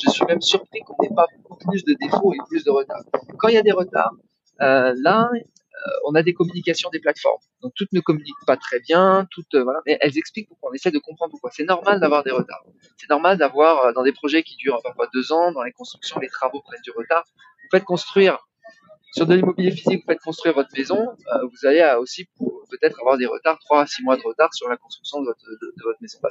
Je 0.00 0.10
suis 0.10 0.24
même 0.26 0.40
surpris 0.40 0.80
qu'on 0.80 1.02
n'ait 1.02 1.14
pas 1.14 1.26
plus 1.68 1.84
de 1.84 1.94
défauts 1.94 2.32
et 2.32 2.38
plus 2.48 2.62
de 2.62 2.70
retards. 2.70 3.02
Quand 3.38 3.48
il 3.48 3.54
y 3.54 3.58
a 3.58 3.62
des 3.62 3.72
retards, 3.72 4.14
là, 4.58 5.30
euh, 5.32 5.40
on 6.06 6.14
a 6.14 6.22
des 6.22 6.34
communications 6.34 6.90
des 6.90 7.00
plateformes. 7.00 7.40
Donc 7.62 7.72
toutes 7.74 7.92
ne 7.92 8.00
communiquent 8.00 8.44
pas 8.46 8.56
très 8.56 8.80
bien, 8.80 9.26
toutes 9.30 9.54
euh, 9.54 9.64
mais 9.86 9.98
elles 10.00 10.16
expliquent 10.18 10.48
pourquoi. 10.48 10.70
On 10.70 10.74
essaie 10.74 10.90
de 10.90 10.98
comprendre 10.98 11.30
pourquoi. 11.30 11.50
C'est 11.52 11.64
normal 11.64 12.00
d'avoir 12.00 12.22
des 12.22 12.30
retards. 12.30 12.64
C'est 12.96 13.08
normal 13.10 13.38
d'avoir 13.38 13.86
euh, 13.86 13.92
dans 13.92 14.02
des 14.02 14.12
projets 14.12 14.42
qui 14.42 14.56
durent 14.56 14.80
parfois 14.82 15.08
deux 15.12 15.32
ans, 15.32 15.52
dans 15.52 15.62
les 15.62 15.72
constructions, 15.72 16.18
les 16.20 16.28
travaux 16.28 16.60
prennent 16.62 16.82
du 16.82 16.90
retard. 16.90 17.24
Vous 17.36 17.68
faites 17.70 17.84
construire 17.84 18.38
sur 19.12 19.26
de 19.26 19.34
l'immobilier 19.34 19.70
physique, 19.70 20.00
vous 20.00 20.12
faites 20.12 20.20
construire 20.20 20.54
votre 20.54 20.70
maison, 20.76 20.98
vous 21.44 21.66
allez 21.68 21.84
aussi 22.00 22.26
peut-être 22.68 22.98
avoir 23.00 23.16
des 23.16 23.26
retards, 23.26 23.60
trois 23.60 23.82
à 23.82 23.86
six 23.86 24.02
mois 24.02 24.16
de 24.16 24.22
retard 24.22 24.52
sur 24.52 24.68
la 24.68 24.76
construction 24.76 25.20
de 25.20 25.26
votre, 25.26 26.00
maison. 26.00 26.18
Bah, 26.20 26.30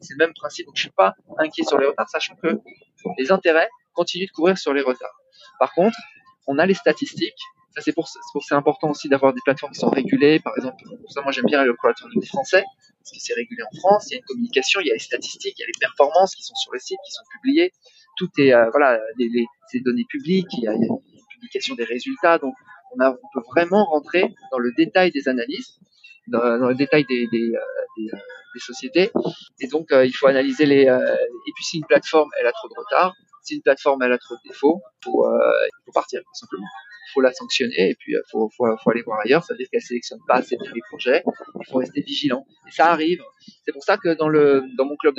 c'est 0.00 0.14
le 0.14 0.16
même 0.16 0.32
principe. 0.32 0.64
Donc 0.64 0.76
je 0.76 0.82
suis 0.82 0.90
pas 0.90 1.14
inquiet 1.36 1.64
sur 1.64 1.78
les 1.78 1.86
retards, 1.86 2.08
sachant 2.08 2.34
que 2.36 2.58
les 3.18 3.30
intérêts 3.30 3.68
continuent 3.92 4.26
de 4.26 4.32
couvrir 4.32 4.56
sur 4.56 4.72
les 4.72 4.80
retards. 4.80 5.20
Par 5.58 5.74
contre, 5.74 5.98
on 6.46 6.58
a 6.58 6.64
les 6.64 6.74
statistiques. 6.74 7.42
Ça, 7.74 7.82
c'est 7.82 7.92
pour, 7.92 8.08
pour 8.32 8.42
c'est 8.44 8.54
important 8.54 8.90
aussi 8.90 9.08
d'avoir 9.08 9.32
des 9.32 9.40
plateformes 9.44 9.72
qui 9.72 9.78
sont 9.78 9.90
régulées. 9.90 10.40
Par 10.40 10.54
exemple, 10.56 10.82
moi, 11.22 11.32
j'aime 11.32 11.44
bien 11.44 11.62
le 11.64 11.74
crowdfunding 11.74 12.24
français 12.24 12.64
parce 12.98 13.10
que 13.12 13.18
c'est 13.20 13.34
régulé 13.34 13.62
en 13.62 13.76
France. 13.78 14.06
Il 14.08 14.12
y 14.12 14.14
a 14.14 14.18
une 14.18 14.24
communication, 14.24 14.80
il 14.80 14.86
y 14.86 14.90
a 14.90 14.94
les 14.94 14.98
statistiques, 14.98 15.54
il 15.58 15.60
y 15.60 15.64
a 15.64 15.66
les 15.66 15.78
performances 15.80 16.34
qui 16.34 16.42
sont 16.42 16.54
sur 16.54 16.72
le 16.72 16.78
site, 16.78 16.98
qui 17.04 17.12
sont 17.12 17.24
publiées. 17.32 17.72
Tout 18.16 18.28
est, 18.38 18.52
euh, 18.52 18.68
voilà, 18.70 18.98
les, 19.18 19.28
les, 19.28 19.44
c'est 19.68 19.80
données 19.80 20.06
publiques. 20.08 20.48
Il 20.52 20.64
y, 20.64 20.68
a, 20.68 20.72
une 20.72 20.88
publication 21.30 21.74
des 21.74 21.84
résultats. 21.84 22.38
Donc, 22.38 22.54
on, 22.98 23.14
peut 23.34 23.44
vraiment 23.54 23.84
rentrer 23.84 24.34
dans 24.50 24.58
le 24.58 24.72
détail 24.76 25.10
des 25.12 25.28
analyses, 25.28 25.78
dans, 26.26 26.68
le 26.68 26.74
détail 26.74 27.04
euh, 27.10 27.14
euh, 27.14 28.16
des 28.54 28.60
sociétés. 28.60 29.10
Et 29.60 29.68
donc, 29.68 29.88
il 29.92 30.12
faut 30.12 30.26
analyser 30.26 30.66
les. 30.66 30.82
et 30.82 31.52
puis, 31.54 31.64
si 31.64 31.78
une 31.78 31.86
plateforme 31.86 32.30
elle 32.40 32.46
a 32.46 32.52
trop 32.52 32.68
de 32.68 32.74
retard, 32.76 33.14
si 33.48 33.56
une 33.56 33.62
plateforme 33.62 34.02
elle 34.02 34.12
a 34.12 34.18
trop 34.18 34.34
de 34.34 34.48
défauts, 34.48 34.80
faut, 35.02 35.26
il 35.26 35.84
faut 35.86 35.92
partir 35.92 36.20
tout 36.20 36.34
simplement. 36.34 36.66
Il 37.08 37.12
faut 37.14 37.20
la 37.22 37.32
sanctionner 37.32 37.90
et 37.90 37.94
puis 37.94 38.12
il 38.12 38.22
faut, 38.30 38.50
faut, 38.56 38.90
aller 38.90 39.02
voir 39.02 39.20
ailleurs. 39.20 39.42
Ça 39.42 39.54
veut 39.54 39.58
dire 39.58 39.68
qu'elle 39.72 39.80
sélectionne 39.80 40.18
pas 40.28 40.34
assez 40.34 40.56
de 40.56 40.80
projets. 40.90 41.24
Il 41.26 41.66
faut 41.70 41.78
rester 41.78 42.02
vigilant. 42.02 42.44
Et 42.68 42.70
ça 42.70 42.92
arrive. 42.92 43.22
C'est 43.64 43.72
pour 43.72 43.82
ça 43.82 43.96
que 43.96 44.14
dans 44.14 44.84
mon 44.84 44.96
club 44.96 45.14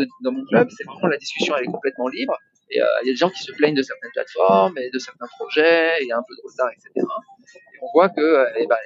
c'est 0.70 0.84
vraiment 0.86 1.08
la 1.08 1.18
discussion 1.18 1.56
elle 1.58 1.64
est 1.64 1.72
complètement 1.72 2.08
libre. 2.08 2.38
Euh, 2.78 2.86
il 3.04 3.08
y 3.08 3.10
a 3.10 3.14
des 3.14 3.16
gens 3.16 3.30
qui 3.30 3.42
se 3.42 3.52
plaignent 3.52 3.76
de 3.76 3.82
certaines 3.82 4.12
plateformes 4.12 4.78
et 4.78 4.90
de 4.92 5.00
certains 5.00 5.26
projets, 5.40 6.04
il 6.04 6.08
y 6.08 6.12
a 6.12 6.18
un 6.18 6.24
peu 6.28 6.36
de 6.36 6.42
retard, 6.48 6.70
etc. 6.72 6.92
Et 6.96 7.78
on 7.82 7.88
voit 7.94 8.10
que, 8.10 8.60
et 8.60 8.68
bah, 8.68 8.78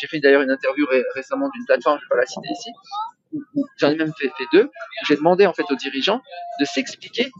j'ai 0.00 0.06
fait 0.08 0.18
d'ailleurs 0.18 0.42
une 0.42 0.50
interview 0.50 0.86
ré 0.86 1.04
récemment 1.14 1.48
d'une 1.50 1.64
plateforme, 1.64 1.98
je 2.00 2.04
vais 2.04 2.08
pas 2.08 2.16
la 2.16 2.26
citer 2.26 2.48
ici, 2.50 2.70
j'en 3.76 3.90
ai 3.90 3.96
même 3.96 4.12
fait, 4.18 4.28
fait 4.36 4.44
deux, 4.52 4.68
j'ai 5.06 5.14
demandé 5.14 5.46
en 5.46 5.52
fait 5.52 5.70
aux 5.70 5.76
dirigeants 5.76 6.20
de 6.58 6.64
s'expliquer 6.64 7.30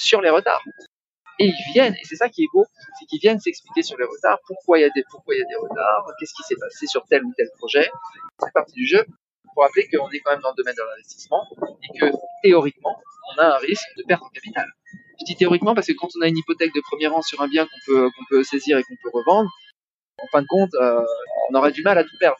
sur 0.00 0.20
les 0.20 0.30
retards. 0.30 0.62
Et 1.38 1.46
ils 1.46 1.72
viennent, 1.72 1.94
et 1.94 2.04
c'est 2.04 2.16
ça 2.16 2.28
qui 2.28 2.42
est 2.42 2.48
beau, 2.52 2.66
c'est 2.98 3.06
qu'ils 3.06 3.20
viennent 3.20 3.40
s'expliquer 3.40 3.82
sur 3.82 3.96
les 3.96 4.04
retards, 4.04 4.38
pourquoi 4.46 4.78
il 4.78 4.82
y 4.82 4.84
a 4.84 4.90
des, 4.94 5.04
pourquoi 5.10 5.34
il 5.34 5.38
y 5.38 5.42
a 5.42 5.46
des 5.46 5.56
retards, 5.56 6.06
qu'est-ce 6.18 6.34
qui 6.34 6.42
s'est 6.42 6.56
passé 6.60 6.86
sur 6.86 7.06
tel 7.06 7.24
ou 7.24 7.32
tel 7.36 7.48
projet. 7.56 7.90
C'est 8.38 8.52
partie 8.52 8.74
du 8.74 8.86
jeu. 8.86 9.04
Pour 9.54 9.64
rappeler 9.64 9.88
qu'on 9.88 10.08
est 10.10 10.20
quand 10.20 10.32
même 10.32 10.42
dans 10.42 10.50
le 10.50 10.56
domaine 10.56 10.76
de 10.76 10.82
l'investissement 10.82 11.44
et 11.82 11.98
que 11.98 12.06
théoriquement, 12.42 13.00
on 13.32 13.40
a 13.40 13.56
un 13.56 13.58
risque 13.58 13.88
de 13.96 14.04
perte 14.06 14.22
en 14.22 14.28
capital. 14.28 14.66
Je 15.20 15.24
dis 15.24 15.36
théoriquement 15.36 15.74
parce 15.74 15.86
que 15.86 15.92
quand 15.92 16.08
on 16.16 16.22
a 16.22 16.28
une 16.28 16.38
hypothèque 16.38 16.74
de 16.74 16.80
premier 16.80 17.08
rang 17.08 17.22
sur 17.22 17.40
un 17.40 17.48
bien 17.48 17.64
qu'on 17.64 17.80
peut, 17.86 18.10
peut 18.28 18.44
saisir 18.44 18.78
et 18.78 18.82
qu'on 18.82 18.96
peut 19.02 19.10
revendre, 19.12 19.50
en 20.22 20.26
fin 20.28 20.42
de 20.42 20.46
compte, 20.46 20.74
euh, 20.74 21.04
on 21.50 21.54
aurait 21.54 21.72
du 21.72 21.82
mal 21.82 21.98
à 21.98 22.04
tout 22.04 22.16
perdre. 22.18 22.36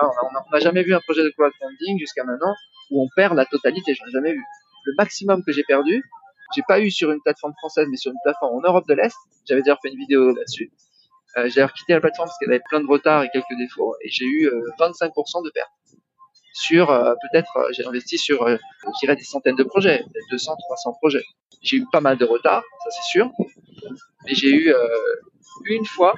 On 0.00 0.50
n'a 0.50 0.58
jamais 0.58 0.82
vu 0.82 0.94
un 0.94 1.00
projet 1.00 1.22
de 1.22 1.30
crowdfunding 1.30 1.98
jusqu'à 1.98 2.24
maintenant 2.24 2.54
où 2.90 3.02
on 3.02 3.08
perd 3.14 3.36
la 3.36 3.44
totalité. 3.44 3.94
J'en 3.94 4.06
ai 4.06 4.10
jamais 4.10 4.32
vu. 4.32 4.42
Le 4.84 4.94
maximum 4.96 5.44
que 5.44 5.52
j'ai 5.52 5.62
perdu, 5.62 6.02
j'ai 6.54 6.62
pas 6.66 6.80
eu 6.80 6.90
sur 6.90 7.10
une 7.10 7.20
plateforme 7.20 7.54
française, 7.58 7.86
mais 7.90 7.96
sur 7.96 8.12
une 8.12 8.18
plateforme 8.24 8.56
en 8.56 8.60
Europe 8.60 8.86
de 8.88 8.94
l'Est. 8.94 9.16
J'avais 9.48 9.62
d'ailleurs 9.62 9.80
fait 9.82 9.90
une 9.90 9.98
vidéo 9.98 10.34
là-dessus. 10.34 10.70
Euh, 11.36 11.48
j'ai 11.48 11.64
quitté 11.74 11.94
la 11.94 12.00
plateforme 12.00 12.28
parce 12.28 12.38
qu'elle 12.38 12.50
avait 12.50 12.62
plein 12.68 12.80
de 12.80 12.86
retard 12.86 13.22
et 13.22 13.30
quelques 13.32 13.56
défauts, 13.58 13.94
et 14.02 14.10
j'ai 14.10 14.26
eu 14.26 14.46
euh, 14.48 14.60
25% 14.78 15.44
de 15.44 15.50
perte. 15.50 15.70
Sur 16.52 16.90
euh, 16.90 17.14
peut-être, 17.22 17.56
euh, 17.56 17.68
j'ai 17.72 17.86
investi 17.86 18.18
sur, 18.18 18.42
euh, 18.42 18.56
je 18.84 18.98
dirais, 19.00 19.16
des 19.16 19.24
centaines 19.24 19.56
de 19.56 19.64
projets, 19.64 19.98
peut-être 19.98 20.30
200, 20.30 20.56
300 20.56 20.92
projets. 21.00 21.24
J'ai 21.62 21.78
eu 21.78 21.86
pas 21.90 22.00
mal 22.00 22.18
de 22.18 22.24
retard, 22.26 22.62
ça 22.84 22.90
c'est 22.90 23.08
sûr, 23.10 23.30
mais 24.26 24.34
j'ai 24.34 24.50
eu 24.50 24.68
euh, 24.68 24.76
une 25.66 25.86
fois 25.86 26.14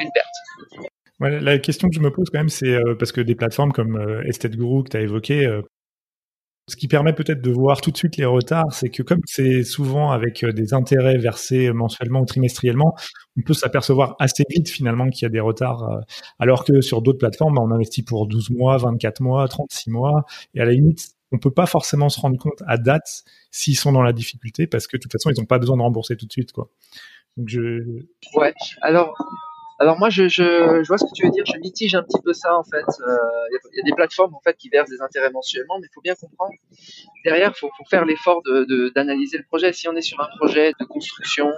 une 0.00 0.10
perte. 0.12 0.92
La 1.20 1.58
question 1.58 1.88
que 1.88 1.94
je 1.94 2.00
me 2.00 2.10
pose 2.10 2.28
quand 2.30 2.38
même, 2.38 2.50
c'est 2.50 2.76
parce 2.98 3.10
que 3.10 3.22
des 3.22 3.34
plateformes 3.34 3.72
comme 3.72 4.22
Estate 4.26 4.54
Guru 4.54 4.84
que 4.84 4.90
tu 4.90 4.96
as 4.98 5.00
évoqué, 5.00 5.46
ce 6.68 6.74
qui 6.74 6.88
permet 6.88 7.12
peut-être 7.12 7.40
de 7.40 7.50
voir 7.50 7.80
tout 7.80 7.92
de 7.92 7.96
suite 7.96 8.16
les 8.16 8.24
retards, 8.24 8.72
c'est 8.72 8.88
que 8.88 9.02
comme 9.02 9.20
c'est 9.24 9.62
souvent 9.62 10.10
avec 10.10 10.42
euh, 10.42 10.52
des 10.52 10.74
intérêts 10.74 11.16
versés 11.16 11.72
mensuellement 11.72 12.20
ou 12.20 12.24
trimestriellement, 12.24 12.94
on 13.36 13.42
peut 13.42 13.54
s'apercevoir 13.54 14.16
assez 14.18 14.42
vite 14.50 14.68
finalement 14.68 15.08
qu'il 15.08 15.22
y 15.22 15.26
a 15.26 15.28
des 15.28 15.40
retards, 15.40 15.84
euh, 15.84 16.00
alors 16.40 16.64
que 16.64 16.80
sur 16.80 17.02
d'autres 17.02 17.18
plateformes, 17.18 17.54
bah, 17.54 17.62
on 17.64 17.70
investit 17.70 18.02
pour 18.02 18.26
12 18.26 18.50
mois, 18.50 18.78
24 18.78 19.20
mois, 19.20 19.46
36 19.46 19.90
mois, 19.90 20.24
et 20.54 20.60
à 20.60 20.64
la 20.64 20.72
limite, 20.72 21.10
on 21.30 21.38
peut 21.38 21.52
pas 21.52 21.66
forcément 21.66 22.08
se 22.08 22.20
rendre 22.20 22.38
compte 22.38 22.62
à 22.66 22.78
date 22.78 23.24
s'ils 23.52 23.76
sont 23.76 23.92
dans 23.92 24.02
la 24.02 24.12
difficulté, 24.12 24.66
parce 24.66 24.88
que 24.88 24.96
de 24.96 25.02
toute 25.02 25.12
façon, 25.12 25.30
ils 25.30 25.38
n'ont 25.38 25.46
pas 25.46 25.58
besoin 25.58 25.76
de 25.76 25.82
rembourser 25.82 26.16
tout 26.16 26.26
de 26.26 26.32
suite. 26.32 26.50
Quoi. 26.50 26.68
Donc 27.36 27.48
je... 27.48 28.04
Ouais, 28.34 28.54
alors 28.82 29.14
alors 29.78 29.98
moi, 29.98 30.08
je, 30.08 30.26
je, 30.28 30.42
je, 30.82 30.88
vois 30.88 30.96
ce 30.96 31.04
que 31.04 31.12
tu 31.14 31.26
veux 31.26 31.30
dire. 31.30 31.44
Je 31.46 31.58
mitige 31.58 31.94
un 31.94 32.02
petit 32.02 32.20
peu 32.22 32.32
ça 32.32 32.56
en 32.56 32.64
fait. 32.64 32.84
Il 32.98 33.04
euh, 33.04 33.58
y, 33.74 33.80
a 33.80 33.84
des 33.84 33.92
plateformes 33.92 34.34
en 34.34 34.40
fait 34.40 34.56
qui 34.56 34.70
versent 34.70 34.88
des 34.88 35.02
intérêts 35.02 35.30
mensuellement, 35.30 35.78
mais 35.78 35.86
il 35.90 35.94
faut 35.94 36.00
bien 36.00 36.14
comprendre. 36.14 36.52
Derrière, 37.24 37.52
il 37.54 37.58
faut, 37.58 37.68
faut, 37.76 37.84
faire 37.90 38.06
l'effort 38.06 38.42
de, 38.42 38.90
d'analyser 38.94 39.36
le 39.36 39.44
projet. 39.44 39.74
Si 39.74 39.86
on 39.86 39.94
est 39.94 40.02
sur 40.02 40.18
un 40.20 40.28
projet 40.38 40.72
de 40.80 40.84
construction 40.86 41.52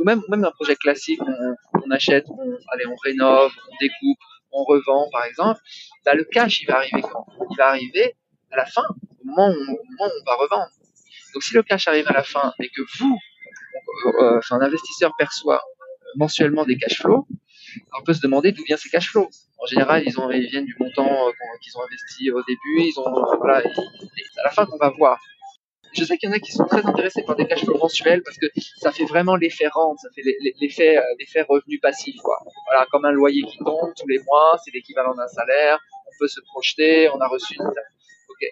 ou 0.00 0.04
même 0.04 0.22
même 0.28 0.44
un 0.44 0.52
projet 0.52 0.76
classique, 0.76 1.20
on, 1.22 1.54
on 1.84 1.90
achète, 1.90 2.26
on, 2.28 2.56
allez, 2.72 2.86
on 2.86 2.96
rénove, 3.02 3.52
on 3.68 3.76
découpe, 3.80 4.18
on 4.52 4.62
revend 4.62 5.08
par 5.10 5.24
exemple. 5.24 5.60
Bah, 6.04 6.14
le 6.14 6.24
cash, 6.24 6.60
il 6.62 6.66
va 6.66 6.76
arriver 6.76 7.02
quand? 7.02 7.26
Il 7.50 7.56
va 7.56 7.68
arriver 7.68 8.14
à 8.52 8.58
la 8.58 8.66
fin, 8.66 8.84
au 9.22 9.24
moment, 9.24 9.48
où, 9.48 9.52
au 9.52 9.84
moment 9.90 10.04
où 10.04 10.20
on 10.22 10.24
va 10.24 10.36
revendre. 10.36 10.70
Donc 11.34 11.42
si 11.42 11.52
le 11.52 11.64
cash 11.64 11.88
arrive 11.88 12.06
à 12.06 12.12
la 12.12 12.22
fin 12.22 12.52
et 12.60 12.68
que 12.68 12.82
vous, 12.98 13.18
euh, 14.06 14.38
enfin, 14.38 14.56
un 14.56 14.62
investisseur 14.62 15.10
perçoit 15.18 15.60
mensuellement 16.16 16.64
des 16.64 16.78
cash 16.78 16.98
flows, 17.00 17.26
on 17.98 18.02
peut 18.02 18.14
se 18.14 18.20
demander 18.20 18.52
d'où 18.52 18.62
vient 18.64 18.76
ces 18.76 18.88
cash 18.88 19.10
flows. 19.10 19.28
En 19.58 19.66
général, 19.66 20.02
ils, 20.04 20.48
viennent 20.48 20.64
du 20.64 20.76
montant 20.78 21.28
euh, 21.28 21.32
qu'ils 21.62 21.76
ont 21.76 21.82
investi 21.82 22.30
au 22.30 22.42
début, 22.42 22.80
ils 22.80 22.94
ont, 22.98 23.06
euh, 23.06 23.36
voilà, 23.36 23.62
et 23.64 23.70
à 24.40 24.44
la 24.44 24.50
fin 24.50 24.66
qu'on 24.66 24.76
va 24.76 24.90
voir. 24.90 25.18
Je 25.94 26.04
sais 26.04 26.18
qu'il 26.18 26.28
y 26.28 26.32
en 26.32 26.36
a 26.36 26.38
qui 26.38 26.52
sont 26.52 26.66
très 26.66 26.84
intéressés 26.84 27.22
par 27.22 27.36
des 27.36 27.46
cash 27.46 27.64
flows 27.64 27.78
mensuels 27.78 28.22
parce 28.22 28.36
que 28.36 28.46
ça 28.76 28.92
fait 28.92 29.06
vraiment 29.06 29.34
l'effet 29.34 29.66
rente, 29.68 29.98
ça 29.98 30.08
fait 30.14 30.22
l'effet, 30.60 30.98
euh, 30.98 31.02
l'effet 31.18 31.42
revenu 31.48 31.78
passif, 31.78 32.16
quoi. 32.22 32.38
Voilà, 32.66 32.86
comme 32.90 33.06
un 33.06 33.12
loyer 33.12 33.42
qui 33.42 33.56
tombe 33.58 33.94
tous 33.98 34.06
les 34.06 34.18
mois, 34.26 34.58
c'est 34.62 34.72
l'équivalent 34.74 35.14
d'un 35.14 35.28
salaire, 35.28 35.78
on 36.06 36.10
peut 36.18 36.28
se 36.28 36.40
projeter, 36.40 37.08
on 37.08 37.20
a 37.20 37.28
reçu. 37.28 37.56
Ok. 37.58 38.48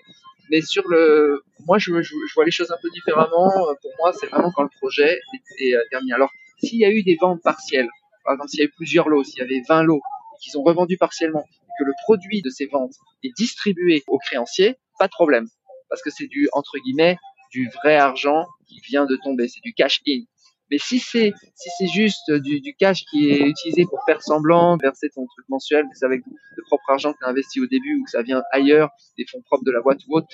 Mais 0.50 0.62
sur 0.62 0.88
le, 0.88 1.42
moi, 1.66 1.78
je, 1.78 1.90
vois 2.34 2.44
les 2.44 2.50
choses 2.50 2.70
un 2.70 2.78
peu 2.80 2.88
différemment. 2.90 3.50
Pour 3.82 3.90
moi, 3.98 4.12
c'est 4.12 4.26
vraiment 4.26 4.50
quand 4.54 4.62
le 4.62 4.70
projet 4.78 5.18
est, 5.58 5.70
est 5.70 5.88
terminé. 5.90 6.14
Alors, 6.14 6.30
s'il 6.62 6.78
y 6.78 6.84
a 6.84 6.90
eu 6.90 7.02
des 7.02 7.16
ventes 7.20 7.42
partielles, 7.42 7.88
par 8.24 8.34
exemple, 8.34 8.50
s'il 8.50 8.60
y 8.60 8.62
a 8.62 8.66
eu 8.66 8.72
plusieurs 8.76 9.08
lots, 9.08 9.24
s'il 9.24 9.38
y 9.38 9.42
avait 9.42 9.62
20 9.68 9.82
lots 9.82 10.00
qu'ils 10.40 10.58
ont 10.58 10.62
revendus 10.62 10.98
partiellement, 10.98 11.44
et 11.62 11.70
que 11.78 11.84
le 11.84 11.92
produit 12.04 12.42
de 12.42 12.50
ces 12.50 12.66
ventes 12.66 12.94
est 13.22 13.32
distribué 13.36 14.02
aux 14.06 14.18
créanciers, 14.18 14.76
pas 14.98 15.06
de 15.06 15.12
problème. 15.12 15.46
Parce 15.88 16.02
que 16.02 16.10
c'est 16.10 16.26
du, 16.26 16.48
entre 16.52 16.78
guillemets, 16.78 17.16
du 17.50 17.70
vrai 17.82 17.96
argent 17.96 18.46
qui 18.66 18.80
vient 18.80 19.06
de 19.06 19.16
tomber, 19.22 19.48
c'est 19.48 19.62
du 19.62 19.74
cash 19.74 20.00
in. 20.08 20.22
Mais 20.70 20.78
si 20.78 20.98
c'est 20.98 21.32
si 21.54 21.68
c'est 21.78 21.86
juste 21.86 22.30
du, 22.30 22.74
cash 22.78 23.04
qui 23.04 23.30
est 23.30 23.46
utilisé 23.46 23.84
pour 23.84 24.02
faire 24.06 24.22
semblant, 24.22 24.76
verser 24.78 25.10
ton 25.14 25.26
truc 25.26 25.46
mensuel, 25.48 25.84
mais 25.84 26.06
avec 26.06 26.22
le 26.26 26.62
propre 26.64 26.84
argent 26.88 27.12
que 27.12 27.18
tu 27.18 27.24
as 27.24 27.28
investi 27.28 27.60
au 27.60 27.66
début 27.66 28.00
ou 28.00 28.04
que 28.04 28.10
ça 28.10 28.22
vient 28.22 28.42
ailleurs, 28.50 28.90
des 29.18 29.26
fonds 29.30 29.42
propres 29.42 29.64
de 29.64 29.70
la 29.70 29.82
boîte 29.82 30.00
ou 30.08 30.16
autre, 30.16 30.26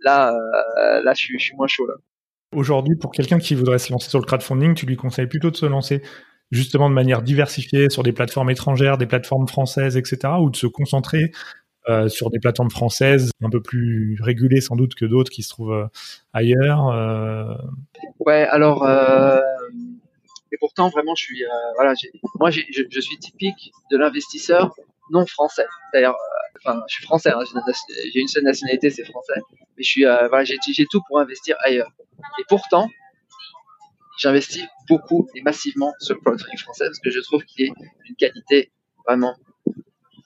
là, 0.00 0.32
euh, 0.32 1.02
là 1.02 1.14
je, 1.14 1.24
suis, 1.24 1.38
je 1.38 1.44
suis 1.46 1.56
moins 1.56 1.66
chaud 1.66 1.86
là. 1.86 1.94
Aujourd'hui, 2.54 2.96
pour 2.96 3.12
quelqu'un 3.12 3.38
qui 3.38 3.54
voudrait 3.54 3.78
se 3.78 3.90
lancer 3.90 4.10
sur 4.10 4.18
le 4.18 4.26
crowdfunding, 4.26 4.74
tu 4.74 4.84
lui 4.84 4.96
conseilles 4.96 5.26
plutôt 5.26 5.50
de 5.50 5.56
se 5.56 5.64
lancer 5.64 6.02
justement 6.52 6.88
de 6.88 6.94
manière 6.94 7.22
diversifiée 7.22 7.90
sur 7.90 8.02
des 8.02 8.12
plateformes 8.12 8.50
étrangères, 8.50 8.98
des 8.98 9.06
plateformes 9.06 9.48
françaises, 9.48 9.96
etc., 9.96 10.34
ou 10.40 10.50
de 10.50 10.56
se 10.56 10.66
concentrer 10.66 11.32
euh, 11.88 12.08
sur 12.08 12.30
des 12.30 12.38
plateformes 12.38 12.70
françaises 12.70 13.32
un 13.42 13.50
peu 13.50 13.60
plus 13.60 14.16
régulées 14.22 14.60
sans 14.60 14.76
doute 14.76 14.94
que 14.94 15.04
d'autres 15.04 15.30
qui 15.32 15.42
se 15.42 15.48
trouvent 15.48 15.72
euh, 15.72 15.86
ailleurs 16.32 16.88
euh... 16.90 17.54
Ouais, 18.20 18.46
alors 18.46 18.86
et 20.52 20.56
pourtant 20.60 20.90
vraiment 20.90 21.14
je 21.16 21.24
suis 21.24 21.42
voilà, 21.74 21.94
moi 22.38 22.50
je, 22.50 22.60
je, 22.70 23.00
suis 23.00 23.16
typique 23.16 23.72
de 23.90 23.96
l'investisseur 23.96 24.74
non 25.10 25.26
français. 25.26 25.66
D'ailleurs, 25.92 26.16
enfin 26.64 26.82
je 26.88 26.94
suis 26.94 27.04
français, 27.04 27.30
hein, 27.30 27.40
j'ai 28.12 28.20
une 28.20 28.28
seule 28.28 28.44
nationalité, 28.44 28.90
c'est 28.90 29.04
français, 29.04 29.40
mais 29.76 29.82
je 29.82 29.88
suis 29.88 30.04
voilà, 30.04 30.44
j'ai 30.44 30.86
tout 30.88 31.00
pour 31.08 31.18
investir 31.18 31.56
ailleurs. 31.64 31.90
Et 32.38 32.44
pourtant, 32.48 32.88
j'investis 34.22 34.64
beaucoup 34.88 35.28
et 35.34 35.42
massivement 35.42 35.92
sur 35.98 36.14
le 36.14 36.20
crowdfunding 36.20 36.58
français 36.58 36.84
parce 36.84 37.00
que 37.00 37.10
je 37.10 37.20
trouve 37.20 37.44
qu'il 37.44 37.66
est 37.66 37.72
d'une 38.04 38.14
qualité 38.14 38.70
vraiment 39.04 39.36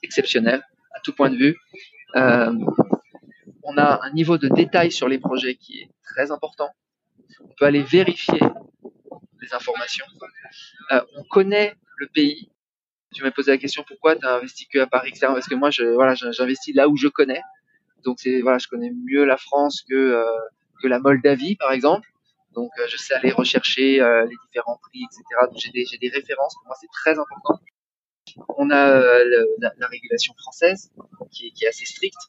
exceptionnelle 0.03 0.63
à 0.93 0.99
tout 0.99 1.13
point 1.13 1.31
de 1.31 1.37
vue. 1.37 1.55
Euh, 2.15 2.53
on 3.63 3.77
a 3.77 3.99
un 4.03 4.11
niveau 4.11 4.37
de 4.37 4.49
détail 4.49 4.91
sur 4.91 5.07
les 5.07 5.17
projets 5.17 5.55
qui 5.55 5.79
est 5.81 5.89
très 6.03 6.31
important. 6.31 6.69
On 7.41 7.53
peut 7.57 7.65
aller 7.65 7.81
vérifier 7.81 8.39
les 9.41 9.53
informations. 9.53 10.05
Euh, 10.91 11.01
on 11.15 11.23
connaît 11.23 11.73
le 11.97 12.07
pays. 12.07 12.51
Tu 13.15 13.23
m'as 13.23 13.31
posé 13.31 13.51
la 13.51 13.57
question 13.57 13.83
pourquoi 13.87 14.15
tu 14.15 14.25
as 14.27 14.35
investi 14.35 14.67
que 14.67 14.77
à 14.77 14.87
Paris, 14.87 15.09
etc. 15.09 15.27
Parce 15.27 15.47
que 15.47 15.55
moi, 15.55 15.69
voilà, 15.95 16.13
j'investis 16.13 16.75
là 16.75 16.87
où 16.87 16.97
je 16.97 17.07
connais. 17.07 17.41
Donc 18.03 18.19
c'est 18.19 18.41
voilà, 18.41 18.59
je 18.59 18.67
connais 18.67 18.91
mieux 18.91 19.25
la 19.25 19.37
France 19.37 19.83
que 19.89 19.95
euh, 19.95 20.23
que 20.81 20.87
la 20.87 20.99
Moldavie, 20.99 21.55
par 21.55 21.71
exemple. 21.71 22.07
Donc, 22.57 22.71
euh, 22.79 22.87
je 22.89 22.97
sais 22.97 23.13
aller 23.13 23.31
rechercher 23.31 24.01
euh, 24.01 24.25
les 24.25 24.35
différents 24.47 24.79
prix, 24.81 25.01
etc. 25.03 25.23
Donc, 25.49 25.57
j'ai 25.57 25.97
des, 25.99 26.09
références. 26.09 26.55
Pour 26.55 26.65
moi, 26.65 26.75
c'est 26.81 26.91
très 26.91 27.11
important. 27.11 27.61
On 28.57 28.69
a 28.69 28.89
euh, 28.89 29.45
la, 29.59 29.71
la, 29.77 29.87
régulation 29.87 30.33
française 30.37 30.91
qui 31.31 31.53
est, 31.61 31.67
assez 31.67 31.85
stricte. 31.85 32.19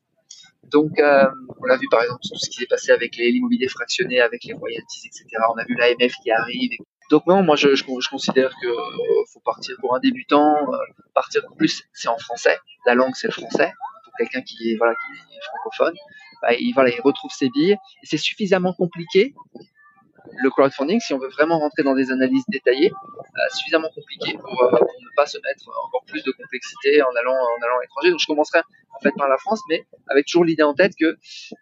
Donc, 0.64 0.93
on 0.99 1.64
l'a 1.64 1.76
vu 1.76 1.89
par 1.91 2.03
exemple 2.03 2.20
tout 2.22 2.39
ce 2.39 2.51
qui 2.51 2.57
s'est 2.57 2.66
passé 2.66 2.93
avec 2.93 3.16
l'immobilier 3.16 3.68
fractionné, 3.68 4.20
avec 4.20 4.45
les 4.45 4.53
royalties, 4.53 5.07
etc. 5.07 5.24
On 5.55 5.59
a 5.59 5.64
vu 5.64 5.74
l'AMF 5.74 6.12
qui 6.22 6.31
arrive. 6.31 6.72
Donc 7.11 7.26
non, 7.26 7.43
moi 7.43 7.57
je, 7.57 7.83
considère 8.11 8.51
euh, 8.64 9.24
faut 9.33 9.41
partir 9.41 9.76
pour 9.81 9.95
un 9.97 10.01
débutant, 10.01 10.57
euh, 10.57 10.76
partir 11.14 11.43
plus 11.57 11.83
c'est 11.93 12.09
en 12.09 12.18
français, 12.18 12.59
la 12.87 12.95
langue 12.95 13.14
c'est 13.14 13.29
le 13.29 13.33
français 13.33 13.72
pour 14.05 14.12
quelqu'un 14.18 14.43
qui 14.43 14.72
est 14.72 14.76
francophone, 14.76 15.95
bah, 16.43 16.53
il 16.53 16.74
retrouve 17.03 17.31
ses 17.31 17.49
billes 17.49 17.76
c'est 18.03 18.18
suffisamment 18.18 18.74
compliqué 18.74 19.35
le 20.37 20.51
crowdfunding, 20.51 21.01
si 21.01 21.14
on 21.14 21.18
veut 21.18 21.29
vraiment 21.29 21.59
rentrer 21.59 21.83
dans 21.83 21.95
des 21.95 22.11
analyses 22.11 22.45
détaillées, 22.49 22.93
euh, 22.93 23.41
suffisamment 23.55 23.89
compliqué 23.95 24.37
pour, 24.39 24.62
euh, 24.62 24.70
pour, 24.70 24.81
ne 24.81 25.14
pas 25.16 25.26
se 25.26 25.39
mettre 25.39 25.68
encore 25.87 26.05
plus 26.07 26.22
de 26.22 26.31
complexité 26.33 27.03
en 27.03 27.14
allant 27.18 27.35
en 27.35 27.64
allant 27.64 27.79
à 27.79 27.83
l'étranger. 27.83 28.11
Donc 28.11 28.20
je 28.20 28.26
commencerai 28.26 28.61
en 28.95 29.01
fait 29.01 29.12
par 29.16 29.29
la 29.29 29.37
France, 29.39 29.61
mais 29.68 29.85
avec 30.09 30.26
toujours 30.26 30.45
l'idée 30.45 30.62
en 30.62 30.74
tête 30.74 30.93
que 30.99 31.16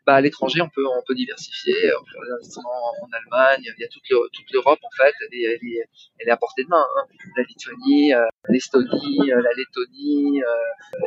bah, 0.07 0.15
à 0.15 0.21
l'étranger 0.21 0.61
on 0.61 0.69
peut 0.69 0.87
on 0.87 1.03
peut 1.07 1.15
diversifier, 1.15 1.75
on 1.95 2.05
peut 2.05 2.13
faire 2.13 2.23
des 2.23 2.33
investissements 2.33 2.93
en 3.03 3.09
Allemagne, 3.13 3.63
il 3.63 3.81
y 3.81 3.85
a 3.85 3.89
toute 3.89 4.53
l'Europe 4.53 4.79
en 4.83 5.03
fait, 5.03 5.15
elle 5.23 5.39
est, 5.39 5.89
elle, 6.21 6.29
est, 6.29 6.31
à 6.31 6.37
portée 6.37 6.65
de 6.65 6.69
main. 6.69 6.87
Hein. 6.97 7.05
La 7.37 7.43
Lituanie, 7.45 8.15
euh, 8.15 8.27
l'Estonie, 8.49 9.29
la 9.29 9.53
Lettonie 9.57 10.43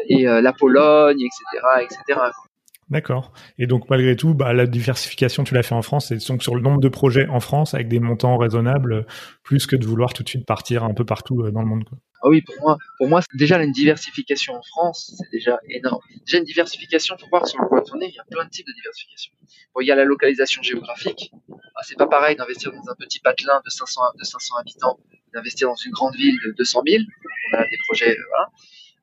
et 0.07 0.23
la 0.23 0.53
Pologne, 0.53 1.21
etc., 1.21 1.65
etc. 1.81 2.19
D'accord. 2.89 3.33
Et 3.59 3.67
donc 3.67 3.87
malgré 3.89 4.15
tout, 4.15 4.33
bah, 4.33 4.51
la 4.53 4.65
diversification, 4.65 5.43
tu 5.43 5.53
l'as 5.53 5.61
fait 5.61 5.75
en 5.75 5.83
France, 5.83 6.11
et 6.11 6.17
donc 6.27 6.41
sur 6.41 6.55
le 6.55 6.61
nombre 6.61 6.79
de 6.79 6.89
projets 6.89 7.27
en 7.27 7.39
France 7.39 7.75
avec 7.75 7.87
des 7.87 7.99
montants 7.99 8.37
raisonnables, 8.37 9.05
plus 9.43 9.67
que 9.67 9.75
de 9.75 9.85
vouloir 9.85 10.13
tout 10.13 10.23
de 10.23 10.29
suite 10.29 10.45
partir 10.45 10.83
un 10.83 10.93
peu 10.93 11.05
partout 11.05 11.41
euh, 11.41 11.51
dans 11.51 11.61
le 11.61 11.67
monde. 11.67 11.85
Ah 12.21 12.27
oui, 12.27 12.41
pour 12.41 12.55
moi, 12.61 12.77
pour 12.97 13.07
moi, 13.07 13.21
déjà 13.35 13.61
une 13.61 13.71
diversification 13.71 14.55
en 14.55 14.61
France, 14.61 15.13
c'est 15.17 15.31
déjà 15.31 15.59
énorme. 15.69 16.01
Déjà 16.25 16.39
une 16.39 16.43
diversification, 16.43 17.15
faut 17.17 17.27
voir 17.29 17.47
sur 17.47 17.61
le 17.61 17.67
crowdfunding, 17.67 18.09
il 18.09 18.15
y 18.15 18.19
a 18.19 18.25
plein 18.29 18.43
de 18.43 18.49
types 18.49 18.67
de 18.67 18.73
diversification. 18.73 19.31
Il 19.81 19.87
y 19.87 19.91
a 19.91 19.95
la 19.95 20.03
localisation 20.03 20.61
géographique. 20.61 21.31
Ah, 21.75 21.81
c'est 21.83 21.97
pas 21.97 22.07
pareil 22.07 22.35
d'investir 22.35 22.73
dans 22.73 22.91
un 22.91 22.95
petit 22.95 23.21
patelin 23.21 23.61
de 23.63 23.69
500, 23.69 24.01
de 24.19 24.23
500 24.25 24.55
habitants, 24.57 24.99
d'investir 25.33 25.69
dans 25.69 25.75
une 25.75 25.93
grande 25.93 26.15
ville 26.15 26.37
de 26.45 26.53
200 26.57 26.81
000. 26.85 27.03
On 27.53 27.57
a 27.57 27.61
des 27.61 27.77
projets, 27.87 28.17
euh. 28.17 28.45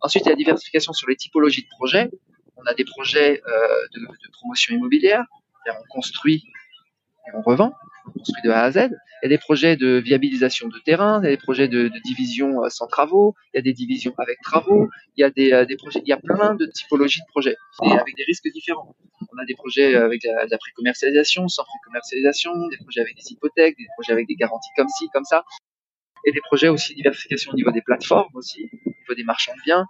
Ensuite, 0.03 0.25
il 0.25 0.27
y 0.27 0.29
a 0.29 0.33
la 0.33 0.37
diversification 0.37 0.93
sur 0.93 1.09
les 1.09 1.17
typologies 1.17 1.63
de 1.63 1.69
projets 1.71 2.11
on 2.57 2.65
a 2.65 2.75
des 2.75 2.85
projets 2.85 3.43
euh, 3.47 3.87
de, 3.95 4.31
promotion 4.33 4.75
immobilière, 4.75 5.25
on 5.69 5.89
construit 5.89 6.45
et 7.27 7.37
on 7.37 7.43
revend, 7.43 7.73
on 8.07 8.11
construit 8.13 8.43
de 8.45 8.51
A 8.51 8.63
à 8.63 8.71
Z. 8.71 8.91
Il 9.23 9.25
y 9.25 9.27
a 9.27 9.29
des 9.29 9.39
projets 9.39 9.77
de 9.77 9.97
viabilisation 9.97 10.69
de 10.69 10.79
terrain, 10.79 11.21
il 11.23 11.25
y 11.25 11.29
a 11.29 11.31
des 11.37 11.43
projets 11.43 11.69
de, 11.69 11.91
division 12.05 12.63
euh, 12.63 12.69
sans 12.69 12.87
travaux, 12.87 13.35
il 13.53 13.59
y 13.59 13.61
a 13.61 13.63
des 13.63 13.73
divisions 13.73 14.15
avec 14.19 14.41
travaux, 14.43 14.89
il 15.17 15.23
y 15.23 15.25
a 15.25 15.31
des, 15.31 15.53
euh, 15.53 15.67
projets, 15.79 16.01
il 16.05 16.09
y 16.09 16.13
a 16.13 16.19
plein 16.19 16.55
de 16.55 16.67
typologies 16.67 17.21
de 17.21 17.27
projets 17.29 17.57
et 17.85 17.93
avec 17.93 18.15
des 18.17 18.25
risques 18.25 18.49
différents. 18.53 18.95
On 19.33 19.39
a 19.39 19.45
des 19.45 19.55
projets 19.55 19.95
avec 19.97 20.23
la, 20.25 20.47
la 20.47 20.59
pré-commercialisation, 20.59 21.49
sans 21.49 21.65
pré-commercialisation, 21.65 22.69
des 22.69 22.77
projets 22.79 23.01
avec 23.01 23.17
des 23.17 23.33
hypothèques, 23.33 23.77
des 23.77 23.87
projets 23.97 24.13
avec 24.13 24.29
des 24.29 24.37
garanties 24.37 24.71
comme 24.77 24.89
ci, 24.89 25.09
comme 25.13 25.25
ça, 25.25 25.45
et 26.27 26.33
des 26.33 26.41
projets 26.41 26.69
aussi 26.69 26.93
de 26.93 26.97
diversification 26.97 27.53
au 27.53 27.57
niveau 27.57 27.71
des 27.71 27.83
plateformes 27.83 28.35
aussi, 28.35 28.71
au 28.85 28.91
niveau 28.91 29.15
des 29.17 29.25
marchands 29.25 29.55
de 29.57 29.63
biens. 29.65 29.87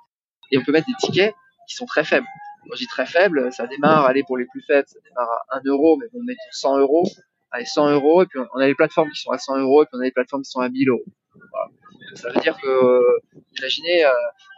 Et 0.53 0.59
on 0.59 0.63
peut 0.63 0.73
mettre 0.73 0.87
des 0.87 0.95
tickets 1.01 1.35
qui 1.69 1.75
sont 1.75 1.87
très 1.87 2.05
faibles. 2.05 2.27
Dis 2.77 2.87
très 2.87 3.07
faible, 3.07 3.53
ça 3.53 3.67
démarre, 3.67 4.07
allez, 4.07 4.23
pour 4.25 4.37
les 4.37 4.47
plus 4.47 4.63
faibles, 4.63 4.87
ça 4.89 4.99
démarre 5.05 5.29
à 5.51 5.59
1 5.59 5.63
euro, 5.67 5.97
mais 5.97 6.07
bon, 6.13 6.23
mettons 6.23 6.41
100 6.51 6.79
euros. 6.79 7.05
Allez, 7.51 7.65
100 7.65 7.93
euros, 7.93 8.23
et 8.23 8.27
puis 8.27 8.41
on 8.53 8.59
a 8.59 8.67
les 8.67 8.75
plateformes 8.75 9.11
qui 9.11 9.21
sont 9.21 9.31
à 9.31 9.39
100 9.39 9.59
euros, 9.59 9.83
et 9.83 9.87
puis 9.87 9.97
on 9.97 10.01
a 10.01 10.05
les 10.05 10.11
plateformes 10.11 10.43
qui 10.43 10.51
sont 10.51 10.61
à 10.61 10.69
1000 10.69 10.89
euros. 10.89 11.05
Ça 12.15 12.31
veut 12.31 12.41
dire 12.41 12.57
que, 12.61 13.01
imaginez, 13.59 14.05
euh, 14.05 14.11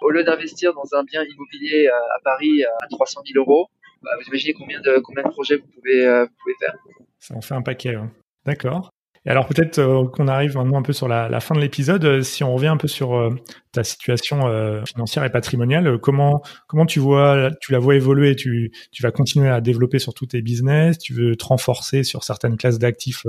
au 0.02 0.10
lieu 0.10 0.24
d'investir 0.24 0.74
dans 0.74 0.94
un 0.94 1.04
bien 1.04 1.22
immobilier 1.24 1.88
euh, 1.88 2.16
à 2.16 2.20
Paris 2.22 2.64
à 2.64 2.86
300 2.90 3.22
000 3.32 3.44
euros, 3.44 3.68
bah, 4.02 4.10
vous 4.18 4.28
imaginez 4.28 4.52
combien 4.54 4.80
de, 4.80 4.98
combien 4.98 5.22
de 5.22 5.28
projets 5.28 5.56
vous 5.56 5.66
pouvez, 5.66 6.06
euh, 6.06 6.26
pouvez 6.42 6.54
faire. 6.60 6.74
Ça 7.18 7.34
en 7.34 7.40
fait 7.40 7.54
un 7.54 7.62
paquet. 7.62 7.94
Hein. 7.94 8.10
D'accord. 8.44 8.90
Alors 9.28 9.46
peut-être 9.46 9.78
euh, 9.78 10.06
qu'on 10.06 10.26
arrive 10.26 10.56
maintenant 10.56 10.78
un 10.78 10.82
peu 10.82 10.94
sur 10.94 11.06
la, 11.06 11.40
fin 11.40 11.54
de 11.54 11.60
l'épisode. 11.60 12.02
Euh, 12.04 12.22
si 12.22 12.44
on 12.44 12.54
revient 12.54 12.68
un 12.68 12.78
peu 12.78 12.88
sur 12.88 13.14
euh, 13.14 13.28
ta 13.72 13.84
situation 13.84 14.40
financière 14.86 15.22
et 15.24 15.30
patrimoniale, 15.30 15.98
comment 15.98 16.40
tu 16.86 16.98
vois, 16.98 17.50
tu 17.60 17.72
la 17.72 17.78
vois 17.78 17.94
évoluer? 17.94 18.34
Tu 18.34 18.72
vas 19.02 19.10
continuer 19.10 19.50
à 19.50 19.60
développer 19.60 19.98
sur 19.98 20.14
tous 20.14 20.26
tes 20.26 20.40
business? 20.40 20.96
Tu 20.98 21.12
veux 21.12 21.36
te 21.36 21.44
renforcer 21.44 22.04
sur 22.04 22.24
certaines 22.24 22.56
classes 22.56 22.78
d'actifs 22.78 23.26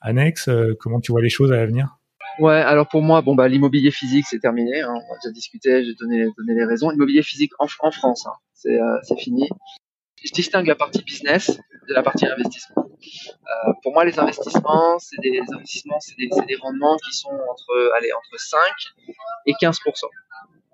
annexes? 0.00 0.48
Comment 0.78 1.00
tu 1.00 1.10
vois 1.10 1.20
les 1.20 1.28
choses 1.28 1.50
à 1.52 1.56
l'avenir? 1.56 1.98
Ouais, 2.38 2.54
alors 2.54 2.88
pour 2.88 3.02
moi, 3.02 3.20
bon 3.20 3.34
bah 3.34 3.48
l'immobilier 3.48 3.90
physique 3.90 4.24
c'est 4.30 4.38
terminé. 4.38 4.80
Hein, 4.80 4.94
on 4.94 5.14
a 5.14 5.16
déjà 5.22 5.32
discuté, 5.34 5.84
j'ai 5.84 5.94
donné 5.94 6.26
les 6.54 6.64
raisons. 6.64 6.90
L'immobilier 6.90 7.22
physique 7.22 7.52
en, 7.58 7.66
France, 7.66 8.26
hein, 8.26 8.32
c'est 8.54 9.18
fini. 9.18 9.48
Je 10.24 10.32
distingue 10.32 10.66
la 10.66 10.74
partie 10.74 11.02
business 11.02 11.58
de 11.88 11.94
la 11.94 12.02
partie 12.02 12.26
investissement. 12.26 12.86
Euh, 12.86 13.72
pour 13.82 13.92
moi, 13.92 14.04
les 14.04 14.18
investissements, 14.18 14.98
c'est 14.98 15.20
des 15.20 15.40
investissements, 15.52 15.98
c'est 16.00 16.14
des, 16.16 16.56
rendements 16.56 16.96
qui 16.96 17.12
sont 17.16 17.36
entre, 17.50 17.92
allez, 17.96 18.12
entre 18.12 18.38
5 18.38 18.58
et 19.46 19.52
15% 19.52 19.74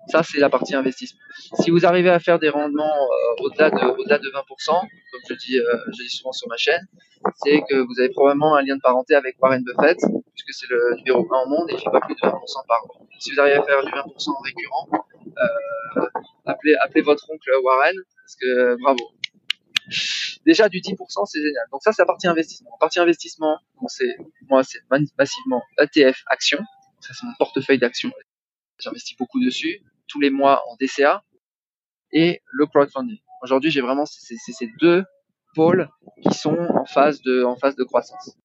ça, 0.09 0.23
c'est 0.23 0.39
la 0.39 0.49
partie 0.49 0.75
investissement. 0.75 1.19
Si 1.61 1.69
vous 1.69 1.85
arrivez 1.85 2.09
à 2.09 2.19
faire 2.19 2.39
des 2.39 2.49
rendements 2.49 2.83
euh, 2.83 3.43
au-delà 3.43 3.69
de, 3.69 3.85
au-delà 3.99 4.17
de 4.17 4.27
20%, 4.27 4.65
comme 4.67 4.89
je 5.29 5.33
dis, 5.35 5.59
euh, 5.59 5.77
je 5.87 6.03
dis 6.03 6.09
souvent 6.09 6.31
sur 6.31 6.47
ma 6.47 6.57
chaîne, 6.57 6.87
c'est 7.43 7.61
que 7.69 7.75
vous 7.75 7.99
avez 7.99 8.09
probablement 8.09 8.55
un 8.55 8.63
lien 8.63 8.75
de 8.75 8.81
parenté 8.81 9.13
avec 9.13 9.35
Warren 9.41 9.63
Buffett, 9.63 9.97
puisque 9.99 10.53
c'est 10.53 10.69
le 10.69 10.95
numéro 10.97 11.27
1 11.31 11.45
au 11.45 11.49
monde 11.49 11.69
et 11.69 11.73
il 11.73 11.79
fait 11.79 11.91
pas 11.91 11.99
plus 12.01 12.15
de 12.15 12.19
20% 12.19 12.31
par 12.67 12.83
an. 12.85 13.07
Si 13.19 13.31
vous 13.31 13.39
arrivez 13.39 13.57
à 13.57 13.63
faire 13.63 13.83
du 13.83 13.91
20% 13.91 14.29
en 14.29 14.41
récurrent, 14.41 14.89
appelez, 16.45 16.75
appelez 16.81 17.01
votre 17.01 17.29
oncle 17.29 17.51
Warren, 17.63 17.95
parce 18.23 18.35
que 18.35 18.81
bravo 18.81 19.18
déjà 20.45 20.69
du 20.69 20.79
10%, 20.79 21.25
c'est 21.25 21.39
génial. 21.39 21.65
Donc 21.71 21.81
ça, 21.83 21.91
c'est 21.91 22.01
la 22.01 22.05
partie 22.05 22.27
investissement. 22.27 22.69
La 22.71 22.77
partie 22.77 22.99
investissement, 22.99 23.57
c'est 23.87 24.17
moi, 24.49 24.63
c'est 24.63 24.79
massivement 25.17 25.63
ETF 25.79 26.23
actions. 26.27 26.63
Ça, 27.01 27.13
c'est 27.13 27.25
mon 27.25 27.33
portefeuille 27.37 27.79
d'actions. 27.79 28.11
J'investis 28.79 29.17
beaucoup 29.17 29.43
dessus, 29.43 29.81
tous 30.07 30.19
les 30.19 30.29
mois 30.29 30.63
en 30.69 30.75
DCA 30.77 31.23
et 32.11 32.41
le 32.51 32.65
crowdfunding. 32.65 33.19
Aujourd'hui, 33.41 33.71
j'ai 33.71 33.81
vraiment 33.81 34.05
ces, 34.05 34.35
ces 34.37 34.69
deux 34.79 35.05
pôles 35.55 35.89
qui 36.21 36.33
sont 36.33 36.57
en 36.57 36.85
phase 36.85 37.21
de, 37.21 37.43
en 37.43 37.55
phase 37.55 37.75
de 37.75 37.83
croissance. 37.83 38.37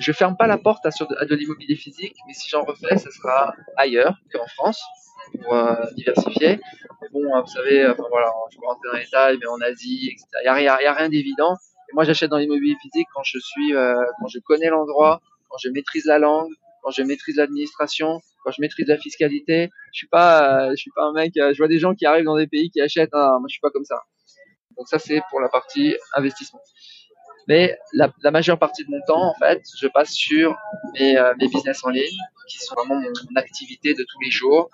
Je 0.00 0.12
ferme 0.12 0.34
pas 0.36 0.46
la 0.46 0.56
porte 0.56 0.86
à, 0.86 0.90
à 1.18 1.24
de 1.26 1.34
l'immobilier 1.34 1.76
physique, 1.76 2.16
mais 2.26 2.32
si 2.32 2.48
j'en 2.48 2.64
refais, 2.64 2.96
ce 2.96 3.10
sera 3.10 3.54
ailleurs 3.76 4.16
qu'en 4.32 4.46
France 4.46 4.82
pour 5.42 5.54
euh, 5.54 5.74
diversifier. 5.94 6.58
Mais 7.02 7.08
bon, 7.12 7.34
hein, 7.34 7.42
vous 7.42 7.52
savez, 7.52 7.86
enfin 7.86 8.04
voilà, 8.10 8.32
je 8.50 8.58
peux 8.58 8.66
rentrer 8.66 8.88
dans 8.90 8.96
les 8.96 9.04
détails, 9.04 9.38
mais 9.38 9.46
en 9.46 9.60
Asie, 9.60 10.08
etc. 10.12 10.26
Il 10.44 10.62
n'y 10.62 10.68
a, 10.68 10.74
a, 10.74 10.94
rien 10.94 11.08
d'évident. 11.10 11.54
Et 11.90 11.94
moi, 11.94 12.04
j'achète 12.04 12.30
dans 12.30 12.38
l'immobilier 12.38 12.76
physique 12.80 13.08
quand 13.14 13.22
je 13.24 13.38
suis, 13.38 13.74
euh, 13.74 14.02
quand 14.20 14.28
je 14.28 14.38
connais 14.38 14.68
l'endroit, 14.68 15.20
quand 15.50 15.58
je 15.58 15.68
maîtrise 15.68 16.06
la 16.06 16.18
langue, 16.18 16.52
quand 16.82 16.90
je 16.90 17.02
maîtrise 17.02 17.36
l'administration, 17.36 18.22
quand 18.42 18.52
je 18.52 18.62
maîtrise 18.62 18.86
la 18.86 18.96
fiscalité. 18.96 19.70
Je 19.92 19.98
suis 19.98 20.08
pas, 20.08 20.68
euh, 20.68 20.70
je 20.70 20.76
suis 20.76 20.92
pas 20.94 21.04
un 21.04 21.12
mec. 21.12 21.32
je 21.34 21.56
vois 21.58 21.68
des 21.68 21.78
gens 21.78 21.94
qui 21.94 22.06
arrivent 22.06 22.24
dans 22.24 22.38
des 22.38 22.46
pays 22.46 22.70
qui 22.70 22.80
achètent. 22.80 23.12
Hein, 23.12 23.36
moi, 23.38 23.48
je 23.48 23.52
suis 23.52 23.60
pas 23.60 23.70
comme 23.70 23.84
ça. 23.84 24.00
Donc 24.78 24.88
ça, 24.88 24.98
c'est 24.98 25.20
pour 25.28 25.40
la 25.40 25.50
partie 25.50 25.94
investissement. 26.14 26.60
Mais 27.50 27.76
la, 27.94 28.30
majeure 28.30 28.60
partie 28.60 28.84
de 28.84 28.90
mon 28.92 29.00
temps, 29.08 29.24
en 29.28 29.34
fait, 29.34 29.60
je 29.76 29.88
passe 29.88 30.12
sur 30.12 30.56
mes, 30.94 31.16
mes 31.36 31.48
business 31.48 31.82
en 31.82 31.88
ligne, 31.88 32.16
qui 32.46 32.58
sont 32.58 32.76
vraiment 32.76 33.00
mon, 33.00 33.36
activité 33.40 33.92
de 33.92 34.04
tous 34.08 34.20
les 34.20 34.30
jours. 34.30 34.70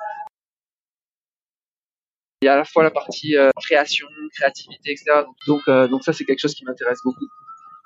Il 2.43 2.45
y 2.45 2.49
a 2.49 2.53
à 2.53 2.57
la 2.59 2.66
fois 2.66 2.83
la 2.83 2.91
partie 2.91 3.35
euh, 3.35 3.51
création, 3.62 4.07
créativité, 4.35 4.93
etc. 4.93 5.24
Donc, 5.47 5.62
euh, 5.68 5.89
donc 5.89 6.05
ça, 6.05 6.12
c'est 6.12 6.27
quelque 6.27 6.41
chose 6.41 6.55
qui 6.55 6.66
m'intéresse 6.66 7.01
beaucoup 7.03 7.27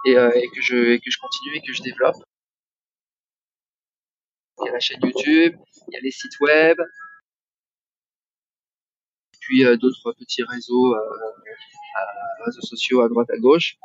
et, 0.07 0.16
euh, 0.16 0.32
et, 0.34 0.49
que 0.49 0.61
je, 0.61 0.76
et 0.76 0.99
que 0.99 1.09
je 1.09 1.18
continue 1.18 1.55
et 1.55 1.61
que 1.61 1.72
je 1.72 1.82
développe. 1.82 2.16
Il 4.59 4.66
y 4.66 4.68
a 4.70 4.72
la 4.72 4.80
chaîne 4.80 4.99
YouTube, 5.05 5.55
il 5.86 5.95
y 5.95 5.97
a 5.97 6.01
les 6.01 6.11
sites 6.11 6.41
web, 6.41 6.78
puis 9.41 9.62
d'autres 9.78 10.12
petits 10.18 10.43
réseaux, 10.43 10.97
réseaux 12.45 12.61
sociaux 12.61 13.03
à 13.03 13.09
droite 13.09 13.30
à 13.30 13.38
gauche. 13.38 13.78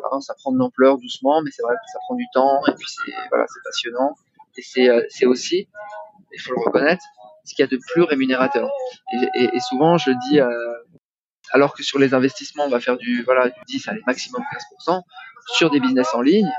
Voilà, 0.00 0.20
ça 0.20 0.34
prend 0.34 0.52
de 0.52 0.58
l'ampleur 0.58 0.98
doucement, 0.98 1.42
mais 1.42 1.50
c'est 1.50 1.62
vrai 1.62 1.74
que 1.74 1.90
ça 1.92 1.98
prend 2.06 2.14
du 2.14 2.26
temps 2.32 2.60
et 2.66 2.72
puis 2.72 2.86
c'est 2.88 3.12
voilà, 3.30 3.46
passionnant 3.64 4.14
et 4.56 4.62
c'est 4.62 4.88
c'est 5.08 5.26
aussi, 5.26 5.68
il 6.32 6.40
faut 6.40 6.52
le 6.52 6.60
reconnaître, 6.64 7.04
ce 7.44 7.54
qu'il 7.54 7.62
y 7.62 7.66
a 7.66 7.70
de 7.70 7.78
plus 7.92 8.02
rémunérateur. 8.02 8.70
Et, 9.34 9.60
souvent, 9.68 9.98
je 9.98 10.10
dis, 10.28 10.40
euh, 10.40 10.74
alors 11.52 11.74
que 11.74 11.82
sur 11.82 11.98
les 11.98 12.14
investissements, 12.14 12.64
on 12.64 12.70
va 12.70 12.80
faire 12.80 12.96
du, 12.96 13.22
voilà, 13.22 13.48
du 13.48 13.60
10, 13.68 13.88
allez, 13.88 14.02
maximum 14.06 14.42
15%, 14.86 15.02
sur 15.56 15.70
des 15.70 15.80
business 15.80 16.08
en 16.14 16.22
ligne, 16.22 16.50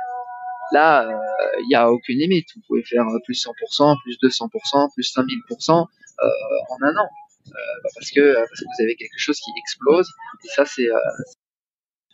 là, 0.72 1.08
euh, 1.08 1.62
il 1.62 1.68
n'y 1.68 1.76
a 1.76 1.92
aucune 1.92 2.20
limite. 2.20 2.48
Vous 2.56 2.62
pouvez 2.68 2.84
faire 2.84 3.06
plus 3.24 3.46
100%, 3.46 4.02
plus 4.04 4.18
200%, 4.22 4.94
plus 4.94 5.14
5000% 5.14 5.72
euh, 5.72 6.28
en 6.70 6.84
un 6.84 6.98
an. 6.98 7.10
Euh, 7.48 7.52
bah, 7.84 7.90
parce, 7.96 8.12
que, 8.12 8.34
parce 8.34 8.60
que 8.60 8.66
vous 8.66 8.84
avez 8.84 8.96
quelque 8.96 9.18
chose 9.18 9.40
qui 9.40 9.52
explose. 9.58 10.10
Et 10.44 10.48
ça, 10.50 10.66
c'est... 10.66 10.88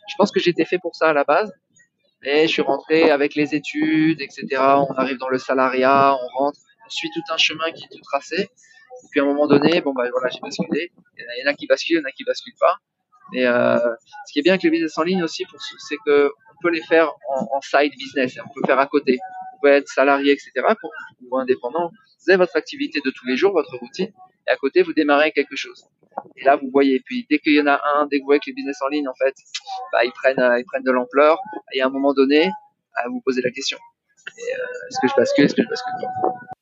Je 0.08 0.14
pense 0.16 0.30
que 0.30 0.40
j'étais 0.40 0.64
fait 0.64 0.78
pour 0.78 0.94
ça 0.94 1.10
à 1.10 1.12
la 1.12 1.24
base. 1.24 1.52
Mais 2.22 2.46
je 2.46 2.52
suis 2.52 2.62
rentré 2.62 3.10
avec 3.10 3.34
les 3.34 3.54
études, 3.54 4.20
etc. 4.20 4.46
On 4.88 4.94
arrive 4.94 5.18
dans 5.18 5.28
le 5.28 5.38
salariat, 5.38 6.14
on 6.14 6.38
rentre 6.38 6.58
on 6.84 6.90
suit 6.90 7.10
tout 7.12 7.22
un 7.32 7.36
chemin 7.36 7.70
qui 7.72 7.84
est 7.84 7.88
tout 7.88 8.02
tracé. 8.02 8.42
Et 8.42 9.06
puis 9.10 9.20
à 9.20 9.22
un 9.24 9.26
moment 9.26 9.46
donné, 9.46 9.80
bon 9.80 9.92
bah 9.92 10.04
voilà, 10.10 10.28
j'ai 10.28 10.40
basculé. 10.40 10.92
Il 11.18 11.42
y 11.44 11.48
en 11.48 11.50
a 11.50 11.54
qui 11.54 11.66
basculent, 11.66 11.96
il 11.96 12.00
y 12.00 12.02
en 12.02 12.08
a 12.08 12.12
qui 12.12 12.24
basculent 12.24 12.54
pas. 12.60 12.76
Mais 13.32 13.46
euh, 13.46 13.78
ce 14.26 14.32
qui 14.32 14.38
est 14.40 14.42
bien 14.42 14.52
avec 14.52 14.62
les 14.62 14.70
business 14.70 14.96
en 14.98 15.02
ligne 15.02 15.22
aussi, 15.22 15.44
c'est 15.88 15.96
que 16.04 16.26
on 16.28 16.62
peut 16.62 16.70
les 16.70 16.82
faire 16.82 17.10
en, 17.28 17.60
side 17.60 17.92
business, 17.96 18.36
on 18.44 18.52
peut 18.52 18.66
faire 18.66 18.78
à 18.78 18.86
côté. 18.86 19.18
pouvez 19.60 19.72
être 19.72 19.88
salarié, 19.88 20.32
etc. 20.32 20.52
ou 21.22 21.38
indépendant. 21.38 21.90
Vous 22.24 22.30
avez 22.30 22.38
votre 22.38 22.56
activité 22.56 23.00
de 23.04 23.10
tous 23.10 23.26
les 23.26 23.36
jours, 23.36 23.52
votre 23.52 23.76
routine, 23.78 24.12
et 24.46 24.50
à 24.50 24.56
côté, 24.56 24.82
vous 24.82 24.92
démarrez 24.92 25.32
quelque 25.32 25.56
chose. 25.56 25.84
Et 26.36 26.44
là, 26.44 26.56
vous 26.56 26.70
voyez. 26.70 27.00
Puis 27.04 27.26
dès 27.30 27.38
qu'il 27.38 27.54
y 27.54 27.60
en 27.60 27.66
a 27.66 27.80
un, 27.96 28.06
dès 28.06 28.18
que 28.18 28.22
vous 28.22 28.26
voyez 28.26 28.40
que 28.40 28.46
les 28.48 28.54
business 28.54 28.80
en 28.82 28.88
ligne, 28.88 29.08
en 29.08 29.14
fait, 29.14 29.34
bah, 29.92 30.04
ils 30.04 30.12
prennent, 30.12 30.40
euh, 30.40 30.58
ils 30.58 30.64
prennent 30.64 30.82
de 30.82 30.90
l'ampleur. 30.90 31.38
Et 31.74 31.80
à 31.80 31.86
un 31.86 31.90
moment 31.90 32.12
donné, 32.12 32.50
à 32.94 33.08
vous 33.08 33.20
poser 33.24 33.42
la 33.42 33.50
question. 33.50 33.78
Euh, 34.28 34.88
est-ce 34.88 35.00
que 35.00 35.08
je 35.08 35.14
bascule, 35.16 35.44
est-ce 35.44 35.54
que 35.54 35.62
je 35.62 35.68
bascule 35.68 36.08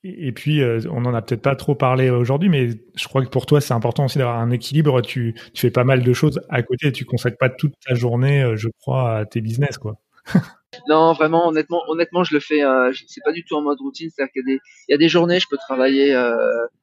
et 0.02 0.32
puis, 0.32 0.62
euh, 0.62 0.80
on 0.90 1.02
n'en 1.02 1.12
a 1.12 1.20
peut-être 1.20 1.42
pas 1.42 1.54
trop 1.54 1.74
parlé 1.74 2.08
aujourd'hui, 2.08 2.48
mais 2.48 2.70
je 2.94 3.06
crois 3.06 3.22
que 3.22 3.28
pour 3.28 3.44
toi, 3.44 3.60
c'est 3.60 3.74
important 3.74 4.06
aussi 4.06 4.16
d'avoir 4.16 4.38
un 4.38 4.50
équilibre. 4.50 5.02
Tu, 5.02 5.34
tu 5.52 5.60
fais 5.60 5.70
pas 5.70 5.84
mal 5.84 6.02
de 6.02 6.12
choses 6.14 6.40
à 6.48 6.62
côté 6.62 6.90
tu 6.90 7.04
consacres 7.04 7.36
pas 7.36 7.50
toute 7.50 7.74
ta 7.86 7.94
journée, 7.94 8.50
je 8.56 8.68
crois, 8.80 9.18
à 9.18 9.26
tes 9.26 9.42
business, 9.42 9.76
quoi. 9.76 10.00
non, 10.88 11.12
vraiment, 11.12 11.48
honnêtement, 11.48 11.82
honnêtement, 11.88 12.24
je 12.24 12.34
le 12.34 12.40
fais. 12.40 12.62
Euh, 12.62 12.92
c'est 13.06 13.22
pas 13.24 13.32
du 13.32 13.44
tout 13.44 13.54
en 13.56 13.62
mode 13.62 13.80
routine. 13.80 14.10
C'est-à-dire 14.10 14.32
qu'il 14.32 14.58
y 14.88 14.94
a 14.94 14.96
des, 14.96 15.08
journées, 15.08 15.40
je 15.40 15.46
peux 15.48 15.56
travailler 15.56 16.14
euh, 16.14 16.36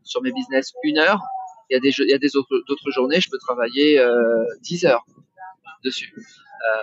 sur 0.04 0.22
mes 0.22 0.32
business 0.32 0.74
une 0.84 0.98
heure. 0.98 1.22
Il 1.70 1.74
y 1.74 2.14
a 2.14 2.18
des, 2.18 2.38
autres, 2.38 2.64
d'autres 2.68 2.92
journées, 2.92 3.20
je 3.20 3.30
peux 3.30 3.38
travailler 3.40 4.00
euh, 4.00 4.46
10 4.62 4.86
heures 4.86 5.06
dessus. 5.84 6.14
Euh, 6.16 6.82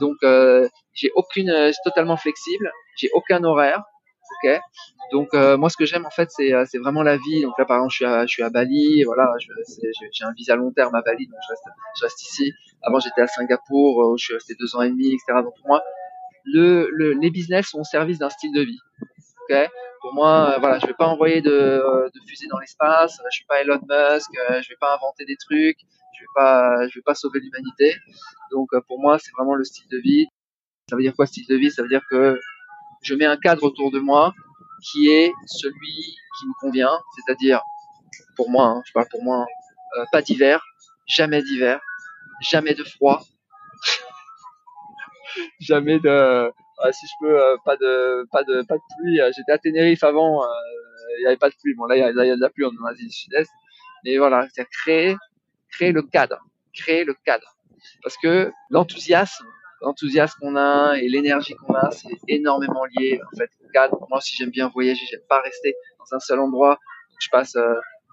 donc, 0.00 0.16
euh, 0.22 0.66
j'ai 0.94 1.10
aucune, 1.14 1.52
totalement 1.84 2.16
flexible. 2.16 2.70
J'ai 2.96 3.10
aucun 3.12 3.44
horaire. 3.44 3.82
Donc, 5.12 5.32
moi, 5.32 5.68
ce 5.68 5.76
que 5.76 5.86
j'aime 5.86 6.06
en 6.06 6.10
fait, 6.10 6.30
c'est, 6.30 6.52
c'est 6.66 6.78
vraiment 6.78 7.02
la 7.02 7.16
vie. 7.16 7.42
Donc 7.42 7.58
là, 7.58 7.64
par 7.64 7.78
exemple, 7.78 7.92
je 8.26 8.32
suis 8.32 8.42
à, 8.42 8.46
à 8.46 8.50
Bali. 8.50 9.04
Voilà, 9.04 9.30
j'ai 9.38 10.24
un 10.24 10.32
visa 10.32 10.56
long 10.56 10.72
terme 10.72 10.94
à 10.94 11.02
Bali, 11.02 11.26
donc 11.26 11.38
je 11.98 12.04
reste, 12.04 12.22
ici. 12.22 12.52
Avant, 12.82 13.00
j'étais 13.00 13.22
à 13.22 13.26
Singapour, 13.26 13.96
où 14.12 14.18
je 14.18 14.24
suis 14.24 14.34
resté 14.34 14.54
deux 14.58 14.76
ans 14.76 14.82
et 14.82 14.90
demi, 14.90 15.08
etc. 15.08 15.40
Donc 15.42 15.54
pour 15.56 15.66
moi, 15.66 15.82
le, 16.44 16.88
le, 16.92 17.12
les 17.12 17.30
business 17.30 17.66
sont 17.68 17.80
au 17.80 17.84
service 17.84 18.18
d'un 18.18 18.30
style 18.30 18.52
de 18.52 18.62
vie. 18.62 18.80
Pour 20.00 20.14
moi, 20.14 20.54
euh, 20.54 20.58
voilà, 20.58 20.78
je 20.78 20.86
vais 20.86 20.94
pas 20.94 21.06
envoyer 21.06 21.40
de, 21.40 21.50
de 21.50 22.20
fusée 22.26 22.46
dans 22.48 22.58
l'espace. 22.58 23.18
Je 23.30 23.36
suis 23.36 23.46
pas 23.46 23.60
Elon 23.62 23.80
Musk. 23.88 24.30
Euh, 24.50 24.60
je 24.62 24.68
vais 24.68 24.76
pas 24.78 24.94
inventer 24.94 25.24
des 25.24 25.36
trucs. 25.36 25.78
Je 26.16 26.20
vais 26.20 26.32
pas, 26.34 26.88
je 26.88 26.98
vais 26.98 27.02
pas 27.02 27.14
sauver 27.14 27.40
l'humanité. 27.40 27.94
Donc 28.50 28.68
euh, 28.72 28.80
pour 28.86 29.00
moi, 29.00 29.18
c'est 29.18 29.32
vraiment 29.36 29.54
le 29.54 29.64
style 29.64 29.88
de 29.90 29.98
vie. 29.98 30.26
Ça 30.88 30.96
veut 30.96 31.02
dire 31.02 31.14
quoi 31.16 31.26
style 31.26 31.46
de 31.48 31.56
vie? 31.56 31.70
Ça 31.70 31.82
veut 31.82 31.88
dire 31.88 32.02
que 32.10 32.38
je 33.04 33.14
mets 33.14 33.26
un 33.26 33.36
cadre 33.36 33.62
autour 33.64 33.90
de 33.90 34.00
moi 34.00 34.32
qui 34.90 35.08
est 35.08 35.32
celui 35.46 36.16
qui 36.38 36.46
me 36.46 36.60
convient, 36.60 36.98
c'est-à-dire 37.16 37.60
pour 38.36 38.50
moi, 38.50 38.66
hein, 38.66 38.82
je 38.86 38.92
parle 38.92 39.06
pour 39.10 39.22
moi, 39.22 39.46
euh, 39.96 40.04
pas 40.10 40.22
d'hiver, 40.22 40.64
jamais 41.06 41.42
d'hiver, 41.42 41.80
jamais 42.42 42.74
de 42.74 42.84
froid, 42.84 43.22
jamais 45.60 46.00
de 46.00 46.52
si 46.92 47.06
je 47.06 47.12
peux 47.20 47.40
euh, 47.40 47.56
pas 47.64 47.76
de 47.76 48.26
pas 48.30 48.42
de 48.42 48.62
pas 48.62 48.76
de 48.76 48.82
pluie. 48.98 49.20
Euh, 49.20 49.30
j'étais 49.34 49.52
à 49.52 49.58
Tenerife 49.58 50.02
avant 50.02 50.42
euh, 50.42 50.46
il 51.18 51.22
n'y 51.22 51.26
avait 51.26 51.36
pas 51.36 51.50
de 51.50 51.54
pluie. 51.54 51.74
Bon 51.74 51.86
là 51.86 51.96
il 51.96 52.00
y 52.00 52.02
a 52.02 52.36
de 52.36 52.40
la 52.40 52.50
pluie 52.50 52.64
en 52.64 52.84
Asie 52.86 53.06
du 53.06 53.12
Sud-Est. 53.12 53.50
Mais 54.04 54.18
voilà 54.18 54.46
c'est 54.52 54.68
créer 54.68 55.16
créer 55.70 55.92
le 55.92 56.02
cadre 56.02 56.38
créer 56.74 57.04
le 57.04 57.14
cadre. 57.24 57.56
Parce 58.02 58.16
que 58.16 58.52
l'enthousiasme 58.70 59.46
l'enthousiasme 59.80 60.38
qu'on 60.40 60.56
a 60.56 60.96
et 60.96 61.08
l'énergie 61.08 61.54
qu'on 61.54 61.74
a 61.74 61.90
c'est 61.90 62.18
énormément 62.28 62.84
lié 62.96 63.20
en 63.32 63.36
fait 63.36 63.50
au 63.64 63.68
cadre 63.72 64.06
moi 64.08 64.20
si 64.20 64.36
j'aime 64.36 64.50
bien 64.50 64.68
voyager 64.68 65.04
j'aime 65.10 65.26
pas 65.28 65.40
rester 65.40 65.74
dans 65.98 66.16
un 66.16 66.20
seul 66.20 66.40
endroit 66.40 66.78
je 67.20 67.28
passe 67.30 67.56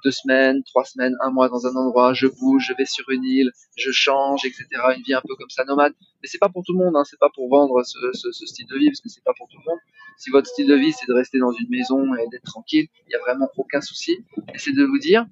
deux 0.03 0.11
semaines, 0.11 0.63
trois 0.63 0.83
semaines, 0.83 1.15
un 1.21 1.31
mois 1.31 1.49
dans 1.49 1.67
un 1.67 1.75
endroit, 1.75 2.13
je 2.13 2.27
bouge, 2.27 2.65
je 2.67 2.73
vais 2.73 2.85
sur 2.85 3.09
une 3.09 3.23
île, 3.23 3.51
je 3.77 3.91
change, 3.91 4.45
etc. 4.45 4.65
Une 4.95 5.03
vie 5.03 5.13
un 5.13 5.21
peu 5.21 5.35
comme 5.35 5.49
ça 5.49 5.63
nomade. 5.63 5.93
Mais 6.21 6.27
c'est 6.27 6.37
pas 6.37 6.49
pour 6.49 6.63
tout 6.63 6.73
le 6.73 6.83
monde, 6.83 6.95
hein. 6.95 7.03
c'est 7.03 7.19
pas 7.19 7.29
pour 7.33 7.49
vendre 7.49 7.83
ce, 7.83 7.97
ce, 8.13 8.45
style 8.45 8.67
de 8.67 8.77
vie, 8.77 8.87
parce 8.87 9.01
que 9.01 9.09
c'est 9.09 9.23
pas 9.23 9.33
pour 9.37 9.47
tout 9.47 9.57
le 9.63 9.69
monde. 9.69 9.79
Si 10.17 10.29
votre 10.29 10.47
style 10.47 10.67
de 10.67 10.75
vie 10.75 10.91
c'est 10.91 11.07
de 11.07 11.13
rester 11.13 11.39
dans 11.39 11.51
une 11.51 11.69
maison 11.69 12.13
et 12.15 12.27
d'être 12.29 12.43
tranquille, 12.43 12.87
il 13.07 13.11
y 13.11 13.15
a 13.15 13.19
vraiment 13.19 13.49
aucun 13.57 13.81
souci. 13.81 14.17
Et 14.53 14.57
c'est 14.57 14.73
de 14.73 14.83
vous 14.83 14.99
dire, 14.99 15.25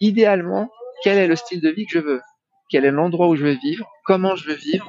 idéalement, 0.00 0.70
quel 1.02 1.18
est 1.18 1.26
le 1.26 1.36
style 1.36 1.60
de 1.60 1.70
vie 1.70 1.86
que 1.86 1.92
je 1.92 1.98
veux, 1.98 2.20
quel 2.70 2.84
est 2.84 2.90
l'endroit 2.90 3.28
où 3.28 3.36
je 3.36 3.44
veux 3.44 3.58
vivre, 3.62 3.90
comment 4.04 4.36
je 4.36 4.48
veux 4.48 4.54
vivre, 4.54 4.86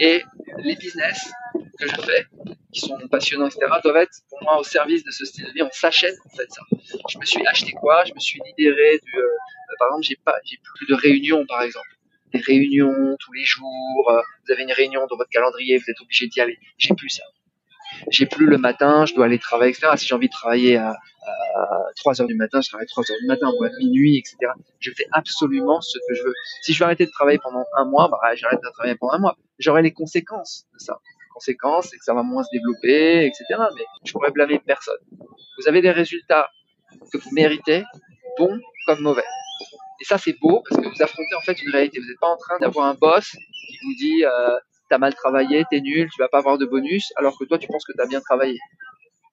et 0.00 0.22
les 0.58 0.76
business 0.76 1.30
que 1.78 1.86
je 1.86 1.94
fais, 2.02 2.26
qui 2.72 2.80
sont 2.80 2.98
passionnants, 3.10 3.46
etc., 3.46 3.66
doivent 3.84 3.96
être 3.96 4.16
pour 4.28 4.42
moi 4.42 4.58
au 4.58 4.64
service 4.64 5.04
de 5.04 5.10
ce 5.10 5.24
style 5.24 5.44
de 5.44 5.52
vie. 5.52 5.62
On 5.62 5.70
s'achète 5.70 6.16
en 6.24 6.36
fait 6.36 6.50
ça. 6.50 6.62
Je 7.08 7.18
me 7.18 7.24
suis 7.24 7.46
acheté 7.46 7.72
quoi? 7.72 8.04
Je 8.04 8.14
me 8.14 8.18
suis 8.18 8.40
libéré 8.46 8.98
du. 9.04 9.18
Euh, 9.18 9.28
par 9.78 9.88
exemple, 9.88 10.06
j'ai 10.08 10.18
pas, 10.24 10.34
j'ai 10.44 10.58
plus 10.76 10.86
de 10.86 10.94
réunions, 10.94 11.44
par 11.46 11.62
exemple. 11.62 11.88
Des 12.32 12.40
réunions 12.40 13.16
tous 13.18 13.32
les 13.32 13.44
jours. 13.44 14.10
Euh, 14.10 14.20
vous 14.44 14.52
avez 14.52 14.62
une 14.62 14.72
réunion 14.72 15.06
dans 15.06 15.16
votre 15.16 15.30
calendrier, 15.30 15.78
vous 15.78 15.90
êtes 15.90 16.00
obligé 16.00 16.26
d'y 16.28 16.40
aller. 16.40 16.58
J'ai 16.78 16.94
plus 16.94 17.10
ça. 17.10 17.24
J'ai 18.10 18.26
plus 18.26 18.46
le 18.46 18.58
matin, 18.58 19.06
je 19.06 19.14
dois 19.14 19.26
aller 19.26 19.38
travailler, 19.38 19.72
etc. 19.72 19.92
Si 19.96 20.06
j'ai 20.06 20.14
envie 20.14 20.28
de 20.28 20.32
travailler 20.32 20.76
à, 20.76 20.90
à 20.90 21.78
3 21.96 22.20
heures 22.20 22.26
du 22.26 22.34
matin, 22.34 22.60
je 22.60 22.68
travaille 22.68 22.86
à 22.86 22.88
3 22.88 23.10
heures 23.10 23.18
du 23.20 23.26
matin 23.26 23.50
ou 23.58 23.64
à 23.64 23.70
minuit, 23.78 24.18
etc. 24.18 24.52
Je 24.78 24.90
fais 24.96 25.06
absolument 25.12 25.80
ce 25.80 25.98
que 26.08 26.14
je 26.14 26.22
veux. 26.22 26.34
Si 26.62 26.72
je 26.72 26.78
veux 26.78 26.84
arrêter 26.84 27.06
de 27.06 27.10
travailler 27.10 27.38
pendant 27.42 27.64
un 27.76 27.84
mois, 27.84 28.08
bah, 28.08 28.18
j'arrête 28.34 28.60
de 28.62 28.70
travailler 28.72 28.96
pendant 28.96 29.14
un 29.14 29.18
mois. 29.18 29.36
J'aurai 29.58 29.82
les 29.82 29.92
conséquences 29.92 30.66
de 30.74 30.78
ça 30.78 30.98
conséquences, 31.40 31.88
c'est 31.90 31.98
que 31.98 32.04
ça 32.04 32.14
va 32.14 32.22
moins 32.22 32.42
se 32.42 32.48
développer, 32.52 33.26
etc. 33.26 33.44
Mais 33.76 33.84
je 34.04 34.12
pourrais 34.12 34.30
blâmer 34.30 34.58
personne. 34.58 35.00
Vous 35.58 35.68
avez 35.68 35.80
des 35.80 35.90
résultats 35.90 36.48
que 37.12 37.18
vous 37.18 37.30
méritez, 37.32 37.84
bons 38.38 38.58
comme 38.86 39.00
mauvais. 39.00 39.24
Et 40.00 40.04
ça, 40.04 40.18
c'est 40.18 40.38
beau 40.40 40.62
parce 40.68 40.80
que 40.80 40.88
vous 40.88 41.02
affrontez 41.02 41.34
en 41.36 41.42
fait 41.42 41.60
une 41.62 41.70
réalité. 41.70 41.98
Vous 42.00 42.06
n'êtes 42.06 42.20
pas 42.20 42.28
en 42.28 42.36
train 42.36 42.58
d'avoir 42.58 42.86
un 42.86 42.94
boss 42.94 43.30
qui 43.30 43.78
vous 43.82 43.94
dit 43.98 44.24
euh, 44.24 44.58
t'as 44.90 44.98
mal 44.98 45.14
travaillé, 45.14 45.64
t'es 45.70 45.80
nul, 45.80 46.08
tu 46.10 46.20
vas 46.20 46.28
pas 46.28 46.38
avoir 46.38 46.58
de 46.58 46.66
bonus, 46.66 47.12
alors 47.16 47.38
que 47.38 47.44
toi 47.44 47.58
tu 47.58 47.66
penses 47.68 47.84
que 47.86 47.92
t'as 47.96 48.06
bien 48.06 48.20
travaillé. 48.20 48.58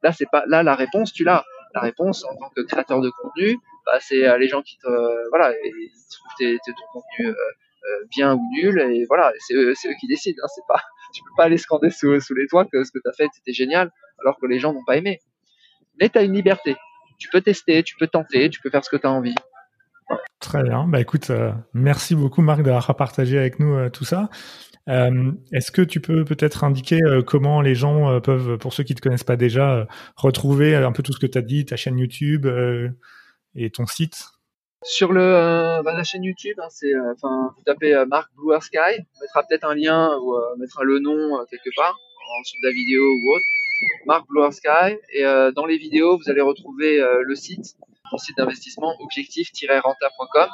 Là, 0.03 0.11
c'est 0.11 0.29
pas 0.31 0.43
là 0.47 0.63
la 0.63 0.75
réponse, 0.75 1.11
tu 1.11 1.23
l'as. 1.23 1.43
La 1.73 1.81
réponse 1.81 2.23
en 2.23 2.35
tant 2.37 2.49
que 2.55 2.61
créateur 2.61 3.01
de 3.01 3.09
contenu, 3.09 3.59
bah, 3.85 3.99
c'est 3.99 4.25
euh, 4.25 4.37
les 4.37 4.47
gens 4.47 4.61
qui 4.61 4.77
te 4.77 5.29
voilà, 5.29 5.51
ils 5.65 5.91
trouvent 6.09 6.31
tes, 6.37 6.57
tes, 6.65 6.71
ton 6.71 7.01
euh, 7.19 7.29
euh, 7.29 8.05
bien 8.09 8.35
ou 8.35 8.41
nul 8.51 8.79
et 8.79 9.05
voilà, 9.05 9.33
c'est 9.39 9.53
eux, 9.53 9.73
qui 9.99 10.07
décident. 10.07 10.41
Hein, 10.43 10.47
c'est 10.55 10.65
pas 10.67 10.81
tu 11.13 11.21
peux 11.23 11.35
pas 11.35 11.43
aller 11.43 11.57
scander 11.57 11.89
sous, 11.89 12.13
les 12.13 12.47
toits 12.47 12.65
que 12.65 12.83
ce 12.83 12.91
que 12.91 12.99
tu 12.99 13.09
as 13.09 13.13
fait 13.13 13.27
c'était 13.33 13.53
génial 13.53 13.91
alors 14.19 14.39
que 14.39 14.45
les 14.45 14.59
gens 14.59 14.73
n'ont 14.73 14.85
pas 14.85 14.95
aimé. 14.95 15.19
Mais 15.99 16.09
tu 16.09 16.17
as 16.17 16.23
une 16.23 16.33
liberté. 16.33 16.75
Tu 17.19 17.29
peux 17.29 17.41
tester, 17.41 17.83
tu 17.83 17.95
peux 17.97 18.07
tenter, 18.07 18.49
tu 18.49 18.61
peux 18.61 18.69
faire 18.69 18.85
ce 18.85 18.89
que 18.89 18.97
tu 18.97 19.07
as 19.07 19.11
envie. 19.11 19.35
Très 20.39 20.63
bien. 20.63 20.85
Bah 20.87 21.01
écoute, 21.01 21.29
euh, 21.29 21.51
merci 21.73 22.15
beaucoup 22.15 22.41
Marc 22.41 22.61
d'avoir 22.61 22.95
partagé 22.95 23.37
avec 23.37 23.59
nous 23.59 23.73
euh, 23.73 23.89
tout 23.89 24.05
ça. 24.05 24.29
Euh, 24.87 25.31
Est-ce 25.51 25.71
que 25.71 25.81
tu 25.81 25.99
peux 25.99 26.23
peut-être 26.25 26.63
indiquer 26.63 27.01
euh, 27.03 27.21
comment 27.21 27.61
les 27.61 27.75
gens 27.75 28.09
euh, 28.09 28.19
peuvent, 28.19 28.57
pour 28.57 28.73
ceux 28.73 28.83
qui 28.83 28.95
te 28.95 29.01
connaissent 29.01 29.23
pas 29.23 29.35
déjà, 29.35 29.87
retrouver 30.15 30.75
un 30.75 30.91
peu 30.91 31.03
tout 31.03 31.13
ce 31.13 31.19
que 31.19 31.27
tu 31.27 31.37
as 31.37 31.41
dit, 31.41 31.65
ta 31.65 31.75
chaîne 31.75 31.97
YouTube 31.97 32.47
et 33.55 33.69
ton 33.69 33.85
site? 33.85 34.31
Sur 34.83 35.11
le, 35.11 35.21
euh, 35.21 35.81
bah, 35.81 35.93
la 35.93 36.03
chaîne 36.03 36.23
YouTube, 36.23 36.57
hein, 36.61 36.67
c'est, 36.69 36.93
euh, 36.93 37.13
enfin, 37.13 37.53
vous 37.57 37.63
tapez 37.63 37.95
euh, 37.95 38.05
Marc 38.05 38.29
mettra 38.37 39.43
peut-être 39.43 39.65
un 39.65 39.75
lien 39.75 40.15
ou 40.21 40.35
euh, 40.35 40.55
mettra 40.57 40.83
le 40.83 40.99
nom 40.99 41.43
quelque 41.49 41.75
part 41.75 41.93
en 41.93 42.41
dessous 42.41 42.57
de 42.61 42.67
la 42.67 42.73
vidéo 42.73 43.01
ou 43.01 43.35
autre. 43.35 43.45
Marc 44.05 44.25
et 45.13 45.23
dans 45.55 45.65
les 45.65 45.77
vidéos, 45.77 46.17
vous 46.17 46.31
allez 46.31 46.41
retrouver 46.41 46.99
le 47.23 47.35
site, 47.35 47.75
mon 48.11 48.17
site 48.17 48.35
d'investissement 48.35 48.95
objectif-renta.com. 49.01 50.49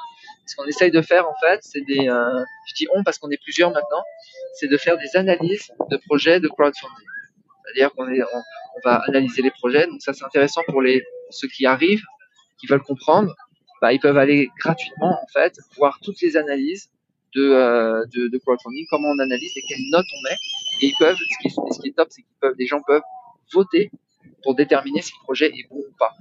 Ce 0.45 0.55
qu'on 0.55 0.65
essaye 0.65 0.91
de 0.91 1.01
faire 1.01 1.27
en 1.27 1.35
fait, 1.41 1.59
c'est 1.63 1.81
des, 1.81 2.05
je 2.05 2.73
dis 2.75 2.87
on 2.93 3.03
parce 3.03 3.17
qu'on 3.17 3.29
est 3.29 3.41
plusieurs 3.41 3.71
maintenant, 3.71 4.03
c'est 4.55 4.67
de 4.67 4.77
faire 4.77 4.97
des 4.97 5.15
analyses 5.15 5.71
de 5.89 5.97
projets 5.97 6.39
de 6.39 6.47
crowdfunding. 6.47 7.07
C'est-à-dire 7.63 7.93
qu'on 7.93 8.09
est, 8.09 8.21
on, 8.21 8.41
va 8.83 8.95
analyser 9.07 9.41
les 9.41 9.51
projets. 9.51 9.87
Donc 9.87 10.01
ça, 10.01 10.13
c'est 10.13 10.25
intéressant 10.25 10.61
pour 10.67 10.81
les 10.81 11.03
ceux 11.29 11.47
qui 11.47 11.65
arrivent, 11.65 12.03
qui 12.59 12.67
veulent 12.67 12.83
comprendre 12.83 13.33
bah, 13.83 13.91
ils 13.91 13.99
peuvent 13.99 14.17
aller 14.17 14.49
gratuitement 14.59 15.21
en 15.21 15.27
fait 15.27 15.59
voir 15.75 15.99
toutes 16.01 16.21
les 16.21 16.37
analyses 16.37 16.89
de, 17.35 17.49
euh, 17.49 18.05
de, 18.13 18.37
crowdfunding, 18.37 18.85
comment 18.89 19.09
on 19.09 19.19
analyse 19.19 19.51
et 19.57 19.61
quelles 19.67 19.89
notes 19.91 20.05
on 20.17 20.21
met. 20.23 20.37
Et 20.81 20.85
ils 20.87 20.95
peuvent, 20.97 21.17
ce 21.17 21.37
qui, 21.41 21.49
ce 21.49 21.81
qui 21.81 21.89
est 21.89 21.91
top, 21.91 22.07
c'est 22.09 22.21
qu'ils 22.21 22.39
peuvent, 22.39 22.55
les 22.57 22.65
gens 22.65 22.79
peuvent 22.87 23.01
voter 23.51 23.91
pour 24.41 24.55
déterminer 24.55 25.01
si 25.01 25.11
le 25.19 25.23
projet 25.25 25.47
est 25.47 25.67
bon 25.69 25.79
ou 25.79 25.93
pas. 25.99 26.13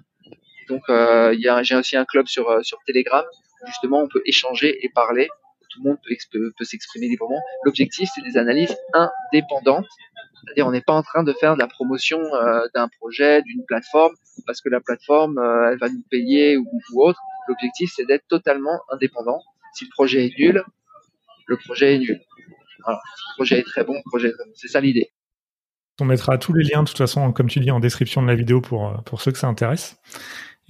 donc, 0.69 0.83
euh, 0.89 1.37
j'ai 1.63 1.77
aussi 1.77 1.97
un 1.97 2.05
club 2.05 2.27
sur, 2.27 2.51
euh, 2.51 2.63
sur 2.63 2.79
Telegram. 2.85 3.25
Justement, 3.67 4.01
on 4.01 4.09
peut 4.09 4.23
échanger 4.27 4.85
et 4.85 4.89
parler. 4.89 5.29
Tout 5.71 5.81
le 5.83 5.91
monde 5.91 5.99
peut, 6.29 6.65
s'exprimer 6.65 7.09
librement. 7.09 7.41
L'objectif, 7.65 8.09
c'est 8.15 8.23
des 8.23 8.37
analyses 8.37 8.77
indépendantes. 8.93 9.87
C'est-à-dire, 10.45 10.67
on 10.67 10.73
n'est 10.73 10.83
pas 10.83 10.93
en 10.93 11.03
train 11.03 11.23
de 11.23 11.33
faire 11.33 11.55
de 11.55 11.61
la 11.61 11.69
promotion 11.69 12.19
euh, 12.19 12.67
d'un 12.75 12.89
projet, 12.89 13.43
d'une 13.43 13.65
plateforme, 13.65 14.15
parce 14.47 14.61
que 14.61 14.69
la 14.69 14.81
plateforme, 14.81 15.39
euh, 15.39 15.71
elle 15.71 15.79
va 15.79 15.89
nous 15.89 16.03
payer 16.11 16.57
ou, 16.57 16.67
autre. 16.97 17.21
L'objectif, 17.49 17.93
c'est 17.95 18.05
d'être 18.05 18.27
totalement 18.29 18.81
indépendant. 18.91 19.41
Si 19.75 19.85
le 19.85 19.91
projet 19.91 20.27
est 20.27 20.39
nul, 20.39 20.63
le 21.47 21.57
projet 21.57 21.95
est 21.95 21.99
nul. 21.99 22.21
Voilà. 22.85 23.01
Si 23.17 23.23
le 23.31 23.37
projet 23.37 23.59
est 23.61 23.63
très 23.63 23.85
bon, 23.85 23.95
le 23.95 24.09
projet 24.11 24.29
est 24.29 24.33
très 24.33 24.45
bon. 24.45 24.53
C'est 24.55 24.69
ça 24.69 24.81
l'idée. 24.81 25.11
On 26.01 26.05
mettra 26.05 26.37
tous 26.37 26.53
les 26.53 26.65
liens, 26.65 26.83
de 26.83 26.89
toute 26.89 26.99
façon, 26.99 27.33
comme 27.33 27.49
tu 27.49 27.61
dis, 27.61 27.71
en 27.71 27.79
description 27.79 28.23
de 28.23 28.27
la 28.27 28.35
vidéo 28.35 28.61
pour, 28.61 29.03
pour 29.05 29.23
ceux 29.23 29.31
que 29.31 29.39
ça 29.39 29.47
intéresse. 29.47 29.97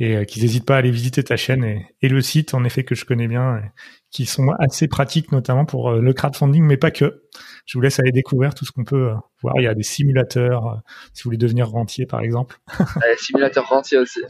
Et 0.02 0.16
euh, 0.16 0.24
qu'ils 0.24 0.42
n'hésitent 0.42 0.66
pas 0.66 0.74
à 0.74 0.78
aller 0.78 0.90
visiter 0.90 1.22
ta 1.22 1.36
chaîne 1.36 1.62
et, 1.62 1.86
et, 2.02 2.08
le 2.08 2.20
site, 2.20 2.54
en 2.54 2.64
effet, 2.64 2.82
que 2.82 2.96
je 2.96 3.04
connais 3.04 3.28
bien, 3.28 3.62
qui 4.10 4.26
sont 4.26 4.48
assez 4.58 4.88
pratiques, 4.88 5.30
notamment 5.30 5.64
pour 5.64 5.90
euh, 5.90 6.00
le 6.00 6.12
crowdfunding, 6.12 6.64
mais 6.64 6.76
pas 6.76 6.90
que. 6.90 7.22
Je 7.66 7.78
vous 7.78 7.82
laisse 7.82 8.00
aller 8.00 8.10
découvrir 8.10 8.52
tout 8.52 8.64
ce 8.64 8.72
qu'on 8.72 8.82
peut 8.82 9.10
euh, 9.10 9.14
voir. 9.42 9.54
Il 9.58 9.62
y 9.62 9.68
a 9.68 9.74
des 9.74 9.84
simulateurs, 9.84 10.82
si 11.14 11.22
vous 11.22 11.28
voulez 11.28 11.38
devenir 11.38 11.68
rentier, 11.68 12.04
par 12.04 12.20
exemple. 12.20 12.58
simulateur 13.18 13.68
rentier 13.68 13.98
aussi. 13.98 14.20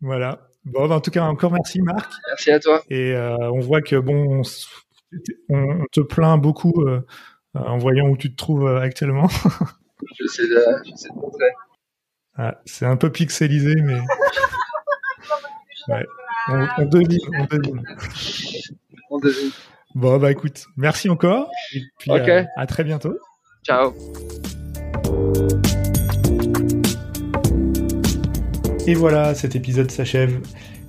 Voilà. 0.00 0.48
Bon, 0.64 0.88
bah, 0.88 0.96
en 0.96 1.00
tout 1.00 1.12
cas, 1.12 1.22
encore 1.22 1.52
merci, 1.52 1.80
Marc. 1.80 2.10
Merci 2.26 2.50
à 2.50 2.58
toi. 2.58 2.82
Et 2.90 3.14
on 3.16 3.60
voit 3.60 3.82
que, 3.82 3.94
bon, 3.94 4.42
on, 5.48 5.84
te 5.92 6.00
plaint 6.00 6.42
beaucoup 6.42 6.84
en 7.54 7.78
voyant 7.78 8.08
où 8.08 8.16
tu 8.16 8.32
te 8.32 8.36
trouves 8.36 8.66
actuellement. 8.66 9.28
je 10.18 10.26
sais 10.26 10.48
de, 10.48 10.60
je 10.84 10.90
sais 10.96 11.08
de 11.08 11.14
montrer. 11.14 11.52
Ah, 12.36 12.60
c'est 12.66 12.86
un 12.86 12.96
peu 12.96 13.12
pixelisé, 13.12 13.74
mais. 13.84 14.00
Ouais. 15.88 16.06
On, 16.50 16.66
on, 16.78 16.84
devine, 16.86 17.18
on 17.38 17.44
devine. 17.44 17.82
On 19.10 19.18
devine. 19.18 19.50
Bon, 19.94 20.18
bah 20.18 20.30
écoute, 20.30 20.66
merci 20.76 21.08
encore. 21.08 21.50
Et 21.74 21.80
puis 21.98 22.10
Ok. 22.10 22.28
euh, 22.28 22.44
à 22.56 22.66
très 22.66 22.84
bientôt. 22.84 23.16
Ciao. 23.64 23.92
Et 28.86 28.94
voilà, 28.94 29.34
cet 29.34 29.54
épisode 29.56 29.90
s'achève. 29.90 30.40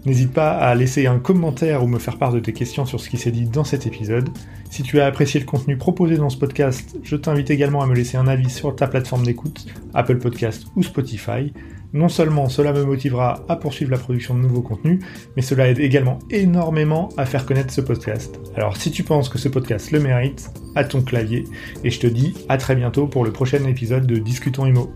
N'hésite 0.06 0.32
pas 0.32 0.52
à 0.52 0.74
laisser 0.76 1.08
un 1.08 1.20
commentaire 1.20 1.84
ou 1.84 1.88
me 1.88 2.00
faire 2.00 2.18
part 2.18 2.32
de 2.32 2.40
tes 2.40 2.54
questions 2.54 2.86
sur 2.86 3.02
ce 3.02 3.10
qui 3.10 3.18
s'est 3.18 3.32
dit 3.32 3.44
dans 3.46 3.66
cet 3.66 3.86
épisode. 3.86 4.30
Si 4.70 4.82
tu 4.82 5.02
as 5.02 5.06
apprécié 5.06 5.42
le 5.42 5.46
contenu 5.46 5.78
proposé 5.78 6.16
dans 6.16 6.30
ce 6.30 6.38
podcast, 6.38 6.96
je 7.04 7.18
t'invite 7.18 7.50
également 7.50 7.82
à 7.82 7.86
me 7.88 7.94
laisser 7.94 8.16
un 8.16 8.28
avis 8.28 8.50
sur 8.50 8.74
ta 8.76 8.88
plateforme 8.88 9.24
d'écoute, 9.26 9.66
Apple 9.94 10.20
Podcast 10.20 10.68
ou 10.78 10.84
Spotify. 10.84 11.52
Non 11.94 12.10
seulement 12.10 12.50
cela 12.50 12.72
me 12.72 12.84
motivera 12.84 13.44
à 13.50 13.56
poursuivre 13.56 13.92
la 13.92 13.98
production 13.98 14.36
de 14.36 14.42
nouveaux 14.42 14.62
contenus, 14.62 15.04
mais 15.36 15.42
cela 15.42 15.68
aide 15.68 15.80
également 15.80 16.20
énormément 16.30 17.10
à 17.18 17.26
faire 17.26 17.46
connaître 17.46 17.74
ce 17.74 17.82
podcast. 17.82 18.40
Alors 18.56 18.78
si 18.78 18.92
tu 18.92 19.04
penses 19.04 19.30
que 19.30 19.40
ce 19.40 19.50
podcast 19.50 19.92
le 19.92 20.00
mérite, 20.00 20.50
à 20.76 20.84
ton 20.84 21.02
clavier, 21.02 21.46
et 21.84 21.90
je 21.90 22.00
te 22.00 22.08
dis 22.08 22.34
à 22.48 22.58
très 22.58 22.76
bientôt 22.76 23.08
pour 23.08 23.26
le 23.26 23.32
prochain 23.32 23.64
épisode 23.66 24.06
de 24.06 24.18
Discutons 24.18 24.66
Imo. 24.66 24.94